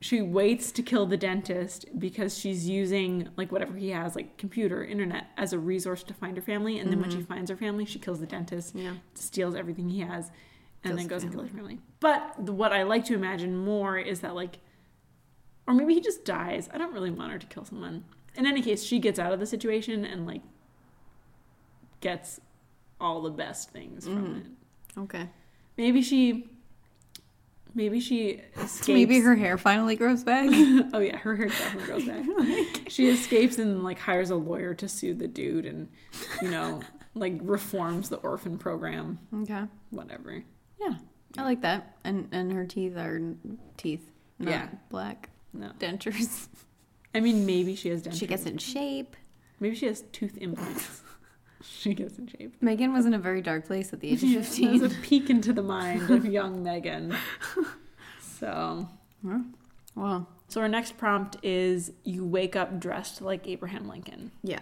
she 0.00 0.22
waits 0.22 0.70
to 0.72 0.82
kill 0.82 1.06
the 1.06 1.16
dentist 1.16 1.86
because 1.98 2.38
she's 2.38 2.68
using 2.68 3.28
like 3.36 3.50
whatever 3.50 3.74
he 3.74 3.90
has, 3.90 4.14
like 4.14 4.36
computer, 4.38 4.84
internet, 4.84 5.26
as 5.36 5.52
a 5.52 5.58
resource 5.58 6.04
to 6.04 6.14
find 6.14 6.36
her 6.36 6.42
family, 6.42 6.78
and 6.78 6.90
then 6.92 7.00
when 7.00 7.10
she 7.10 7.20
finds 7.22 7.50
her 7.50 7.56
family, 7.56 7.84
she 7.84 7.98
kills 7.98 8.20
the 8.20 8.26
dentist, 8.26 8.74
Yeah. 8.76 8.92
steals 9.14 9.56
everything 9.56 9.88
he 9.88 10.00
has, 10.00 10.30
and 10.84 10.92
Kills 10.92 10.96
then 10.98 11.08
the 11.08 11.10
goes 11.14 11.22
and 11.24 11.32
kills 11.32 11.48
family. 11.48 11.74
her 11.74 11.78
family. 11.78 11.78
But 11.98 12.46
the, 12.46 12.52
what 12.52 12.72
I 12.72 12.84
like 12.84 13.04
to 13.06 13.14
imagine 13.14 13.56
more 13.56 13.98
is 13.98 14.20
that 14.20 14.36
like, 14.36 14.58
or 15.66 15.74
maybe 15.74 15.94
he 15.94 16.00
just 16.00 16.24
dies. 16.24 16.68
I 16.72 16.78
don't 16.78 16.92
really 16.92 17.10
want 17.10 17.32
her 17.32 17.38
to 17.38 17.46
kill 17.46 17.64
someone. 17.64 18.04
In 18.34 18.46
any 18.46 18.62
case, 18.62 18.82
she 18.82 18.98
gets 18.98 19.18
out 19.18 19.32
of 19.32 19.40
the 19.40 19.46
situation 19.46 20.04
and 20.04 20.26
like 20.26 20.42
gets 22.00 22.40
all 23.00 23.22
the 23.22 23.30
best 23.30 23.70
things 23.70 24.04
from 24.04 24.26
Mhm. 24.26 24.40
it. 24.40 24.46
Okay. 25.00 25.28
Maybe 25.76 26.02
she 26.02 26.48
maybe 27.74 28.00
she 28.00 28.40
escapes 28.56 28.88
Maybe 28.88 29.20
her 29.20 29.34
hair 29.34 29.56
finally 29.56 29.96
grows 29.96 30.22
back. 30.24 30.48
Oh 30.94 30.98
yeah, 30.98 31.16
her 31.16 31.36
hair 31.36 31.48
definitely 31.48 31.84
grows 31.86 32.04
back. 32.04 32.26
she 32.90 33.08
escapes 33.08 33.58
and 33.58 33.82
like 33.82 33.98
hires 33.98 34.30
a 34.30 34.36
lawyer 34.36 34.74
to 34.74 34.88
sue 34.88 35.14
the 35.14 35.28
dude 35.28 35.64
and 35.66 35.88
you 36.42 36.50
know, 36.50 36.80
like 37.14 37.34
reforms 37.42 38.08
the 38.08 38.16
orphan 38.16 38.58
program, 38.58 39.18
okay. 39.42 39.64
whatever. 39.90 40.42
Yeah. 40.80 40.94
I 41.38 41.42
like 41.44 41.62
that. 41.62 41.96
And 42.04 42.28
and 42.32 42.52
her 42.52 42.66
teeth 42.66 42.96
are 42.96 43.20
teeth, 43.76 44.10
not 44.38 44.50
Yeah. 44.50 44.68
black 44.90 45.30
No. 45.52 45.70
dentures. 45.78 46.48
I 47.14 47.20
mean 47.20 47.44
maybe 47.46 47.74
she 47.76 47.88
has 47.90 48.02
dentures. 48.02 48.18
She 48.18 48.26
gets 48.26 48.46
in 48.46 48.58
shape. 48.58 49.16
Maybe 49.60 49.74
she 49.76 49.86
has 49.86 50.02
tooth 50.12 50.36
implants. 50.38 51.02
she 51.64 51.94
gets 51.94 52.18
in 52.18 52.26
shape. 52.26 52.58
Meaghen 52.62 52.92
was 52.92 53.06
in 53.06 53.14
a 53.14 53.18
very 53.18 53.42
dark 53.42 53.66
place 53.66 53.92
at 53.92 54.00
the 54.00 54.08
age 54.10 54.22
of 54.22 54.28
That 54.30 54.38
was 54.38 54.48
15. 54.48 54.84
a 54.84 54.88
peek 55.02 55.30
into 55.30 55.52
the 55.52 55.62
mind 55.62 56.10
of 56.10 56.24
young 56.38 56.64
Meaghen. 56.64 57.14
So 58.20 58.88
well, 59.94 60.26
So 60.48 60.60
our 60.60 60.68
next 60.68 60.96
prompt 60.98 61.36
is 61.42 61.92
you 62.04 62.24
wake 62.24 62.56
up 62.56 62.80
dressed 62.80 63.20
like 63.22 63.46
Abraham 63.46 63.88
Lincoln. 63.88 64.32
yeah. 64.42 64.60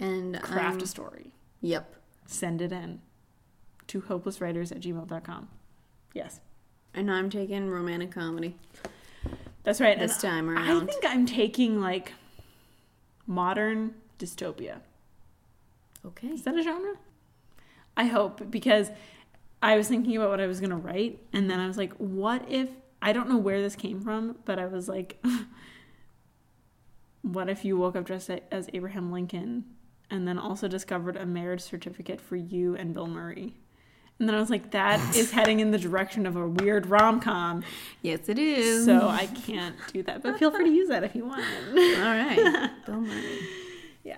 And 0.00 0.40
Craft 0.42 0.76
um, 0.78 0.82
a 0.82 0.86
story. 0.86 1.32
Yep. 1.60 1.94
Send 2.26 2.60
it 2.62 2.72
in 2.72 3.00
to 3.88 4.00
hopelesswriters 4.02 4.72
at 4.72 4.80
gmail.com. 4.80 5.48
Yes. 6.14 6.40
And 6.94 7.10
I'm 7.10 7.30
taking 7.30 7.68
romantic 7.70 8.10
comedy 8.10 8.56
That's 9.64 9.80
right. 9.80 9.98
this 9.98 10.12
and 10.12 10.32
time 10.32 10.50
around. 10.50 10.82
I 10.82 10.86
think 10.86 11.04
I'm 11.06 11.26
taking 11.26 11.80
like 11.80 12.12
modern 13.26 13.94
dystopia. 14.18 14.80
okay. 16.06 16.28
Is 16.28 16.42
that 16.42 16.56
a 16.56 16.62
genre? 16.62 16.94
I 17.96 18.04
hope 18.04 18.50
because 18.50 18.90
I 19.62 19.76
was 19.76 19.88
thinking 19.88 20.16
about 20.16 20.30
what 20.30 20.40
I 20.40 20.46
was 20.46 20.60
going 20.60 20.70
to 20.70 20.76
write 20.76 21.20
and 21.32 21.50
then 21.50 21.60
I 21.60 21.66
was 21.66 21.78
like, 21.78 21.94
what 21.94 22.44
if 22.48 22.68
I 23.00 23.12
don't 23.12 23.28
know 23.28 23.38
where 23.38 23.60
this 23.60 23.76
came 23.76 24.00
from, 24.00 24.36
but 24.44 24.58
I 24.58 24.66
was 24.66 24.88
like 24.88 25.22
what 27.22 27.48
if 27.48 27.64
you 27.64 27.76
woke 27.78 27.96
up 27.96 28.04
dressed 28.04 28.30
as 28.52 28.68
Abraham 28.74 29.10
Lincoln 29.10 29.64
and 30.10 30.28
then 30.28 30.38
also 30.38 30.68
discovered 30.68 31.16
a 31.16 31.24
marriage 31.24 31.62
certificate 31.62 32.20
for 32.20 32.36
you 32.36 32.76
and 32.76 32.92
Bill 32.92 33.06
Murray? 33.06 33.54
And 34.18 34.28
then 34.28 34.36
I 34.36 34.40
was 34.40 34.48
like, 34.48 34.70
that 34.70 35.16
is 35.16 35.32
heading 35.32 35.58
in 35.60 35.72
the 35.72 35.78
direction 35.78 36.24
of 36.24 36.36
a 36.36 36.46
weird 36.48 36.86
rom 36.86 37.20
com. 37.20 37.64
Yes, 38.00 38.28
it 38.28 38.38
is. 38.38 38.84
So 38.84 39.08
I 39.08 39.26
can't 39.26 39.74
do 39.92 40.02
that. 40.04 40.22
But 40.22 40.38
feel 40.38 40.50
free 40.52 40.66
to 40.66 40.70
use 40.70 40.88
that 40.88 41.02
if 41.02 41.16
you 41.16 41.24
want. 41.26 41.44
All 41.70 41.74
right. 41.76 42.70
Bill 42.86 43.00
Murray. 43.00 43.38
Yeah. 44.04 44.16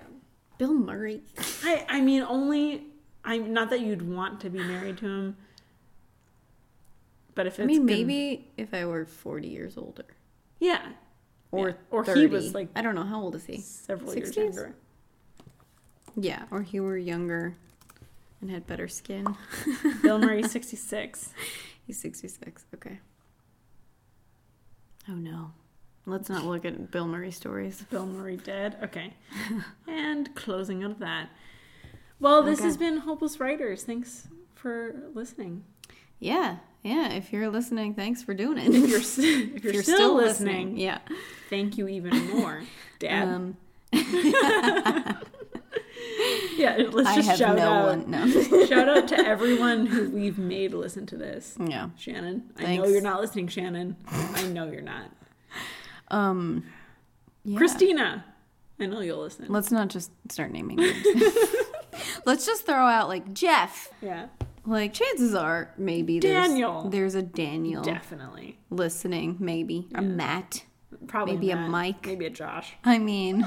Bill 0.59 0.73
Murray. 0.73 1.21
I 1.63 1.85
I 1.89 2.01
mean 2.01 2.21
only 2.21 2.83
I'm 3.25 3.51
not 3.53 3.71
that 3.71 3.79
you'd 3.81 4.07
want 4.07 4.39
to 4.41 4.49
be 4.51 4.59
married 4.59 4.97
to 4.99 5.05
him. 5.07 5.37
But 7.35 7.47
if 7.47 7.53
it's 7.59 7.63
I 7.63 7.65
mean, 7.65 7.85
maybe 7.85 8.47
if 8.57 8.73
I 8.73 8.85
were 8.85 9.05
40 9.05 9.47
years 9.47 9.77
older. 9.77 10.05
yeah, 10.59 10.81
Or 11.51 11.69
Yeah. 11.69 11.75
or 11.91 12.05
30. 12.05 12.19
he 12.21 12.27
was 12.27 12.53
like 12.53 12.69
I 12.75 12.81
don't 12.81 12.95
know. 12.95 13.03
How 13.03 13.19
old 13.21 13.35
is 13.35 13.45
he? 13.45 13.57
several 13.57 14.13
years 14.15 14.35
younger. 14.37 14.75
Yeah. 16.15 16.45
Or 16.51 16.61
he 16.61 16.79
were 16.79 16.97
younger 16.97 17.55
and 18.41 18.49
had 18.51 18.67
better 18.67 18.87
skin. 18.87 19.25
Bill 20.01 20.19
Murray, 20.19 20.43
sixty 20.43 20.75
six. 20.77 21.29
He's 21.87 22.01
66. 22.01 22.65
Okay. 22.75 22.99
Oh, 25.09 25.13
no. 25.13 25.51
Let's 26.05 26.27
not 26.27 26.43
look 26.43 26.65
at 26.65 26.91
Bill 26.91 27.07
Murray 27.07 27.31
stories. 27.31 27.85
Bill 27.89 28.05
Murray 28.05 28.35
dead. 28.35 28.75
Okay, 28.83 29.13
and 29.87 30.33
closing 30.35 30.83
out 30.83 30.91
of 30.91 30.99
that. 30.99 31.29
Well, 32.19 32.43
this 32.43 32.59
Okay. 32.59 32.65
has 32.67 32.75
been 32.77 32.97
Hopeless 32.97 33.39
Writers. 33.39 33.83
Thanks 33.83 34.27
for 34.53 34.95
listening. 35.13 35.63
Yeah. 36.19 36.57
Yeah. 36.83 37.09
If 37.13 37.31
you're 37.31 37.47
listening, 37.49 37.93
thanks 37.93 38.21
for 38.21 38.33
doing 38.33 38.57
it. 38.57 38.67
If 38.73 38.89
you're 38.89 38.99
s- 38.99 39.17
if 39.19 39.63
you're, 39.63 39.81
still, 39.83 40.15
listening, 40.15 40.77
yeah. 40.77 40.99
thank 41.49 41.77
you 41.77 41.87
even 41.87 42.27
more, 42.31 42.63
Dad. 42.99 43.27
Um, 43.29 43.57
yeah, 46.77 46.77
let's 46.91 47.09
I 47.09 47.15
just 47.15 47.29
have 47.29 47.37
shout 47.37 47.55
no 47.57 47.69
out. 47.71 47.85
one. 47.85 48.11
No. 48.11 48.27
Shout 48.65 48.89
out 48.89 49.07
to 49.09 49.17
everyone 49.27 49.85
who 49.85 50.09
we've 50.09 50.37
made 50.37 50.73
listen 50.73 51.05
to 51.07 51.17
this. 51.17 51.55
yeah. 51.63 51.89
Shannon, 51.97 52.51
I 52.57 52.77
know 52.77 52.85
you're 52.85 53.01
not 53.01 53.21
listening, 53.21 53.47
Shannon. 53.47 53.95
I 54.07 54.43
know 54.47 54.69
you're 54.71 54.81
not. 54.81 55.11
Um, 56.09 56.63
yeah. 57.43 57.57
Christina, 57.57 58.25
I 58.79 58.85
know 58.85 59.01
you'll 59.01 59.21
listen. 59.21 59.45
Let's 59.49 59.71
not 59.71 59.89
just 59.89 60.11
start 60.29 60.51
naming 60.51 60.77
names. 60.77 61.05
Let's 62.25 62.45
just 62.45 62.65
throw 62.65 62.85
out 62.85 63.07
like 63.07 63.33
Jeff. 63.33 63.89
Yeah, 64.01 64.27
Like 64.65 64.93
chances 64.93 65.33
are 65.33 65.73
maybe 65.77 66.19
there's, 66.19 66.47
Daniel. 66.47 66.89
There's 66.89 67.15
a 67.15 67.21
Daniel 67.23 67.83
definitely. 67.83 68.57
listening. 68.69 69.37
Maybe 69.39 69.87
a 69.95 70.01
Matt. 70.01 70.63
Probably 71.07 71.35
Maybe 71.35 71.51
a 71.51 71.55
Mike. 71.57 72.05
Maybe 72.05 72.25
a 72.25 72.29
Josh. 72.29 72.73
I 72.83 72.97
mean, 72.97 73.45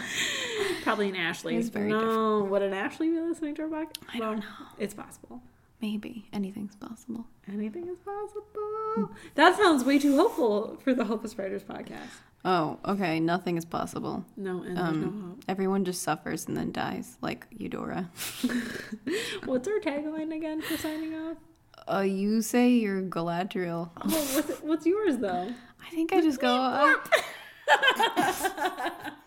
Probably 0.91 1.09
an 1.11 1.16
Ashley. 1.16 1.57
It's 1.57 1.68
very 1.68 1.91
different. 1.91 2.12
no, 2.14 2.45
would 2.45 2.62
an 2.62 2.72
Ashley 2.74 3.09
be 3.11 3.20
listening 3.20 3.55
to 3.57 3.62
our 3.62 3.68
podcast? 3.68 3.93
I 4.14 4.18
don't 4.18 4.38
know. 4.41 4.45
It's 4.78 4.95
possible. 4.95 5.43
maybe 5.80 6.26
anything's 6.32 6.76
possible. 6.76 7.26
Anything 7.51 7.88
is 7.88 7.99
possible. 7.99 9.11
That 9.34 9.57
sounds 9.57 9.84
way 9.84 9.99
too 9.99 10.16
hopeful 10.16 10.78
for 10.84 10.93
the 10.95 11.05
Hopeless 11.05 11.38
Writers 11.38 11.62
podcast. 11.62 12.20
Oh, 12.45 12.78
okay. 12.86 13.20
Nothing 13.20 13.57
is 13.57 13.64
possible. 13.64 14.24
No, 14.36 14.62
and 14.62 14.76
there's 14.76 14.78
no 14.78 14.82
Um, 14.84 15.41
everyone 15.49 15.84
just 15.84 16.03
suffers 16.03 16.47
and 16.47 16.57
then 16.57 16.72
dies, 16.72 17.16
like 17.20 17.47
Eudora. 17.59 18.11
What's 19.45 19.68
our 19.68 19.78
tagline 19.78 20.34
again 20.34 20.61
for 20.62 20.76
signing 20.76 21.14
off? 21.14 21.36
Uh, 21.91 22.01
you 22.01 22.41
say 22.43 22.68
you're 22.70 23.03
Galadriel. 23.03 23.91
Oh, 23.97 24.09
what's, 24.34 24.61
what's 24.62 24.86
yours 24.86 25.18
though? 25.18 25.53
I 25.84 25.91
think 25.91 26.12
I 26.12 26.20
just 26.20 26.41
go. 26.41 26.97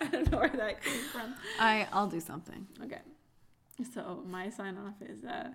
Uh, 0.00 0.04
I 0.04 0.08
don't 0.08 0.30
know 0.30 0.38
where 0.38 0.48
that 0.48 0.82
came 0.82 1.00
from. 1.12 1.34
I 1.58 1.86
I'll 1.92 2.06
do 2.08 2.20
something. 2.20 2.66
Okay. 2.84 3.00
So 3.94 4.22
my 4.28 4.50
sign 4.50 4.76
off 4.76 4.94
is 5.08 5.24
uh, 5.24 5.48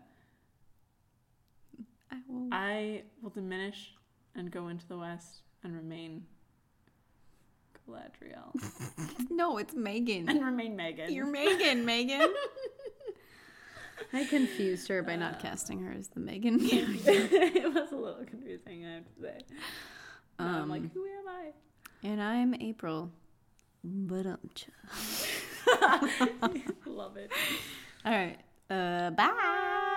I 2.11 2.15
will. 2.27 2.47
I 2.51 3.03
will 3.21 3.29
diminish 3.29 3.93
and 4.35 4.49
go 4.51 4.67
into 4.69 4.87
the 4.87 4.97
west 4.97 5.41
and 5.63 5.75
remain 5.75 6.25
Galadriel 7.87 8.53
No, 9.29 9.57
it's 9.57 9.73
Meaghen. 9.75 10.27
and 10.29 10.43
remain 10.43 10.75
Meaghen. 10.75 11.11
You're 11.13 11.27
Meaghen, 11.27 11.83
Meaghen. 11.85 12.31
I 14.13 14.25
confused 14.25 14.87
her 14.87 15.03
by 15.03 15.15
not 15.15 15.39
casting 15.39 15.79
her 15.83 15.91
as 15.91 16.07
the 16.09 16.19
Meaghen 16.19 16.57
it 16.61 17.73
was 17.73 17.91
a 17.91 17.95
little 17.95 18.25
confusing, 18.25 18.85
I 18.85 18.93
have 18.95 19.03
to 19.15 19.21
say. 19.21 19.37
Now 20.39 20.61
I'm 20.63 20.69
like, 20.69 20.81
Um, 20.81 20.91
who 20.93 21.05
am 21.05 21.27
I? 21.27 21.51
and 22.07 22.21
I'm 22.21 22.53
Aprile. 22.53 23.09
But 23.87 24.25
um, 24.25 24.39
Love 26.87 27.17
it. 27.17 27.29
all 28.05 28.11
right. 28.11 28.37
Uh, 28.67 29.11
bye. 29.11 29.91